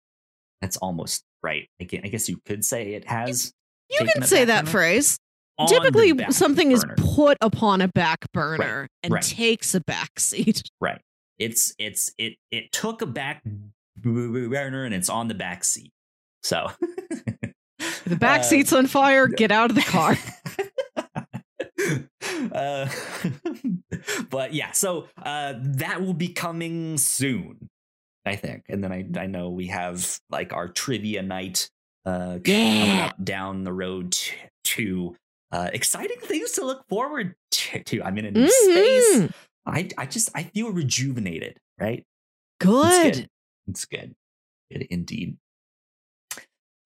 That's 0.60 0.76
almost 0.78 1.22
right. 1.42 1.68
I, 1.80 1.84
can, 1.84 2.00
I 2.04 2.08
guess 2.08 2.28
you 2.28 2.38
could 2.46 2.64
say 2.64 2.94
it 2.94 3.04
has. 3.04 3.52
you 3.90 4.06
can 4.06 4.22
say 4.22 4.44
that 4.46 4.64
burner? 4.64 4.70
phrase. 4.70 5.18
on 5.58 5.68
Typically 5.68 6.12
something 6.30 6.72
is 6.72 6.84
put 6.96 7.36
upon 7.40 7.80
a 7.80 7.88
back 7.88 8.30
burner 8.32 8.88
and 9.02 9.14
right. 9.14 9.22
takes 9.22 9.74
a 9.74 9.80
back 9.80 10.18
seat. 10.18 10.62
Right. 10.80 11.00
It's 11.38 11.74
it's 11.78 12.12
it 12.18 12.36
it 12.50 12.72
took 12.72 13.02
a 13.02 13.06
back 13.06 13.42
burner 13.96 14.84
and 14.84 14.94
it's 14.94 15.10
on 15.10 15.28
the 15.28 15.34
back 15.34 15.64
seat. 15.64 15.90
So 16.42 16.70
The 18.06 18.16
back 18.16 18.40
Uh, 18.40 18.44
seat's 18.44 18.72
on 18.72 18.86
fire, 18.86 19.26
get 19.26 19.50
out 19.50 19.70
of 19.70 19.76
the 19.76 19.82
car. 19.82 20.16
uh, 22.53 22.89
but 24.30 24.53
yeah, 24.55 24.72
so 24.72 25.09
uh, 25.22 25.55
that 25.59 26.03
will 26.03 26.14
be 26.14 26.28
coming 26.28 26.99
soon, 26.99 27.68
I 28.24 28.37
think. 28.37 28.64
And 28.68 28.82
then 28.82 28.93
I 28.93 29.07
I 29.18 29.26
know 29.26 29.51
we 29.51 29.68
have 29.68 30.18
like 30.30 30.53
our 30.53 30.68
trivia 30.68 31.22
night 31.22 31.70
uh, 32.05 32.39
coming 32.45 32.87
Yeah. 32.87 33.07
up 33.11 33.24
down 33.24 33.64
the 33.64 33.72
road 33.72 34.12
t- 34.12 34.32
to 34.64 35.16
uh, 35.53 35.70
exciting 35.72 36.18
things 36.22 36.53
to 36.53 36.64
look 36.64 36.87
forward 36.89 37.34
to. 37.53 37.82
to. 37.84 38.03
I 38.03 38.11
mean, 38.11 38.24
in 38.26 38.34
space, 38.49 39.16
Mhm. 39.16 39.32
I 39.66 39.89
I 39.99 40.07
just 40.07 40.30
I 40.34 40.45
feel 40.45 40.70
rejuvenated, 40.72 41.59
right? 41.80 42.05
Good. 42.61 42.87
It's 42.87 43.18
good. 43.18 43.28
It's 43.68 43.84
good. 43.84 44.14
Good 44.72 44.82
indeed. 44.91 45.37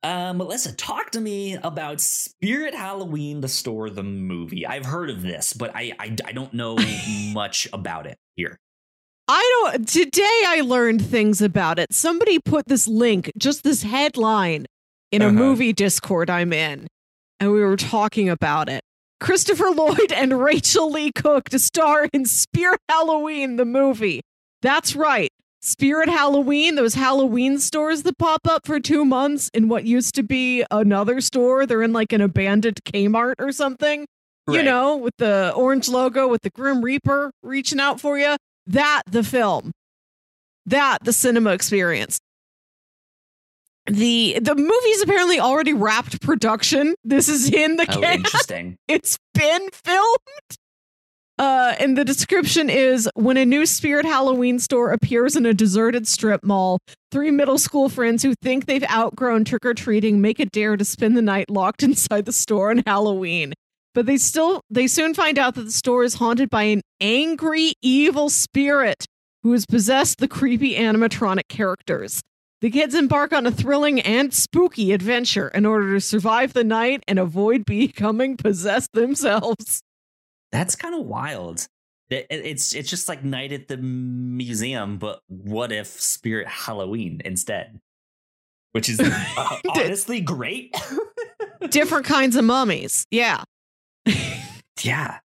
Uh, 0.02 0.32
Melissa, 0.32 0.72
talk 0.74 1.10
to 1.10 1.20
me 1.20 1.54
about 1.62 2.00
Spirit 2.00 2.74
Halloween, 2.74 3.42
the 3.42 3.48
store, 3.48 3.90
the 3.90 4.02
movie. 4.02 4.66
I've 4.66 4.86
heard 4.86 5.10
of 5.10 5.20
this, 5.22 5.52
but 5.52 5.72
I 5.74 5.92
I, 5.98 6.16
I 6.24 6.32
don't 6.32 6.54
know 6.54 6.78
much 7.34 7.68
about 7.72 8.06
it 8.06 8.16
here. 8.36 8.58
I 9.28 9.70
don't. 9.72 9.86
Today 9.86 10.42
I 10.46 10.62
learned 10.64 11.04
things 11.04 11.42
about 11.42 11.78
it. 11.78 11.92
Somebody 11.92 12.38
put 12.38 12.66
this 12.66 12.88
link, 12.88 13.30
just 13.36 13.62
this 13.62 13.82
headline, 13.82 14.66
in 15.12 15.20
a 15.22 15.26
Uh-huh. 15.26 15.32
movie 15.34 15.72
Discord 15.74 16.30
I'm 16.30 16.52
in, 16.52 16.86
and 17.38 17.52
we 17.52 17.60
were 17.60 17.76
talking 17.76 18.28
about 18.30 18.68
it. 18.70 18.80
Christopher 19.20 19.70
Lloyd 19.74 20.12
and 20.12 20.40
Rachael 20.40 20.90
Leigh 20.90 21.12
Cook 21.12 21.50
to 21.50 21.58
star 21.58 22.08
in 22.14 22.24
Spirit 22.24 22.80
Halloween, 22.88 23.56
the 23.56 23.66
movie. 23.66 24.22
That's 24.62 24.96
right. 24.96 25.30
Spirit 25.60 26.08
Halloween, 26.08 26.74
those 26.74 26.94
Halloween 26.94 27.58
stores 27.58 28.02
that 28.04 28.16
pop 28.18 28.46
up 28.48 28.66
for 28.66 28.80
two 28.80 29.04
months 29.04 29.50
in 29.52 29.68
what 29.68 29.84
used 29.84 30.14
to 30.14 30.22
be 30.22 30.64
another 30.70 31.20
store. 31.20 31.66
They're 31.66 31.82
in 31.82 31.92
like 31.92 32.12
an 32.12 32.20
abandoned 32.20 32.80
Kmart 32.84 33.34
or 33.38 33.52
something 33.52 34.06
you 34.48 34.62
know, 34.62 34.96
with 34.96 35.16
the 35.18 35.52
orange 35.54 35.88
logo 35.88 36.28
with 36.28 36.42
the 36.42 36.50
Grim 36.50 36.82
Reaper 36.82 37.32
reaching 37.42 37.80
out 37.80 38.00
for 38.00 38.18
you. 38.18 38.36
That 38.66 39.02
the 39.06 39.22
film. 39.22 39.72
That 40.66 40.98
the 41.04 41.12
cinema 41.12 41.50
experience. 41.50 42.18
The 43.86 44.38
the 44.40 44.54
movie's 44.54 45.02
apparently 45.02 45.40
already 45.40 45.72
wrapped 45.72 46.20
production. 46.20 46.94
This 47.02 47.28
is 47.28 47.50
in 47.50 47.76
the 47.76 47.86
Oh, 47.88 48.00
can. 48.00 48.04
interesting. 48.18 48.76
It's 48.88 49.18
been 49.34 49.68
filmed. 49.72 50.58
Uh, 51.40 51.74
and 51.80 51.96
the 51.96 52.04
description 52.04 52.68
is 52.68 53.08
when 53.14 53.38
a 53.38 53.46
new 53.46 53.64
Spirit 53.64 54.04
Halloween 54.04 54.58
store 54.58 54.92
appears 54.92 55.36
in 55.36 55.46
a 55.46 55.54
deserted 55.54 56.06
strip 56.06 56.44
mall, 56.44 56.78
three 57.10 57.30
middle 57.30 57.56
school 57.56 57.88
friends 57.88 58.22
who 58.22 58.34
think 58.42 58.66
they've 58.66 58.84
outgrown 58.90 59.46
trick 59.46 59.64
or 59.64 59.72
treating 59.72 60.20
make 60.20 60.38
a 60.38 60.44
dare 60.44 60.76
to 60.76 60.84
spend 60.84 61.16
the 61.16 61.22
night 61.22 61.48
locked 61.48 61.82
inside 61.82 62.26
the 62.26 62.32
store 62.32 62.68
on 62.68 62.82
Halloween. 62.86 63.54
But 63.94 64.04
they 64.04 64.18
still 64.18 64.60
they 64.68 64.86
soon 64.86 65.14
find 65.14 65.38
out 65.38 65.54
that 65.54 65.62
the 65.62 65.72
store 65.72 66.04
is 66.04 66.12
haunted 66.12 66.50
by 66.50 66.64
an 66.64 66.82
angry 67.00 67.72
evil 67.80 68.28
spirit 68.28 69.06
who 69.42 69.52
has 69.52 69.64
possessed 69.64 70.18
the 70.18 70.28
creepy 70.28 70.74
animatronic 70.74 71.48
characters. 71.48 72.20
The 72.60 72.68
kids 72.68 72.94
embark 72.94 73.32
on 73.32 73.46
a 73.46 73.50
thrilling 73.50 73.98
and 74.02 74.34
spooky 74.34 74.92
adventure 74.92 75.48
in 75.48 75.64
order 75.64 75.94
to 75.94 76.02
survive 76.02 76.52
the 76.52 76.64
night 76.64 77.02
and 77.08 77.18
avoid 77.18 77.64
becoming 77.64 78.36
possessed 78.36 78.92
themselves. 78.92 79.80
That's 80.52 80.76
kind 80.76 80.94
of 80.94 81.06
wild. 81.06 81.66
It- 82.10 82.26
it- 82.30 82.44
It's 82.46 82.74
it's 82.74 82.90
just 82.90 83.08
like 83.08 83.22
night 83.24 83.52
at 83.52 83.68
the 83.68 83.76
museum, 83.76 84.98
but 84.98 85.20
what 85.28 85.70
if 85.72 85.86
Spirit 85.86 86.48
Halloween 86.48 87.20
instead? 87.24 87.80
Which 88.72 88.88
is 88.88 88.98
uh, 89.36 89.56
honestly 89.68 90.20
great. 90.20 90.74
Different 91.70 92.06
kinds 92.06 92.36
of 92.36 92.44
mummies. 92.44 93.04
Yeah. 93.10 93.42
Yeah. 94.82 95.18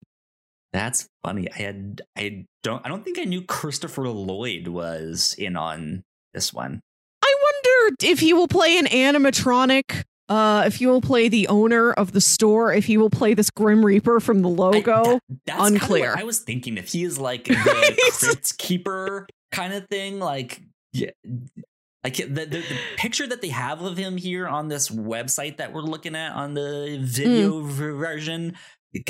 That's 0.73 1.09
funny. 1.23 1.49
I 1.53 1.57
had 1.59 2.03
I 2.19 2.47
don't 2.63 2.85
I 2.85 2.89
don't 2.89 3.05
think 3.05 3.19
I 3.19 3.25
knew 3.25 3.43
Christopher 3.43 4.09
Lloyd 4.09 4.67
was 4.69 5.35
in 5.39 5.57
on 5.57 6.03
this 6.35 6.53
one. 6.53 6.81
I 7.23 7.35
wonder 7.43 7.97
if 8.03 8.19
he 8.21 8.33
will 8.35 8.49
play 8.49 8.77
an 8.79 8.87
animatronic, 8.87 10.03
uh, 10.29 10.65
if 10.67 10.77
he 10.77 10.87
will 10.87 11.01
play 11.01 11.29
the 11.29 11.49
owner 11.49 11.93
of 11.93 12.13
the 12.13 12.21
store, 12.21 12.73
if 12.73 12.87
he 12.87 12.97
will 12.97 13.11
play 13.11 13.35
this 13.35 13.51
Grim 13.51 13.85
Reaper 13.85 14.21
from 14.21 14.43
the 14.43 14.49
I- 14.49 14.53
logo. 14.53 15.03
that- 15.05 15.21
that's 15.47 15.59
kinda 15.59 15.63
what 15.63 15.73
unclear. 15.83 16.15
I 16.17 16.25
was 16.25 16.41
thinking 16.41 16.79
if 16.79 16.89
he 16.93 17.05
is 17.05 17.19
like 17.19 17.45
the 17.49 18.11
crypt 18.19 18.57
keeper 18.59 19.27
kind 19.53 19.73
of 19.75 19.87
thing, 19.89 20.19
like 20.21 20.61
yeah, 20.93 21.11
like 22.03 22.17
the, 22.17 22.25
the 22.25 22.45
the 22.47 22.65
picture 22.97 23.27
that 23.27 23.41
they 23.43 23.49
have 23.49 23.81
of 23.83 23.97
him 23.97 24.17
here 24.17 24.47
on 24.47 24.69
this 24.69 24.89
website 24.91 25.57
that 25.59 25.73
we're 25.73 25.81
looking 25.83 26.15
at 26.15 26.33
on 26.35 26.55
the 26.55 26.99
video 27.03 27.61
Mm. 27.63 27.97
version. 27.99 28.55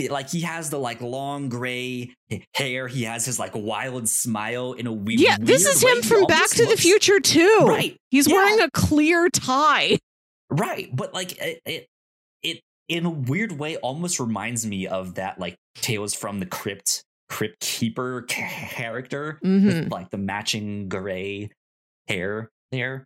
Like 0.09 0.31
he 0.31 0.41
has 0.41 0.71
the 0.71 0.79
like 0.79 1.03
long 1.03 1.51
gray 1.51 2.15
hair. 2.55 2.89
He 2.89 3.03
has 3.03 3.27
his 3.27 3.39
like 3.39 3.53
wild 3.55 4.09
smile 4.09 4.73
in 4.73 4.87
a 4.87 4.93
weird. 4.93 5.21
yeah, 5.21 5.37
this 5.39 5.65
weird 5.65 5.75
is 5.77 5.83
him 5.83 5.97
He 5.97 6.09
from 6.09 6.25
Back 6.25 6.49
to 6.51 6.65
the 6.65 6.77
Future, 6.79 7.21
too. 7.21 7.59
Right. 7.67 7.95
He's 8.11 8.27
Yeah. 8.27 8.37
wearing 8.37 8.61
a 8.63 8.71
clear 8.71 9.29
tie. 9.29 9.99
Right, 10.51 10.95
but 10.95 11.15
like 11.15 11.39
it, 11.41 11.61
it, 11.67 11.87
it 12.43 12.61
in 12.89 13.07
a 13.07 13.11
weird 13.11 13.53
way 13.53 13.77
almost 13.79 14.21
reminds 14.21 14.67
me 14.67 14.87
of 14.87 15.15
that 15.15 15.39
like 15.39 15.57
Tales 15.77 16.15
from 16.15 16.39
the 16.41 16.47
Crypt 16.47 17.03
Crypt 17.29 17.61
Keeper 17.61 18.23
character 18.29 19.39
Mhm. 19.43 19.65
with 19.65 19.91
like 19.93 20.11
the 20.11 20.19
matching 20.19 20.89
gray 20.89 21.51
hair 22.09 22.51
there. 22.71 23.05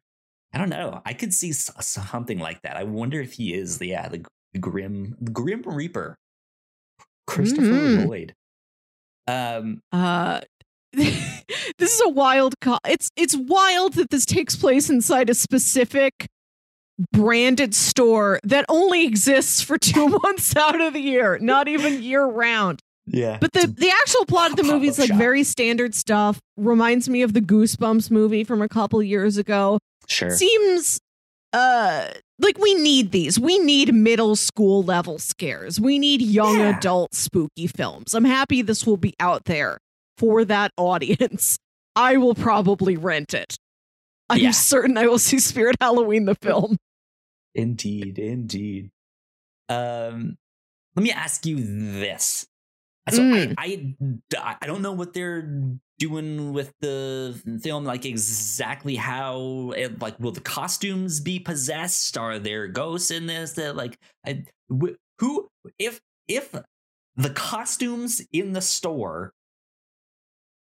I 0.52 0.58
don't 0.58 0.70
know. 0.70 1.00
I 1.06 1.12
could 1.12 1.32
see 1.32 1.52
something 1.52 2.38
like 2.38 2.62
that. 2.62 2.76
I 2.76 2.82
wonder 2.84 3.20
if 3.20 3.34
he 3.34 3.54
is 3.54 3.78
the 3.78 3.88
yeah 3.88 4.08
the, 4.08 4.24
the 4.52 4.58
grim 4.58 5.16
the 5.20 5.30
Grim 5.30 5.62
Reaper, 5.62 6.16
Christopher 7.26 7.62
Mhm. 7.62 8.06
Lloyd. 8.06 8.34
Um, 9.26 9.80
Uh, 9.92 10.40
this 10.92 11.94
is 11.94 12.00
a 12.04 12.08
wild. 12.08 12.54
Co- 12.60 12.78
it's 12.86 13.10
it's 13.16 13.36
wild 13.36 13.94
that 13.94 14.10
this 14.10 14.24
takes 14.24 14.56
place 14.56 14.88
inside 14.90 15.28
a 15.30 15.34
specific 15.34 16.26
branded 17.12 17.74
store 17.74 18.40
that 18.44 18.64
only 18.68 19.06
exists 19.06 19.60
for 19.60 19.78
two 19.78 20.08
months 20.24 20.54
out 20.56 20.80
of 20.80 20.92
the 20.92 21.00
year, 21.00 21.38
not 21.40 21.68
even 21.68 22.02
year 22.02 22.24
round. 22.24 22.80
yeah, 23.06 23.38
But 23.40 23.52
the 23.52 23.66
the 23.66 23.90
actual 23.90 24.24
plot 24.26 24.50
of 24.50 24.56
the 24.56 24.64
movie 24.64 24.88
is 24.88 24.98
like 24.98 25.08
shop. 25.08 25.18
very 25.18 25.44
standard 25.44 25.94
stuff. 25.94 26.40
Reminds 26.56 27.08
me 27.08 27.22
of 27.22 27.32
the 27.34 27.40
Goosebumps 27.40 28.10
movie 28.10 28.44
from 28.44 28.60
a 28.62 28.68
couple 28.68 29.02
years 29.02 29.36
ago. 29.36 29.78
sure. 30.08 30.30
Seems 30.30 30.98
uh 31.52 32.08
like 32.40 32.58
we 32.58 32.74
need 32.74 33.10
these. 33.12 33.38
We 33.40 33.58
need 33.58 33.94
middle 33.94 34.36
school 34.36 34.82
level 34.82 35.18
scares. 35.18 35.80
We 35.80 35.98
need 35.98 36.20
young 36.20 36.58
Yeah. 36.58 36.76
adult 36.76 37.14
spooky 37.14 37.66
films. 37.66 38.12
I'm 38.14 38.24
happy 38.24 38.60
this 38.62 38.86
will 38.86 38.96
be 38.98 39.14
out 39.20 39.44
there 39.46 39.78
for 40.18 40.44
that 40.44 40.72
audience. 40.76 41.56
I 41.96 42.16
will 42.16 42.34
probably 42.34 42.96
rent 42.96 43.32
it. 43.34 43.56
I'm 44.30 44.38
Yeah. 44.40 44.50
certain 44.50 44.98
I 44.98 45.06
will 45.06 45.18
see 45.18 45.38
Spirit 45.38 45.76
Halloween 45.80 46.26
the 46.26 46.34
film. 46.34 46.76
Indeed, 47.54 48.18
indeed. 48.18 48.90
Um, 49.68 50.36
let 50.96 51.02
me 51.02 51.12
ask 51.12 51.46
you 51.46 51.56
this: 52.00 52.46
So 53.10 53.20
Mm. 53.22 53.54
I, 53.58 53.96
I 54.36 54.56
I 54.62 54.66
don't 54.66 54.82
know 54.82 54.92
what 54.92 55.12
they're 55.14 55.50
doing 55.98 56.52
with 56.52 56.72
the 56.80 57.40
film, 57.62 57.84
like 57.84 58.04
exactly 58.06 58.96
how 58.96 59.72
it, 59.76 60.00
like 60.00 60.18
will 60.20 60.32
the 60.32 60.40
costumes 60.40 61.20
be 61.20 61.38
possessed? 61.40 62.16
Are 62.18 62.38
there 62.38 62.68
ghosts 62.68 63.10
in 63.10 63.26
this? 63.26 63.52
That 63.54 63.76
like 63.76 63.98
I, 64.26 64.44
wh- 64.70 64.96
who 65.18 65.48
if 65.78 66.00
if 66.28 66.54
the 67.16 67.30
costumes 67.30 68.22
in 68.32 68.52
the 68.52 68.60
store 68.62 69.32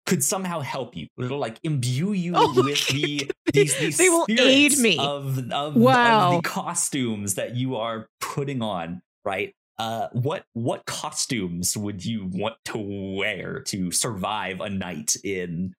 could 0.06 0.22
somehow 0.22 0.60
help 0.60 0.96
you, 0.96 1.06
it'll 1.18 1.38
like 1.38 1.58
imbue 1.62 2.12
you 2.12 2.34
Oh 2.36 2.62
with 2.62 2.86
the 2.88 3.30
these 3.52 3.76
these 3.78 3.96
They 3.96 4.08
will 4.08 4.26
aid 4.28 4.78
me. 4.78 4.98
of 4.98 5.38
of, 5.50 5.76
Wow. 5.76 6.30
of 6.36 6.42
the 6.42 6.48
costumes 6.48 7.34
that 7.34 7.56
you 7.56 7.76
are 7.76 8.08
putting 8.20 8.60
on, 8.62 9.02
right? 9.24 9.54
Uh, 9.78 10.08
what 10.12 10.44
what 10.52 10.84
costumes 10.86 11.76
would 11.76 12.04
you 12.04 12.26
want 12.32 12.54
to 12.66 12.78
wear 13.16 13.60
to 13.60 13.90
survive 13.90 14.60
a 14.60 14.68
night 14.70 15.16
in 15.24 15.74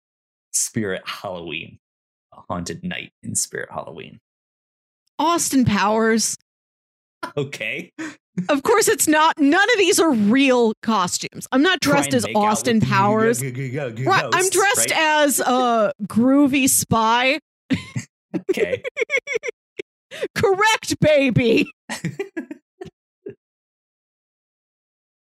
Spirit 0.51 1.03
Halloween, 1.05 1.79
a 2.33 2.41
haunted 2.49 2.83
night 2.83 3.11
in 3.23 3.35
Spirit 3.35 3.69
Halloween? 3.71 4.19
Austin 5.19 5.65
Powers. 5.65 6.35
Okay, 7.37 7.91
Of 8.49 8.63
course, 8.63 8.87
it's 8.87 9.07
not. 9.07 9.37
None 9.39 9.69
of 9.71 9.77
these 9.77 9.99
are 9.99 10.11
real 10.11 10.73
costumes. 10.81 11.47
I'm 11.51 11.61
not 11.61 11.79
dressed 11.79 12.13
as 12.13 12.25
Austin 12.35 12.81
Powers. 12.81 13.39
g- 13.39 13.51
g- 13.51 13.69
g- 13.71 13.91
g- 13.91 14.03
Right, 14.03 14.25
I'm 14.33 14.49
dressed 14.49 14.91
right? 14.91 14.99
as 15.23 15.39
a 15.39 15.93
groovy 16.03 16.69
spy. 16.69 17.39
okay. 18.51 18.83
Correct, 20.35 20.99
baby. 20.99 21.69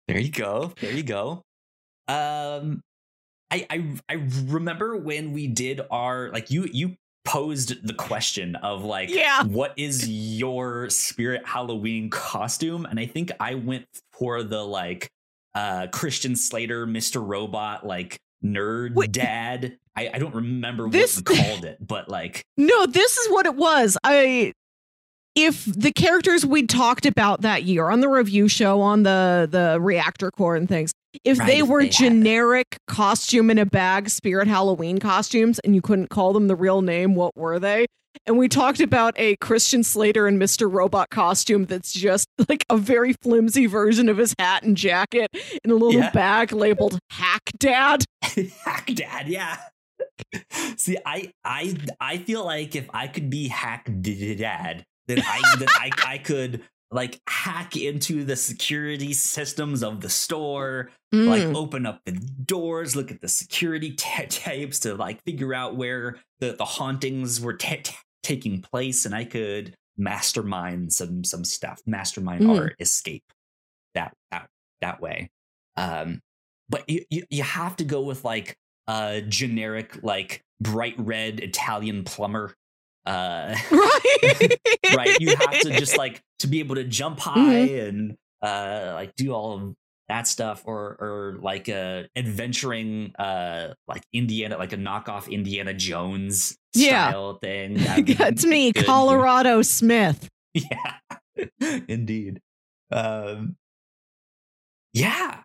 There 0.07 0.19
you 0.19 0.31
go. 0.31 0.73
There 0.81 0.91
you 0.91 1.03
go. 1.03 1.41
Um, 2.09 2.81
I 3.49 3.65
I 3.69 3.93
I 4.09 4.13
remember 4.45 4.97
when 4.97 5.31
we 5.31 5.47
did 5.47 5.79
our 5.89 6.29
like 6.33 6.51
you 6.51 6.67
you 6.71 6.95
posed 7.23 7.85
the 7.87 7.93
question 7.93 8.55
of 8.57 8.83
like 8.83 9.09
Yeah. 9.09 9.43
what 9.43 9.73
is 9.77 10.07
your 10.09 10.89
spirit 10.89 11.45
Halloween 11.45 12.09
costume 12.09 12.85
and 12.85 12.99
I 12.99 13.05
think 13.05 13.31
I 13.39 13.55
went 13.55 13.85
for 14.11 14.43
the 14.43 14.63
like 14.63 15.09
uh 15.53 15.87
Christian 15.91 16.35
Slater 16.35 16.87
Mr. 16.87 17.25
Robot 17.25 17.85
like 17.85 18.17
nerd 18.43 18.95
Wait. 18.95 19.11
dad. 19.11 19.77
I 19.95 20.09
I 20.13 20.17
don't 20.19 20.33
remember 20.33 20.89
This- 20.89 21.17
what 21.17 21.25
called 21.25 21.65
it, 21.65 21.77
but 21.85 22.09
like 22.09 22.43
No, 22.57 22.85
this 22.85 23.17
is 23.17 23.31
what 23.31 23.45
it 23.45 23.55
was. 23.55 23.97
I 24.03 24.53
if 25.35 25.65
the 25.65 25.91
characters 25.91 26.45
we 26.45 26.65
talked 26.65 27.05
about 27.05 27.41
that 27.41 27.63
year 27.63 27.89
on 27.89 28.01
the 28.01 28.09
review 28.09 28.47
show 28.47 28.81
on 28.81 29.03
the 29.03 29.47
the 29.49 29.79
reactor 29.79 30.31
core 30.31 30.55
and 30.55 30.67
things, 30.67 30.91
if 31.23 31.39
Right, 31.39 31.47
they 31.47 31.63
were 31.63 31.83
they 31.83 31.89
generic 31.89 32.77
costume 32.87 33.49
in 33.49 33.57
a 33.57 33.65
bag 33.65 34.09
spirit 34.09 34.47
Halloween 34.47 34.97
costumes 34.99 35.59
and 35.59 35.75
you 35.75 35.81
couldn't 35.81 36.09
call 36.09 36.33
them 36.33 36.47
the 36.47 36.55
real 36.55 36.81
name, 36.81 37.15
what 37.15 37.35
were 37.35 37.59
they? 37.59 37.85
And 38.27 38.37
we 38.37 38.49
talked 38.49 38.81
about 38.81 39.13
a 39.17 39.37
Christian 39.37 39.83
Slater 39.83 40.27
and 40.27 40.39
Mr. 40.39 40.71
Robot 40.71 41.09
costume 41.09 41.65
that's 41.65 41.93
just 41.93 42.27
like 42.49 42.65
a 42.69 42.77
very 42.77 43.13
flimsy 43.21 43.65
version 43.67 44.09
of 44.09 44.17
his 44.17 44.35
hat 44.37 44.63
and 44.63 44.75
jacket 44.75 45.29
in 45.63 45.71
a 45.71 45.75
little 45.75 46.01
Yeah. 46.01 46.11
bag 46.11 46.51
labeled 46.51 46.99
Hack 47.09 47.41
Dad. 47.57 48.03
hack 48.65 48.87
dad 48.93 49.27
yeah 49.27 49.57
see 50.77 50.97
i 51.05 51.31
i 51.43 51.75
i 51.99 52.17
feel 52.17 52.45
like 52.45 52.75
if 52.75 52.87
i 52.93 53.07
could 53.07 53.29
be 53.29 53.47
hack 53.49 53.89
dad 54.01 54.83
then 55.07 55.21
i 55.25 55.41
then 55.59 55.67
I, 55.69 55.89
I 56.05 56.17
could 56.17 56.61
like 56.93 57.21
hack 57.29 57.77
into 57.77 58.25
the 58.25 58.35
security 58.35 59.13
systems 59.13 59.81
of 59.83 60.01
the 60.01 60.09
store 60.09 60.91
like 61.13 61.43
Mm. 61.43 61.55
open 61.55 61.85
up 61.85 62.01
the 62.05 62.11
doors 62.45 62.95
look 62.95 63.11
at 63.11 63.19
the 63.21 63.27
security 63.27 63.93
ta 63.93 64.23
tapes 64.29 64.79
to 64.81 64.95
like 64.95 65.21
figure 65.23 65.53
out 65.53 65.75
where 65.75 66.17
the 66.39 66.53
the 66.57 66.65
hauntings 66.65 67.39
were 67.41 67.53
ta- 67.55 67.77
ta- 67.83 67.97
taking 68.23 68.61
place 68.61 69.05
and 69.05 69.13
i 69.15 69.23
could 69.25 69.75
mastermind 69.97 70.91
some 70.93 71.23
some 71.23 71.43
stuff 71.43 71.81
mastermind 71.85 72.43
Mm. 72.43 72.57
our 72.59 72.71
escape 72.79 73.23
that 73.95 74.13
that 74.31 74.47
that 74.81 75.01
way 75.01 75.29
um 75.77 76.19
but 76.69 76.89
you, 76.89 77.03
you 77.09 77.23
you 77.29 77.43
have 77.43 77.75
to 77.77 77.83
go 77.83 78.01
with 78.01 78.23
like 78.23 78.55
a 78.87 79.21
generic 79.27 80.01
like 80.03 80.41
bright 80.61 80.95
red 80.97 81.39
italian 81.39 82.03
plumber 82.03 82.53
uh 83.05 83.55
right. 83.71 84.59
right 84.95 85.19
you 85.19 85.29
have 85.35 85.59
to 85.59 85.71
just 85.77 85.97
like 85.97 86.21
to 86.39 86.47
be 86.47 86.59
able 86.59 86.75
to 86.75 86.83
jump 86.83 87.19
high 87.19 87.57
and 87.59 88.15
uh 88.41 88.91
like 88.93 89.15
do 89.15 89.31
all 89.33 89.53
of 89.55 89.73
that 90.07 90.27
stuff 90.27 90.63
or 90.65 90.97
or 90.99 91.37
like 91.41 91.67
a 91.69 92.07
adventuring 92.15 93.13
uh 93.17 93.73
like 93.87 94.03
indiana 94.13 94.57
like 94.57 94.73
a 94.73 94.77
knockoff 94.77 95.29
indiana 95.31 95.73
jones 95.73 96.57
Yeah. 96.75 97.09
style 97.09 97.37
thing 97.41 97.75
That'd 97.77 98.43
me, 98.45 98.71
good. 98.71 98.85
Colorado 98.85 99.61
Smith. 99.61 100.29
yeah 100.53 100.97
indeed 101.87 102.41
um 102.91 103.55
yeah 104.93 105.41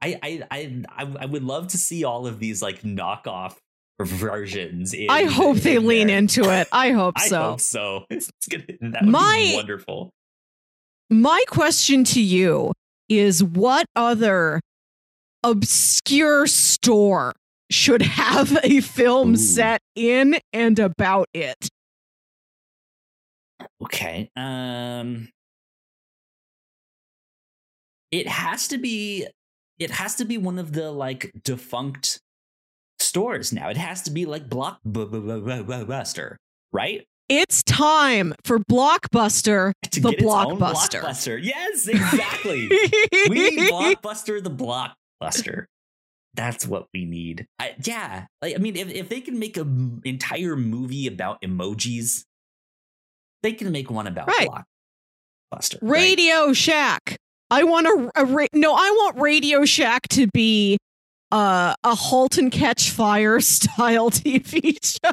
I, 0.00 0.18
I 0.22 0.42
i 0.50 0.82
i 0.88 1.16
i 1.20 1.26
would 1.26 1.42
love 1.42 1.68
to 1.68 1.78
see 1.78 2.04
all 2.04 2.26
of 2.28 2.38
these 2.38 2.62
like 2.62 2.82
knockoff 2.82 3.56
versions 4.00 4.92
in, 4.92 5.08
I 5.10 5.24
hope 5.24 5.56
they 5.58 5.78
lean 5.78 6.08
there. 6.08 6.18
into 6.18 6.50
it. 6.50 6.68
I 6.72 6.90
hope 6.90 7.14
I 7.18 7.28
so. 7.28 7.42
hope 7.42 7.60
so. 7.60 8.04
It's, 8.10 8.28
it's 8.38 8.48
gonna 8.48 8.64
that 8.92 9.02
would 9.02 9.10
My- 9.10 9.48
be 9.50 9.56
wonderful. 9.56 10.10
My 11.08 11.42
question 11.48 12.02
to 12.04 12.20
you 12.20 12.72
is 13.08 13.42
what 13.42 13.86
other 13.94 14.60
obscure 15.44 16.46
store 16.48 17.32
should 17.70 18.02
have 18.02 18.58
a 18.64 18.80
film 18.80 19.34
Ooh. 19.34 19.36
set 19.36 19.80
in 19.94 20.36
and 20.52 20.78
about 20.80 21.28
it? 21.32 21.68
Okay. 23.82 24.30
Um 24.36 25.28
it 28.10 28.26
has 28.28 28.68
to 28.68 28.78
be 28.78 29.26
it 29.78 29.90
has 29.92 30.14
to 30.16 30.24
be 30.24 30.38
one 30.38 30.58
of 30.58 30.72
the 30.72 30.90
like 30.90 31.30
defunct 31.44 32.20
stores 33.06 33.52
now. 33.52 33.68
It 33.68 33.76
has 33.76 34.02
to 34.02 34.10
be 34.10 34.26
like 34.26 34.48
Blockbuster, 34.48 36.36
right? 36.72 37.06
It's 37.28 37.62
time 37.64 38.34
for 38.44 38.58
Blockbuster, 38.60 39.72
To 39.90 40.00
the 40.00 40.10
get 40.10 40.20
its 40.20 40.28
own 40.32 40.58
Blockbuster. 40.58 41.00
blockbuster. 41.02 41.42
Yes, 41.42 41.88
exactly. 41.88 42.68
we 43.28 43.50
need 43.50 43.70
Blockbuster 43.70 44.42
the 44.42 44.50
Blockbuster. 44.50 45.64
That's 46.34 46.66
what 46.66 46.86
we 46.92 47.04
need. 47.06 47.46
I, 47.58 47.74
yeah, 47.82 48.26
like, 48.42 48.54
I 48.54 48.58
mean, 48.58 48.76
if, 48.76 48.90
if 48.90 49.08
they 49.08 49.20
can 49.22 49.38
make 49.38 49.56
an 49.56 50.02
entire 50.04 50.54
movie 50.54 51.06
about 51.06 51.40
emojis, 51.42 52.24
they 53.42 53.52
can 53.52 53.72
make 53.72 53.90
one 53.90 54.06
about 54.06 54.28
Right. 54.28 54.48
Blockbuster. 55.52 55.78
right? 55.80 56.00
Radio 56.00 56.52
Shack. 56.52 57.16
I 57.50 57.64
want 57.64 57.86
a, 57.86 58.10
a 58.16 58.22
uh, 58.22 58.24
ra- 58.26 58.46
no. 58.52 58.74
I 58.74 58.90
want 58.90 59.18
Radio 59.20 59.64
Shack 59.64 60.08
to 60.10 60.26
be 60.34 60.78
uh, 61.36 61.74
a 61.84 61.94
Halt 61.94 62.38
and 62.38 62.50
Catch 62.50 62.90
Fire 62.90 63.40
style 63.54 64.10
TV 64.10 64.76
show. 64.82 65.12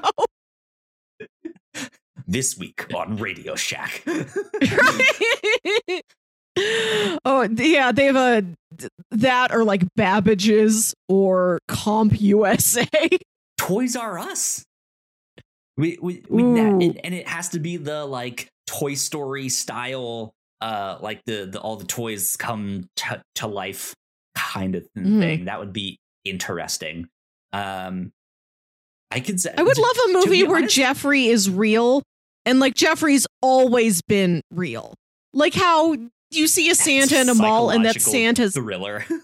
This 2.26 2.58
week 2.58 2.88
on 2.94 3.18
Radio 3.18 3.56
Shack. 3.56 4.04
oh 7.26 7.48
yeah, 7.52 7.92
they 7.92 8.06
have 8.06 8.16
a 8.16 8.46
that 9.12 9.54
or 9.54 9.64
like 9.66 9.84
Babbage's 9.96 10.94
or 11.10 11.60
CompUSA. 11.70 13.18
Toys 13.58 13.96
R 13.96 14.20
Us. 14.20 14.64
We 15.78 15.98
we, 16.02 16.24
we 16.30 16.44
Ooh. 16.44 16.56
and, 16.56 16.98
it 17.14 17.28
has 17.28 17.50
to 17.50 17.60
be 17.60 17.78
the 17.78 18.06
like 18.06 18.48
Toy 18.68 18.94
Story 18.94 19.50
style, 19.50 20.32
uh, 20.62 20.98
like 21.02 21.22
the 21.26 21.46
the 21.52 21.60
all 21.60 21.76
the 21.76 21.86
toys 21.86 22.38
come 22.38 22.88
to, 22.98 23.22
to 23.36 23.48
life 23.48 23.94
kind 24.36 24.76
of 24.76 24.88
Mhm. 24.98 25.20
thing. 25.20 25.46
That 25.46 25.60
would 25.60 25.74
be 25.74 25.98
interesting. 26.26 27.08
Um, 27.52 28.12
I 29.12 29.20
could 29.20 29.40
say 29.40 29.54
I 29.58 29.64
would 29.64 29.78
love 29.78 29.96
a 30.10 30.14
movie 30.14 30.44
where 30.44 30.58
honest- 30.58 30.76
Geoffrey 30.76 31.28
is 31.28 31.50
real 31.50 32.02
and 32.46 32.60
like 32.60 32.74
Geoffrey's 32.76 33.28
always 33.42 34.02
been 34.02 34.42
real. 34.52 34.94
Like 35.34 35.54
how 35.54 35.96
you 36.32 36.48
see 36.48 36.70
a 36.70 36.76
Santa 36.76 37.22
in 37.22 37.30
a 37.30 37.36
mall 37.36 37.70
and 37.70 37.86
that's 37.86 38.04
Santa's 38.04 38.54
thriller. 38.54 39.06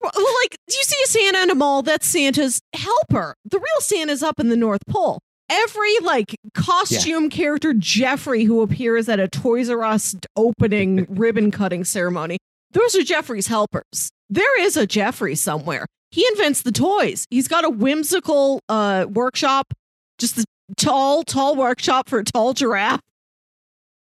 Well, 0.00 0.12
like, 0.42 0.56
do 0.68 0.76
you 0.76 0.84
see 0.84 0.96
a 1.04 1.06
Santa 1.08 1.42
in 1.42 1.50
a 1.50 1.56
mall? 1.56 1.82
That's 1.82 2.06
Santa's 2.06 2.60
helper. 2.72 3.34
The 3.44 3.58
real 3.58 3.80
Santa's 3.80 4.22
up 4.22 4.38
in 4.38 4.48
the 4.48 4.56
North 4.56 4.80
Pole. 4.88 5.18
Every 5.50 5.98
like 6.02 6.36
costume 6.54 7.28
character 7.30 7.74
Geoffrey 7.74 8.44
who 8.44 8.62
appears 8.62 9.08
at 9.08 9.18
a 9.18 9.26
Toys 9.26 9.68
R 9.68 9.82
Us 9.82 10.14
opening 10.36 11.04
ribbon 11.10 11.50
cutting 11.50 11.82
ceremony, 11.84 12.38
those 12.70 12.94
are 12.94 13.02
Geoffrey's 13.02 13.48
helpers. 13.48 14.08
There 14.30 14.60
is 14.60 14.76
a 14.76 14.86
Geoffrey 14.86 15.34
somewhere. 15.34 15.84
He 16.10 16.26
invents 16.32 16.62
the 16.62 16.72
toys. 16.72 17.26
He's 17.30 17.48
got 17.48 17.64
a 17.64 17.70
whimsical 17.70 18.60
uh 18.68 19.06
workshop, 19.08 19.72
just 20.18 20.38
a 20.38 20.44
tall, 20.76 21.22
tall 21.22 21.56
workshop 21.56 22.08
for 22.08 22.18
a 22.20 22.24
tall 22.24 22.54
giraffe. 22.54 23.00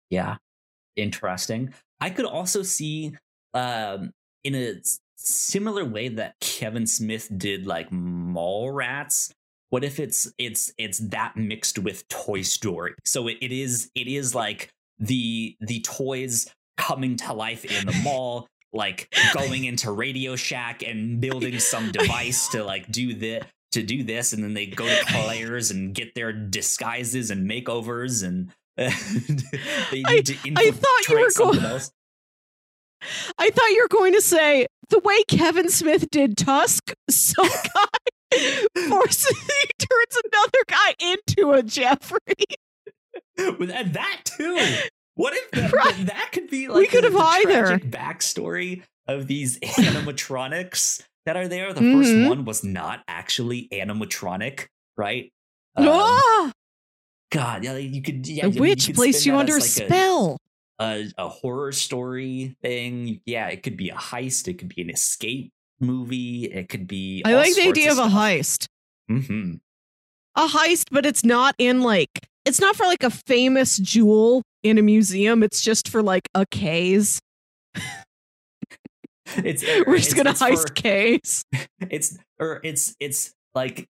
Yeah. 0.09 0.37
Interesting. 0.95 1.73
I 1.99 2.09
could 2.09 2.25
also 2.25 2.63
see 2.63 3.15
um 3.53 4.11
in 4.43 4.55
a 4.55 4.75
similar 5.15 5.83
way 5.83 6.07
that 6.07 6.35
Kevin 6.39 6.87
Smith 6.87 7.29
did 7.37 7.65
like 7.65 7.89
Mallrats. 7.91 9.31
What 9.69 9.83
if 9.83 9.99
it's 9.99 10.31
it's 10.37 10.73
it's 10.77 10.99
that 10.99 11.35
mixed 11.35 11.77
with 11.77 12.07
Toy 12.07 12.41
Story? 12.41 12.93
So 13.05 13.27
it, 13.27 13.37
it 13.41 13.51
is 13.51 13.91
it 13.95 14.07
is 14.07 14.33
like 14.33 14.69
the 14.97 15.55
the 15.59 15.81
toys 15.81 16.47
coming 16.77 17.17
to 17.17 17.33
life 17.33 17.65
in 17.65 17.85
the 17.85 17.93
mall, 18.03 18.47
like 18.73 19.13
going 19.33 19.63
into 19.65 19.91
Radio 19.91 20.35
Shack 20.35 20.83
and 20.83 21.19
building 21.19 21.59
some 21.59 21.91
device 21.93 22.47
to 22.49 22.63
like 22.63 22.91
do 22.91 23.13
this 23.13 23.45
to 23.71 23.83
do 23.83 24.03
this, 24.03 24.33
and 24.33 24.43
then 24.43 24.53
they 24.55 24.65
go 24.65 24.87
to 24.87 25.05
Claire's 25.05 25.69
and 25.69 25.93
get 25.93 26.15
their 26.15 26.33
disguises 26.33 27.29
and 27.29 27.47
makeovers, 27.49 28.23
and 28.23 28.51
they 28.77 30.01
need 30.01 30.05
I- 30.07 30.21
to 30.21 30.37
I 30.55 30.71
thought 30.71 31.07
you 31.09 31.19
were 31.19 31.29
something 31.29 31.61
going- 31.61 31.71
else. 31.73 31.91
I 33.37 33.49
thought 33.49 33.69
you 33.69 33.81
were 33.83 33.97
going 33.97 34.13
to 34.13 34.21
say 34.21 34.65
the 34.89 34.99
way 34.99 35.23
Kevin 35.29 35.69
Smith 35.69 36.09
did 36.09 36.35
Tusk, 36.35 36.93
some 37.09 37.47
guy 37.75 38.37
forces 38.89 39.27
he 39.39 39.69
turns 39.79 40.21
another 40.25 40.59
guy 40.67 40.95
into 40.99 41.51
a 41.51 41.63
Geoffrey. 41.63 42.19
With 43.57 43.69
that 43.69 44.21
too. 44.25 44.57
What 45.19 45.33
if 45.33 45.51
that, 45.51 45.73
Right. 45.73 46.05
that 46.05 46.29
could 46.31 46.49
be 46.49 46.69
We 46.69 46.73
like 46.83 46.91
could 46.91 47.03
the, 47.03 47.11
have 47.11 47.45
either. 47.45 47.79
backstory 47.79 48.83
of 49.05 49.27
these 49.27 49.59
animatronics 49.59 51.01
that 51.25 51.35
are 51.35 51.49
there? 51.49 51.73
The 51.73 51.81
Mhm. 51.81 51.91
first 51.91 52.15
one 52.29 52.45
was 52.45 52.63
not 52.63 53.03
actually 53.05 53.67
animatronic, 53.73 54.67
right? 54.95 55.33
Um, 55.75 55.87
ah, 55.89 56.51
God, 57.31 57.65
yeah, 57.65 57.75
you 57.75 58.01
could. 58.01 58.27
Yeah, 58.29 58.47
mean, 58.47 58.59
witch 58.61 58.85
could 58.85 58.95
placed 58.95 59.25
you 59.25 59.35
under 59.35 59.57
a 59.57 59.61
spell. 59.61 60.37
A, 60.79 61.05
a 61.17 61.27
horror 61.27 61.73
story 61.73 62.55
thing. 62.61 63.19
Yeah, 63.25 63.49
it 63.49 63.61
could 63.61 63.75
be 63.75 63.89
a 63.89 63.95
heist. 63.95 64.47
It 64.47 64.53
could 64.57 64.69
be 64.73 64.81
an 64.81 64.89
escape 64.89 65.51
movie. 65.81 66.45
It 66.45 66.69
could 66.69 66.87
be. 66.87 67.21
I 67.25 67.33
like 67.35 67.53
the 67.55 67.63
idea 67.67 67.91
of 67.91 67.97
a 67.97 68.03
heist. 68.07 68.67
hmm 69.09 69.55
A 70.35 70.47
heist, 70.47 70.85
but 70.91 71.05
it's 71.05 71.25
not 71.25 71.55
in 71.57 71.81
like 71.81 72.09
it's 72.45 72.61
not 72.61 72.77
for 72.77 72.85
like 72.85 73.03
a 73.03 73.09
famous 73.11 73.75
jewel 73.77 74.43
in 74.63 74.77
a 74.77 74.81
museum. 74.81 75.43
It's 75.43 75.61
just 75.61 75.89
for 75.89 76.01
like 76.01 76.27
a 76.35 76.45
case. 76.45 77.19
It's 79.37 79.63
We're 79.87 79.97
just 79.97 80.11
it's- 80.11 80.13
gonna 80.13 80.29
it's 80.31 80.41
heist 80.41 80.67
for- 80.69 80.73
case. 80.73 81.45
it's 81.89 82.17
or 82.39 82.59
it's 82.63 82.95
it's 82.99 83.33
like 83.53 83.87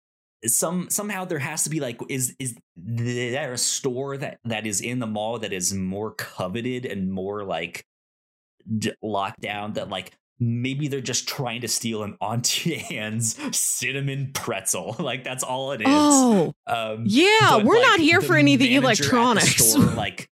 some 0.47 0.89
somehow 0.91 1.25
there 1.25 1.39
has 1.39 1.65
to 1.65 1.71
be 1.71 1.81
like 1.81 1.99
is 2.09 2.35
is 2.39 2.57
there 2.77 3.53
a 3.53 3.59
store 3.59 4.17
that 4.17 4.39
that 4.45 4.67
is 4.67 4.81
in 4.81 4.99
the 4.99 5.07
mall 5.07 5.39
that 5.39 5.53
is 5.53 5.75
more 5.75 6.13
coveted 6.13 6.87
and 6.87 7.11
more 7.11 7.43
like 7.45 7.85
d- 8.79 8.93
locked 9.03 9.41
down 9.41 9.73
that 9.75 9.89
like 9.89 10.13
maybe 10.39 10.87
they're 10.89 11.01
just 11.01 11.27
trying 11.27 11.63
to 11.63 11.69
steal 11.69 12.03
an 12.03 12.17
Auntie 12.21 12.77
Anne's 12.95 13.37
cinnamon 13.57 14.31
pretzel 14.35 14.95
like 15.01 15.25
that's 15.25 15.43
all 15.43 15.73
it 15.73 15.81
is 15.81 15.87
Oh, 15.89 16.53
um 16.67 17.05
yeah. 17.07 17.57
We're 17.57 17.75
like, 17.79 17.83
not 17.87 18.01
here 18.01 18.21
for 18.21 18.37
any 18.37 18.55
of 18.55 18.61
the 18.61 18.67
at 18.67 18.81
the 18.81 18.85
electronics. 18.87 19.65
store, 19.65 19.85
like 19.95 20.29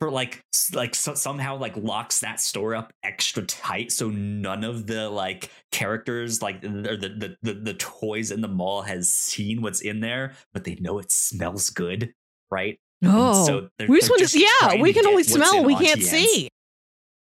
for 0.00 0.10
like 0.10 0.40
like 0.74 0.94
so, 0.94 1.14
somehow 1.14 1.56
like 1.56 1.76
locks 1.76 2.20
that 2.20 2.40
store 2.40 2.74
up 2.74 2.92
extra 3.04 3.42
tight 3.44 3.92
so 3.92 4.08
none 4.08 4.64
of 4.64 4.86
the 4.86 5.08
like 5.10 5.50
characters 5.70 6.40
like 6.40 6.64
or 6.64 6.96
the 6.96 7.08
the 7.08 7.36
the, 7.42 7.52
the 7.54 7.74
toys 7.74 8.30
in 8.30 8.40
the 8.40 8.48
mall 8.48 8.80
has 8.82 9.12
seen 9.12 9.60
what's 9.60 9.82
in 9.82 10.00
there 10.00 10.32
but 10.54 10.64
they 10.64 10.74
know 10.80 10.98
it 10.98 11.12
smells 11.12 11.68
good 11.70 12.12
right 12.50 12.80
oh. 13.04 13.44
so 13.46 13.68
they're- 13.78 13.88
we 13.88 13.98
just 14.00 14.08
they're 14.08 14.12
want 14.14 14.18
to. 14.30 14.38
just 14.38 14.62
Yeah, 14.62 14.80
we 14.80 14.92
can 14.94 15.06
only 15.06 15.22
smell. 15.22 15.62
We 15.64 15.76
can't 15.76 16.02
see. 16.02 16.48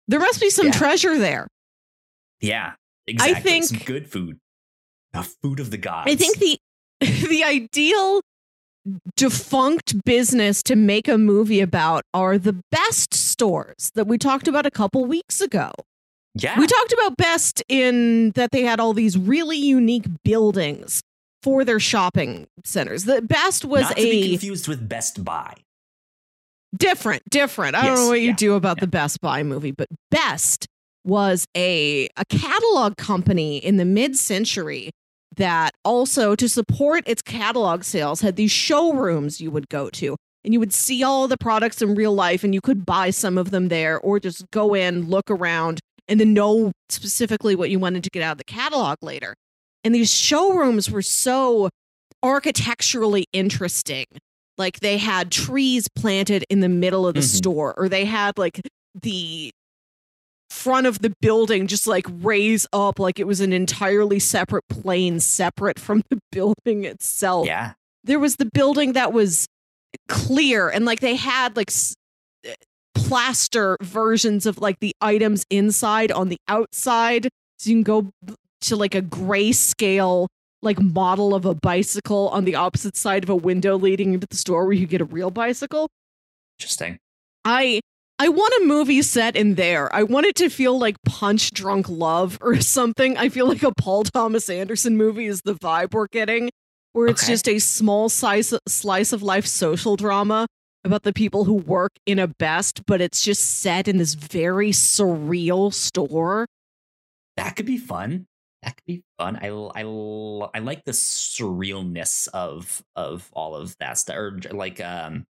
There 0.09 0.21
must 0.21 0.41
be 0.41 0.49
some 0.51 0.67
Yeah. 0.67 0.73
treasure 0.73 1.19
there. 1.19 1.47
yeah 2.41 2.73
exactly 3.07 3.43
think- 3.43 3.65
some 3.67 3.79
good 3.85 4.11
food 4.11 4.39
the 5.13 5.23
food 5.23 5.61
of 5.61 5.71
the 5.71 5.77
gods 5.79 6.11
I 6.11 6.17
think 6.17 6.39
the 6.39 6.59
the 7.29 7.45
ideal 7.45 8.21
defunct 9.17 10.05
business 10.05 10.63
to 10.65 10.77
make 10.77 11.09
a 11.09 11.19
movie 11.19 11.61
about 11.61 12.05
are 12.13 12.39
the 12.39 12.61
best 12.71 13.15
stores 13.15 13.91
that 13.95 14.07
we 14.07 14.19
talked 14.19 14.49
about 14.49 14.67
a 14.67 14.71
couple 14.71 15.05
weeks 15.05 15.41
ago. 15.41 15.71
yeah 16.35 16.59
We 16.59 16.67
talked 16.67 16.93
about 16.93 17.17
best 17.17 17.63
in 17.69 18.31
that 18.33 18.51
they 18.51 18.63
had 18.63 18.81
all 18.81 18.93
these 18.93 19.17
really 19.17 19.59
unique 19.59 20.07
buildings 20.23 21.03
for 21.43 21.65
their 21.65 21.81
shopping 21.81 22.47
centers. 22.65 23.05
The 23.05 23.23
best 23.23 23.65
was 23.65 23.83
not 23.83 23.97
to 23.97 24.03
be 24.03 24.25
a 24.25 24.29
confused 24.31 24.69
with 24.69 24.89
Best 24.89 25.25
Buy 25.25 25.55
different, 26.77 27.23
different. 27.31 27.77
I 27.77 27.87
don't 27.87 27.97
know 27.97 28.09
what 28.09 28.21
you 28.21 28.29
yeah, 28.29 28.37
do 28.37 28.55
about 28.55 28.79
yeah. 28.79 28.83
the 28.83 28.87
Best 28.89 29.21
Buy 29.21 29.43
movie, 29.43 29.71
but 29.71 29.89
Best 30.11 30.67
was 31.05 31.47
a 31.57 32.09
a 32.17 32.25
catalog 32.25 32.97
company 32.97 33.59
in 33.59 33.77
the 33.77 33.85
mid-century 33.85 34.91
that 35.37 35.73
also 35.85 36.35
to 36.37 36.49
support 36.49 37.03
its 37.07 37.23
catalog 37.23 37.85
sales 37.85 38.21
had 38.21 38.37
these 38.37 38.51
showrooms 38.51 39.41
you 39.41 39.51
would 39.51 39.69
go 39.69 39.91
to 39.91 40.17
and 40.45 40.53
you 40.53 40.61
would 40.61 40.73
see 40.73 41.03
all 41.03 41.27
the 41.27 41.39
products 41.39 41.81
in 41.81 41.95
real 41.95 42.15
life 42.15 42.45
and 42.45 42.55
you 42.55 42.61
could 42.61 42.85
buy 42.85 43.11
some 43.11 43.39
of 43.39 43.51
them 43.51 43.69
there 43.69 43.99
or 44.01 44.21
just 44.21 44.51
go 44.51 44.75
in, 44.75 45.09
look 45.09 45.31
around 45.31 45.81
and 46.09 46.21
then 46.21 46.35
know 46.35 46.71
specifically 46.91 47.57
what 47.57 47.71
you 47.71 47.79
wanted 47.79 48.05
to 48.05 48.11
get 48.11 48.23
out 48.23 48.33
of 48.33 48.39
the 48.39 48.45
catalog 48.45 48.99
later. 49.01 49.35
And 49.83 49.95
these 49.95 50.13
showrooms 50.15 50.91
were 50.91 51.03
so 51.03 51.71
architecturally 52.23 53.27
interesting. 53.33 54.07
Like 54.57 54.81
they 54.81 54.99
had 54.99 55.31
trees 55.31 55.89
planted 55.97 56.45
in 56.49 56.61
the 56.61 56.69
middle 56.69 57.07
of 57.07 57.15
the 57.15 57.21
Mhm. 57.21 57.37
store, 57.37 57.75
or 57.77 57.89
they 57.89 58.05
had 58.05 58.39
like 58.39 58.61
the 59.01 59.51
front 60.55 60.87
of 60.87 61.01
the 61.01 61.13
building 61.21 61.67
just 61.67 61.87
like 61.87 62.07
raise 62.21 62.67
up 62.73 62.99
like 62.99 63.19
it 63.19 63.27
was 63.27 63.41
an 63.41 63.53
entirely 63.53 64.19
separate 64.19 64.65
plane 64.69 65.19
separate 65.21 65.79
from 65.79 66.03
the 66.11 66.19
building 66.33 66.85
itself. 66.85 67.47
yeah 67.47 67.73
There 68.05 68.19
was 68.21 68.37
the 68.37 68.49
building 68.55 68.93
that 68.95 69.13
was 69.13 69.47
clear 70.09 70.69
and 70.69 70.85
like 70.85 71.01
they 71.01 71.17
had 71.17 71.57
like 71.57 71.71
s- 71.71 71.95
eh, 72.45 72.55
plaster 72.95 73.77
versions 73.83 74.47
of 74.47 74.59
like 74.59 74.79
the 74.81 74.93
items 75.01 75.45
inside 75.51 76.11
on 76.13 76.29
the 76.29 76.39
outside 76.49 77.29
so 77.59 77.71
you 77.71 77.77
can 77.77 77.83
go 77.83 78.11
to 78.63 78.77
like 78.77 78.95
a 78.95 79.03
grayscale 79.03 80.27
like 80.63 80.81
model 80.81 81.35
of 81.35 81.45
a 81.45 81.55
bicycle 81.55 82.29
on 82.31 82.45
the 82.45 82.55
opposite 82.55 82.97
side 82.97 83.23
of 83.23 83.29
a 83.31 83.37
window 83.37 83.77
leading 83.77 84.15
into 84.15 84.27
the 84.31 84.37
store 84.37 84.65
where 84.65 84.73
you 84.73 84.87
get 84.87 85.01
a 85.01 85.05
real 85.05 85.31
bicycle. 85.31 85.89
interesting 86.59 86.99
I 87.45 87.81
I 88.19 88.29
want 88.29 88.55
a 88.63 88.65
movie 88.65 89.03
set 89.03 89.35
in 89.37 89.57
there. 89.57 89.93
I 89.95 90.05
want 90.05 90.27
it 90.27 90.37
to 90.37 90.49
feel 90.49 90.79
like 90.79 90.97
Punch 91.05 91.51
Drunk 91.51 91.89
Love 91.89 92.39
or 92.41 92.61
something. 92.61 93.17
I 93.17 93.29
feel 93.29 93.47
like 93.49 93.63
a 93.63 93.73
Paul 93.75 94.05
Thomas 94.05 94.49
Anderson 94.49 94.97
movie 94.97 95.27
is 95.27 95.43
the 95.43 95.55
vibe 95.55 95.93
we're 95.95 96.07
getting, 96.07 96.51
where 96.93 97.09
it's 97.09 97.25
Okay. 97.25 97.33
just 97.33 97.49
a 97.49 97.59
small 97.59 98.09
size 98.09 98.55
slice 98.69 99.13
of 99.13 99.23
life 99.23 99.47
social 99.47 99.97
drama 99.97 100.47
about 100.85 101.03
the 101.03 101.13
people 101.13 101.45
who 101.45 101.55
work 101.55 101.93
in 102.07 102.19
a 102.19 102.29
best, 102.29 102.87
but 102.87 103.01
it's 103.01 103.23
just 103.25 103.61
set 103.61 103.89
in 103.89 103.97
this 103.97 104.15
very 104.15 104.71
surreal 104.71 105.73
store. 105.73 106.47
that 107.37 107.57
could 107.57 107.67
be 107.67 107.79
fun. 107.79 108.27
That 108.63 108.77
could 108.77 108.87
be 108.87 109.03
fun. 109.19 109.37
I 109.43 109.49
I 109.49 109.81
I 110.55 110.59
like 110.61 110.85
the 110.85 110.93
surrealness 110.93 112.29
of 112.33 112.83
of 112.95 113.29
all 113.33 113.57
of 113.57 113.77
that 113.79 113.99
stuff. 113.99 114.17
Or 114.17 114.39
like 114.53 114.81
um 114.81 115.25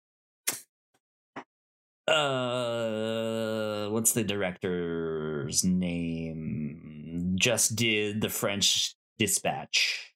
uh 2.07 3.89
what's 3.91 4.13
the 4.13 4.25
director's 4.25 5.65
name? 5.65 7.37
Just 7.39 7.77
did 7.77 8.21
the 8.21 8.29
French 8.29 8.95
Dispatch. 9.19 10.13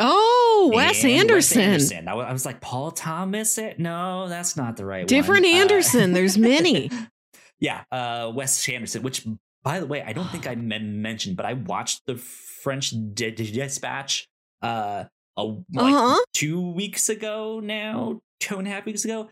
Oh, 0.00 0.72
Wes 0.74 1.04
And 1.04 1.12
Anderson. 1.12 1.60
Anderson. 1.60 2.08
I, 2.08 2.12
I 2.14 2.32
was 2.32 2.44
like 2.44 2.60
Paul 2.60 2.90
Thomas. 2.90 3.58
It 3.58 3.78
no, 3.78 4.28
that's 4.28 4.56
not 4.56 4.76
the 4.76 4.84
right 4.84 5.06
Different 5.06 5.44
one. 5.44 5.54
Uh, 5.54 5.58
Anderson. 5.58 6.12
There's 6.12 6.36
many. 6.36 6.90
yeah, 7.60 7.84
uh, 7.92 8.30
Wes 8.34 8.68
Anderson. 8.68 9.02
Which, 9.02 9.24
by 9.62 9.78
the 9.80 9.86
way, 9.86 10.02
I 10.02 10.12
don't 10.12 10.28
think 10.30 10.46
I 10.48 10.54
men- 10.56 11.00
mentioned, 11.00 11.36
but 11.36 11.46
I 11.46 11.52
watched 11.54 12.02
the 12.06 12.16
French 12.16 12.90
Di- 13.14 13.30
Di- 13.30 13.52
Dispatch 13.52 14.26
uh, 14.62 15.04
a, 15.36 15.42
like 15.44 15.62
Uh-huh. 15.94 16.24
two 16.34 16.60
weeks 16.72 17.08
ago 17.08 17.60
now, 17.62 18.20
two 18.40 18.56
and 18.58 18.66
a 18.66 18.70
half 18.70 18.84
weeks 18.86 19.04
ago. 19.04 19.28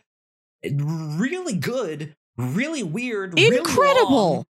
Really 0.64 1.54
good, 1.56 2.14
really 2.36 2.82
weird, 2.82 3.34
really 3.38 3.58
Incredible. 3.58 4.32
long. 4.34 4.44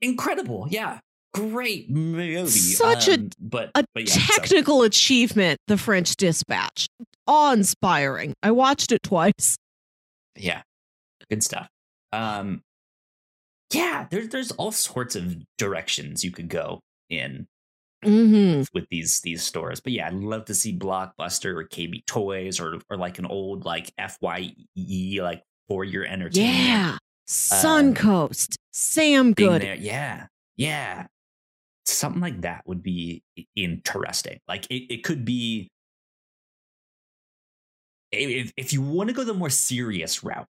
incredible. 0.00 0.66
Yeah, 0.70 1.00
great 1.34 1.90
movie. 1.90 2.46
Such 2.48 3.08
a- 3.08 3.14
Um, 3.14 3.30
but 3.40 3.70
a 3.74 3.84
but 3.94 4.08
yeah, 4.08 4.14
so- 4.14 4.36
technical 4.36 4.82
achievement, 4.82 5.58
The 5.66 5.76
French 5.78 6.14
Dispatch. 6.16 6.86
Awe 7.26 7.52
inspiring. 7.52 8.34
I 8.42 8.50
watched 8.52 8.92
it 8.92 9.02
twice. 9.02 9.56
yeah 10.36 10.62
good 11.28 11.42
stuff 11.42 11.68
um 12.12 12.62
yeah 13.74 14.06
there's 14.10 14.28
there's 14.28 14.52
all 14.52 14.70
sorts 14.72 15.14
of 15.16 15.36
directions 15.58 16.24
you 16.24 16.30
could 16.30 16.48
go 16.48 16.80
in 17.10 17.46
hmm 18.04 18.62
with 18.72 18.86
these 18.90 19.20
these 19.22 19.42
stores 19.42 19.80
but 19.80 19.92
yeah 19.92 20.06
i'd 20.06 20.14
love 20.14 20.44
to 20.46 20.54
see 20.54 20.72
blockbuster 20.78 21.54
or 21.56 21.64
kb 21.64 22.06
toys 22.06 22.60
or 22.60 22.78
or 22.88 22.96
like 22.96 23.18
an 23.18 23.26
old 23.26 23.64
like 23.66 23.92
fye 24.20 24.52
like 25.20 25.42
for 25.68 25.84
your 25.84 26.04
entertainment 26.04 26.58
Yeah. 26.58 26.96
Suncoast. 27.28 28.56
Sam 28.72 29.32
being 29.32 29.50
Good. 29.52 29.62
there. 29.62 29.74
yeah 29.76 30.26
yeah 30.56 31.06
something 31.84 32.20
like 32.20 32.40
that 32.42 32.62
would 32.66 32.82
be 32.82 33.22
interesting. 33.56 34.38
Like 34.46 34.66
it, 34.70 34.92
it 34.92 35.04
could 35.04 35.24
be 35.24 35.68
if, 38.12 38.52
if 38.56 38.72
you 38.72 38.82
want 38.82 39.08
to 39.08 39.14
go 39.14 39.24
the 39.24 39.34
more 39.34 39.50
serious 39.50 40.22
route, 40.24 40.46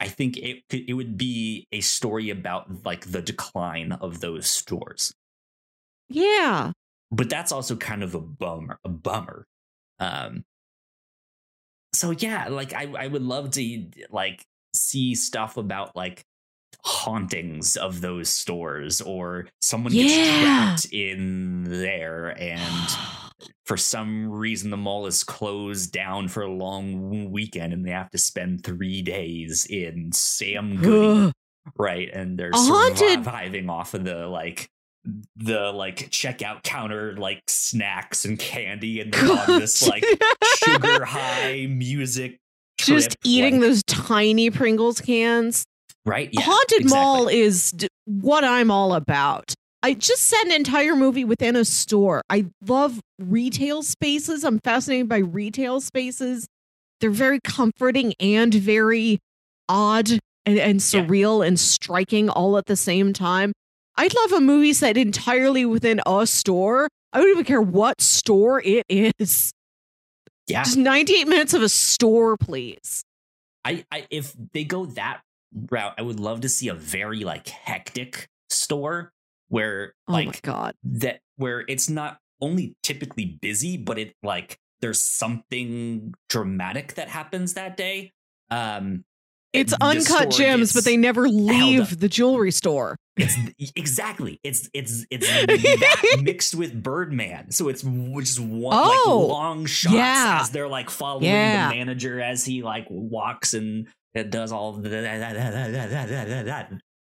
I 0.00 0.08
think 0.08 0.36
it 0.36 0.62
it 0.70 0.94
would 0.94 1.16
be 1.16 1.66
a 1.72 1.80
story 1.80 2.30
about 2.30 2.84
like 2.84 3.10
the 3.10 3.22
decline 3.22 3.92
of 3.92 4.20
those 4.20 4.48
stores. 4.48 5.12
Yeah. 6.08 6.72
But 7.10 7.30
that's 7.30 7.52
also 7.52 7.74
kind 7.76 8.02
of 8.02 8.14
a 8.14 8.20
bummer, 8.20 8.78
a 8.84 8.88
bummer. 8.88 9.44
Um 9.98 10.44
so 11.94 12.10
yeah, 12.12 12.48
like 12.48 12.72
I 12.74 12.84
I 12.98 13.06
would 13.06 13.22
love 13.22 13.50
to 13.52 13.84
like 14.10 14.44
see 14.74 15.14
stuff 15.14 15.56
about 15.56 15.96
like 15.96 16.24
hauntings 16.84 17.76
of 17.76 18.00
those 18.00 18.28
stores 18.28 19.00
or 19.00 19.46
someone 19.60 19.92
Yeah. 19.92 20.04
gets 20.06 20.42
trapped 20.42 20.92
in 20.92 21.64
there 21.64 22.28
and 22.40 22.88
for 23.66 23.76
some 23.76 24.30
reason 24.30 24.70
the 24.70 24.76
mall 24.76 25.06
is 25.06 25.24
closed 25.24 25.92
down 25.92 26.28
for 26.28 26.42
a 26.42 26.50
long 26.52 27.30
weekend 27.30 27.72
and 27.72 27.84
they 27.84 27.90
have 27.90 28.10
to 28.10 28.18
spend 28.18 28.64
three 28.64 29.02
days 29.02 29.66
in 29.66 30.12
Sam 30.12 30.76
Goody, 30.80 31.32
right? 31.76 32.08
And 32.12 32.38
they're 32.38 32.50
A 32.50 32.56
haunted- 32.56 33.24
surviving 33.24 33.68
off 33.68 33.94
of 33.94 34.04
the 34.04 34.26
like 34.26 34.68
the 35.36 35.72
like 35.72 36.10
checkout 36.10 36.62
counter 36.62 37.16
like 37.16 37.42
snacks 37.46 38.24
and 38.24 38.38
candy 38.38 39.00
and 39.00 39.12
they're 39.12 39.30
on 39.50 39.58
this 39.60 39.86
like 39.88 40.04
sugar 40.58 41.04
high 41.04 41.66
music 41.70 42.38
Just 42.78 43.16
eating 43.24 43.54
like- 43.54 43.62
those 43.62 43.82
tiny 43.84 44.50
Pringles 44.50 45.00
cans. 45.00 45.64
right 46.04 46.28
yeah, 46.32 46.42
Haunted 46.42 46.82
exactly. 46.82 46.90
Mall 47.00 47.28
is 47.28 47.72
d- 47.72 47.88
what 48.04 48.44
I'm 48.44 48.70
all 48.70 48.94
about. 48.94 49.52
I 49.82 49.94
just 49.94 50.22
set 50.26 50.44
an 50.46 50.52
entire 50.52 50.96
movie 50.96 51.24
within 51.24 51.54
a 51.56 51.64
store. 51.64 52.22
I 52.28 52.46
love 52.66 52.98
retail 53.20 53.82
spaces. 53.82 54.42
I'm 54.44 54.58
fascinated 54.64 55.08
by 55.08 55.18
retail 55.18 55.80
spaces. 55.80 56.46
They're 57.00 57.10
very 57.10 57.38
comforting 57.44 58.12
and 58.18 58.52
very 58.52 59.18
odd 59.68 60.10
and, 60.10 60.58
and 60.58 60.58
Yeah. 60.58 61.04
surreal 61.04 61.46
and 61.46 61.58
striking 61.60 62.28
all 62.28 62.58
at 62.58 62.66
the 62.66 62.74
same 62.76 63.12
time. 63.12 63.52
I'd 63.98 64.14
love 64.14 64.32
a 64.32 64.40
movie 64.40 64.72
set 64.72 64.96
entirely 64.96 65.66
within 65.66 66.00
a 66.06 66.26
store. 66.26 66.88
I 67.12 67.18
don't 67.20 67.30
even 67.30 67.44
care 67.44 67.60
what 67.60 68.00
store 68.00 68.62
it 68.64 68.86
is. 68.88 69.52
yeah 70.46 70.62
Just 70.62 70.76
98 70.78 71.26
minutes 71.28 71.52
of 71.52 71.62
a 71.62 71.68
store, 71.68 72.36
please. 72.36 73.04
I, 73.64 73.84
I 73.92 74.06
if 74.10 74.34
they 74.54 74.64
go 74.64 74.86
that 74.86 75.20
route 75.70 75.94
i 75.98 76.02
would 76.02 76.20
love 76.20 76.42
to 76.42 76.48
see 76.48 76.68
a 76.68 76.74
very 76.74 77.20
like 77.24 77.48
hectic 77.48 78.28
store 78.50 79.12
where 79.48 79.94
Oh 80.06 80.12
my 80.12 80.24
like 80.26 80.42
God. 80.42 80.74
that 80.84 81.20
where 81.36 81.64
it's 81.68 81.88
not 81.88 82.18
only 82.40 82.76
typically 82.82 83.24
busy 83.40 83.76
but 83.78 83.98
it 83.98 84.14
like 84.22 84.58
there's 84.80 85.02
something 85.02 86.14
dramatic 86.28 86.94
that 86.94 87.08
happens 87.08 87.54
that 87.54 87.76
day 87.78 88.12
um 88.50 89.04
It's 89.52 89.72
uncut 89.80 90.30
gems, 90.30 90.72
but 90.74 90.84
they 90.84 90.96
never 90.96 91.28
leave 91.28 91.98
the 92.00 92.08
jewelry 92.08 92.50
store. 92.50 92.96
it's 93.16 93.34
exactly 93.74 94.38
it's 94.44 94.68
it's 94.74 95.04
it's 95.10 95.26
that 95.46 96.20
mixed 96.22 96.54
with 96.54 96.80
birdman 96.80 97.50
so 97.50 97.68
it's 97.68 97.82
just 97.82 98.38
one 98.38 98.72
Oh, 98.78 99.18
like 99.20 99.28
long 99.30 99.66
shots 99.66 99.94
yeah. 99.94 100.38
as 100.42 100.50
they're 100.50 100.68
like 100.68 100.88
following 100.88 101.24
Yeah. 101.24 101.68
the 101.68 101.74
manager 101.74 102.20
as 102.20 102.44
he 102.44 102.62
like 102.62 102.86
walks 102.88 103.54
and 103.54 103.88
does 104.30 104.52
all 104.52 104.76
of 104.76 104.82
the 104.84 104.90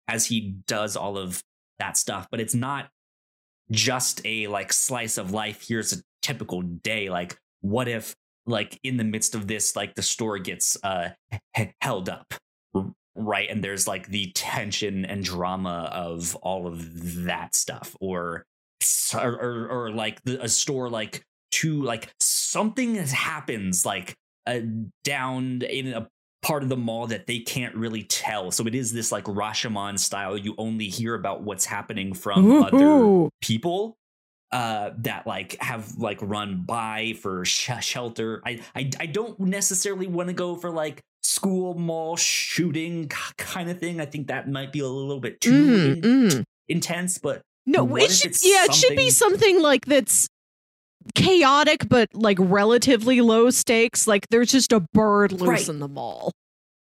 as 0.09 0.27
he 0.27 0.57
does 0.67 0.97
all 0.97 1.19
of 1.19 1.43
that 1.79 1.97
stuff 1.99 2.27
but 2.31 2.41
it's 2.41 2.55
not 2.55 2.89
just 3.71 4.23
a 4.25 4.47
like 4.47 4.73
slice 4.73 5.19
of 5.19 5.33
life 5.33 5.65
here's 5.69 5.93
a 5.93 5.97
typical 6.23 6.63
day 6.63 7.11
like 7.11 7.37
what 7.61 7.87
if 7.89 8.15
like 8.49 8.81
in 8.83 8.97
the 8.97 9.05
midst 9.05 9.35
of 9.35 9.47
this 9.47 9.77
like 9.77 9.95
the 9.95 10.03
store 10.03 10.39
gets 10.39 10.77
uh 10.83 11.11
h- 11.57 11.71
held 11.81 12.09
up 12.09 12.35
right? 13.19 13.51
And 13.51 13.63
there's 13.63 13.87
like 13.87 14.07
the 14.07 14.31
tension 14.33 15.05
and 15.05 15.23
drama 15.23 15.91
of 15.93 16.35
all 16.37 16.67
of 16.67 17.25
that 17.25 17.55
stuff 17.55 17.97
or 18.01 18.45
or, 19.15 19.33
or, 19.33 19.69
or 19.69 19.91
like 19.91 20.23
the, 20.23 20.43
a 20.43 20.49
store 20.49 20.89
like 20.89 21.23
to 21.51 21.83
like 21.83 22.13
something 22.21 22.95
happens 22.95 23.85
like 23.85 24.15
uh, 24.47 24.61
down 25.03 25.63
in 25.63 25.93
a 25.95 26.07
part 26.43 26.63
of 26.63 26.69
the 26.69 26.77
mall 26.77 27.09
that 27.09 27.27
they 27.27 27.41
can't 27.41 27.75
really 27.75 28.05
tell. 28.05 28.51
So 28.51 28.67
it 28.67 28.75
is 28.75 28.93
this 28.93 29.11
like 29.11 29.25
rashomon 29.25 29.99
style. 29.99 30.37
You 30.37 30.55
only 30.59 30.89
hear 30.89 31.15
about 31.15 31.43
what's 31.43 31.65
happening 31.65 32.15
from 32.15 32.63
other 32.63 33.29
people 33.41 33.97
uh 34.53 34.91
that 34.99 35.27
like 35.27 35.57
have 35.61 35.97
like 35.99 36.19
run 36.23 36.63
by 36.63 37.15
for 37.21 37.45
sh- 37.45 37.71
shelter 37.81 38.41
I, 38.47 38.61
I 38.75 38.91
i 39.01 39.07
don't 39.07 39.39
necessarily 39.39 40.07
want 40.07 40.29
to 40.29 40.33
go 40.33 40.57
for 40.57 40.71
like 40.71 41.01
school 41.23 41.75
mall 41.75 42.17
shooting 42.17 43.09
kind 43.37 43.69
of 43.69 43.79
thing 43.79 44.01
i 44.01 44.07
think 44.07 44.29
that 44.29 44.49
might 44.49 44.73
be 44.73 44.81
a 44.81 44.89
little 44.89 45.21
bit 45.21 45.41
too 45.41 45.53
Mhm, 45.53 45.85
in- 45.97 46.01
mhm. 46.31 46.45
intense 46.69 47.19
but 47.19 47.43
No, 47.67 47.85
it 47.97 48.11
should, 48.11 48.35
yeah, 48.43 48.65
it 48.65 48.75
should 48.75 48.97
be 48.97 49.11
something 49.11 49.61
like 49.61 49.85
that's 49.85 50.27
chaotic, 51.15 51.87
but 51.89 52.09
like 52.15 52.39
relatively 52.41 53.21
low 53.21 53.51
stakes. 53.51 54.07
Like 54.07 54.27
there's 54.31 54.51
just 54.51 54.73
a 54.73 54.81
bird 54.95 55.33
loose 55.33 55.49
Right. 55.49 55.69
in 55.69 55.79
the 55.79 55.89
mall. 55.89 56.33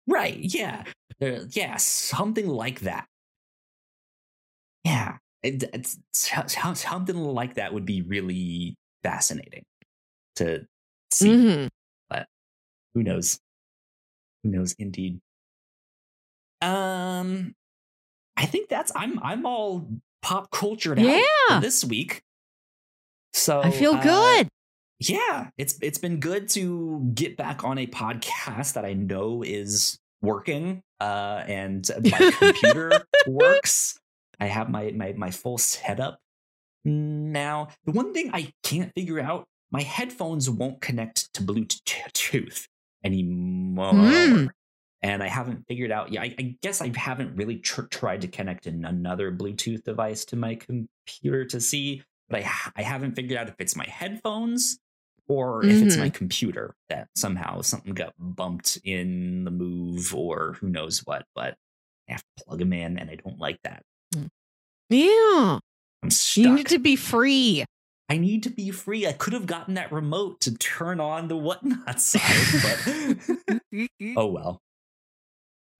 right 0.06 0.36
yeah 0.38 0.84
Uh, 1.22 1.40
yeah 1.50 1.76
something 1.78 2.46
like 2.48 2.80
that 2.80 3.06
yeah 4.84 5.16
it, 5.44 5.62
it's 5.74 5.98
something 6.42 7.16
like 7.16 7.54
that 7.54 7.72
would 7.72 7.84
be 7.84 8.02
really 8.02 8.74
fascinating 9.04 9.62
to 10.36 10.66
see 11.12 11.28
Mhm. 11.30 11.68
who 12.94 13.02
knows 13.02 13.38
who 14.42 14.50
knows 14.50 14.74
indeed 14.78 15.20
um 16.62 17.54
i 18.36 18.46
think 18.46 18.68
that's 18.68 18.90
i'm 18.96 19.18
i'm 19.22 19.44
all 19.46 19.88
pop 20.22 20.50
cultured 20.50 20.98
out 20.98 21.04
Yeah. 21.06 21.60
this 21.60 21.84
week 21.84 22.22
so 23.32 23.60
I 23.60 23.70
feel 23.70 23.94
uh, 23.94 24.02
good. 24.02 24.48
yeah 25.00 25.50
it's 25.58 25.76
it's 25.82 25.98
been 25.98 26.20
good 26.20 26.48
to 26.50 27.10
get 27.14 27.36
back 27.36 27.64
on 27.64 27.78
a 27.78 27.86
podcast 27.86 28.74
that 28.74 28.84
i 28.84 28.92
know 28.94 29.42
is 29.42 29.98
working 30.22 30.82
uh 31.00 31.42
and 31.46 31.88
my 32.10 32.30
computer 32.38 33.04
works 33.26 33.98
i 34.40 34.46
have 34.46 34.68
my 34.70 34.90
my 34.92 35.12
my 35.16 35.30
full 35.30 35.58
setup 35.58 36.18
now 36.84 37.68
the 37.84 37.92
one 37.92 38.12
thing 38.12 38.30
i 38.32 38.52
can't 38.62 38.92
figure 38.94 39.20
out 39.20 39.46
my 39.70 39.82
headphones 39.82 40.48
won't 40.50 40.80
connect 40.80 41.32
to 41.34 41.42
bluetooth 41.42 42.66
anymore 43.04 43.92
Hmm. 43.94 44.46
and 45.02 45.22
i 45.22 45.28
haven't 45.28 45.64
figured 45.68 45.90
out 45.90 46.12
yet. 46.12 46.22
i, 46.22 46.34
I 46.38 46.56
guess 46.62 46.80
i 46.80 46.92
haven't 46.94 47.36
really 47.36 47.56
tr- 47.58 47.82
tried 47.82 48.20
to 48.22 48.28
connect 48.28 48.66
an- 48.66 48.84
another 48.84 49.32
bluetooth 49.32 49.82
device 49.84 50.24
to 50.26 50.36
my 50.36 50.54
computer 50.56 51.44
to 51.46 51.60
see 51.60 52.02
but 52.28 52.42
i, 52.42 52.50
I 52.76 52.82
haven't 52.82 53.14
figured 53.16 53.38
out 53.38 53.48
if 53.48 53.54
it's 53.58 53.76
my 53.76 53.86
headphones 53.86 54.78
or 55.26 55.64
if 55.64 55.82
it's 55.82 55.96
my 55.96 56.10
computer 56.10 56.74
that 56.90 57.08
somehow 57.16 57.62
something 57.62 57.94
got 57.94 58.12
bumped 58.18 58.78
in 58.84 59.44
the 59.44 59.50
move 59.50 60.14
or 60.14 60.52
who 60.60 60.68
knows 60.68 61.00
what 61.06 61.24
but 61.34 61.54
i 62.08 62.12
have 62.12 62.22
to 62.36 62.44
plug 62.44 62.58
them 62.58 62.72
in 62.74 62.98
and 62.98 63.10
i 63.10 63.14
don't 63.16 63.38
like 63.38 63.58
that 63.64 63.82
Yeah. 64.90 65.58
i'm 66.02 66.10
stuck. 66.10 66.44
You 66.44 66.54
need 66.54 66.66
to 66.68 66.78
be 66.78 66.96
free. 66.96 67.64
I 68.08 68.18
need 68.18 68.42
to 68.42 68.50
be 68.50 68.70
free. 68.70 69.06
I 69.06 69.12
could 69.12 69.32
have 69.32 69.46
gotten 69.46 69.74
that 69.74 69.90
remote 69.90 70.40
to 70.42 70.54
turn 70.56 71.00
on 71.00 71.28
the 71.28 71.36
whatnot 71.36 72.00
side, 72.00 72.20
but 72.62 73.88
oh 74.16 74.26
well. 74.26 74.60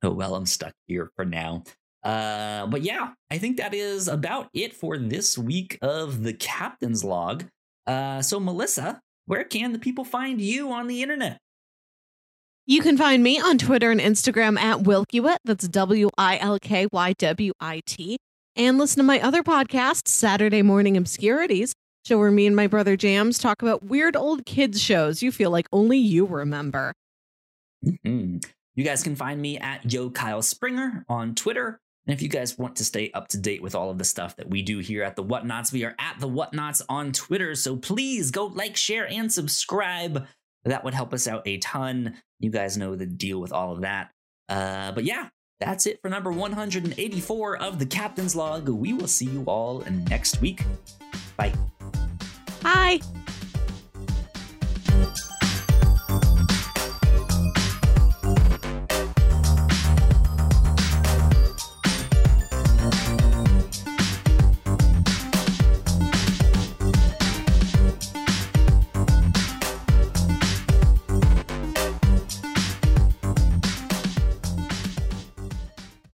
Oh 0.03 0.11
well, 0.11 0.35
I'm 0.35 0.47
stuck 0.47 0.73
here 0.87 1.11
for 1.17 1.25
now. 1.25 1.65
Uh, 2.03 2.67
but 2.67 2.83
yeah, 2.83 3.13
I 3.31 3.39
think 3.39 3.57
that 3.57 3.73
is 3.75 4.09
about 4.09 4.49
it 4.53 4.75
for 4.75 4.99
this 4.99 5.39
week 5.39 5.79
of 5.81 6.23
the 6.23 6.35
Captain's 6.35 7.03
Log. 7.05 7.45
Uh, 7.87 8.21
so 8.21 8.39
Melissa, 8.39 9.01
where 9.27 9.45
can 9.45 9.73
the 9.73 9.79
people 9.79 10.05
find 10.05 10.41
you 10.41 10.71
on 10.71 10.87
the 10.87 11.03
internet? 11.03 11.39
You 12.67 12.81
can 12.81 12.97
find 12.97 13.23
me 13.23 13.39
on 13.41 13.59
Twitter 13.59 13.91
and 13.91 14.01
Instagram 14.01 14.59
at 14.59 14.79
Wilkywit. 14.79 15.37
That's 15.45 15.69
W 15.69 16.09
I 16.17 16.39
L 16.39 16.59
K 16.59 16.89
Y 16.91 17.13
W 17.19 17.53
I 17.61 17.83
T. 17.87 18.17
And 18.57 18.79
listen 18.79 18.99
to 18.99 19.03
my 19.03 19.21
other 19.21 19.43
podcast, 19.43 20.07
Saturday 20.07 20.63
Morning 20.63 20.97
Obscurities, 20.97 21.75
show 22.07 22.19
where 22.19 22.31
me 22.31 22.47
and 22.47 22.55
my 22.55 22.69
brother 22.69 22.97
Jams 22.97 23.39
talk 23.39 23.63
about 23.63 23.83
weird 23.85 24.15
old 24.15 24.47
kids 24.47 24.81
shows 24.81 25.23
you 25.23 25.33
feel 25.33 25.51
like 25.51 25.67
only 25.73 25.99
you 25.99 26.25
remember. 26.25 26.93
Mhm. 27.85 28.45
You 28.77 28.85
guys 28.85 29.03
can 29.03 29.17
find 29.17 29.41
me 29.41 29.59
at 29.59 29.93
Yo 29.93 30.09
Kyle 30.11 30.43
Springer 30.43 31.05
on 31.09 31.35
Twitter. 31.35 31.81
And 32.07 32.15
if 32.15 32.23
you 32.23 32.29
guys 32.29 32.57
want 32.59 32.77
to 32.77 32.85
stay 32.85 33.11
up 33.13 33.29
to 33.29 33.39
date 33.39 33.63
with 33.63 33.75
all 33.75 33.91
of 33.91 33.99
the 33.99 34.05
stuff 34.05 34.37
that 34.37 34.51
we 34.51 34.63
do 34.63 34.79
here 34.79 35.03
at 35.03 35.17
the 35.17 35.25
Whatnauts, 35.25 35.73
we 35.73 35.85
are 35.85 35.95
at 35.99 36.21
the 36.21 36.29
Whatnauts 36.29 36.83
on 36.89 37.13
Twitter. 37.13 37.55
So 37.55 37.77
please 37.77 38.31
go 38.31 38.47
like, 38.47 38.77
share, 38.77 39.09
and 39.09 39.33
subscribe. 39.33 40.27
That 40.65 40.85
would 40.85 40.95
help 40.95 41.13
us 41.13 41.27
out 41.27 41.43
a 41.47 41.59
ton. 41.59 42.17
You 42.41 42.51
guys 42.51 42.77
know 42.77 42.95
the 42.95 43.07
deal 43.07 43.41
with 43.41 43.53
all 43.53 43.73
of 43.73 43.81
that. 43.83 44.11
Uh, 44.49 44.93
but 44.93 45.05
yeah, 45.05 45.29
That's 45.61 45.87
it 45.87 46.01
for 46.03 46.09
number 46.09 46.33
184 46.33 47.57
of 47.57 47.79
the 47.79 47.87
Captain's 47.87 48.35
Log. 48.35 48.69
We 48.69 48.93
will 48.93 49.09
see 49.09 49.27
you 49.27 49.45
all 49.47 49.85
next 50.09 50.41
week. 50.41 50.63
Bye. 51.37 51.53
Bye. 52.63 53.01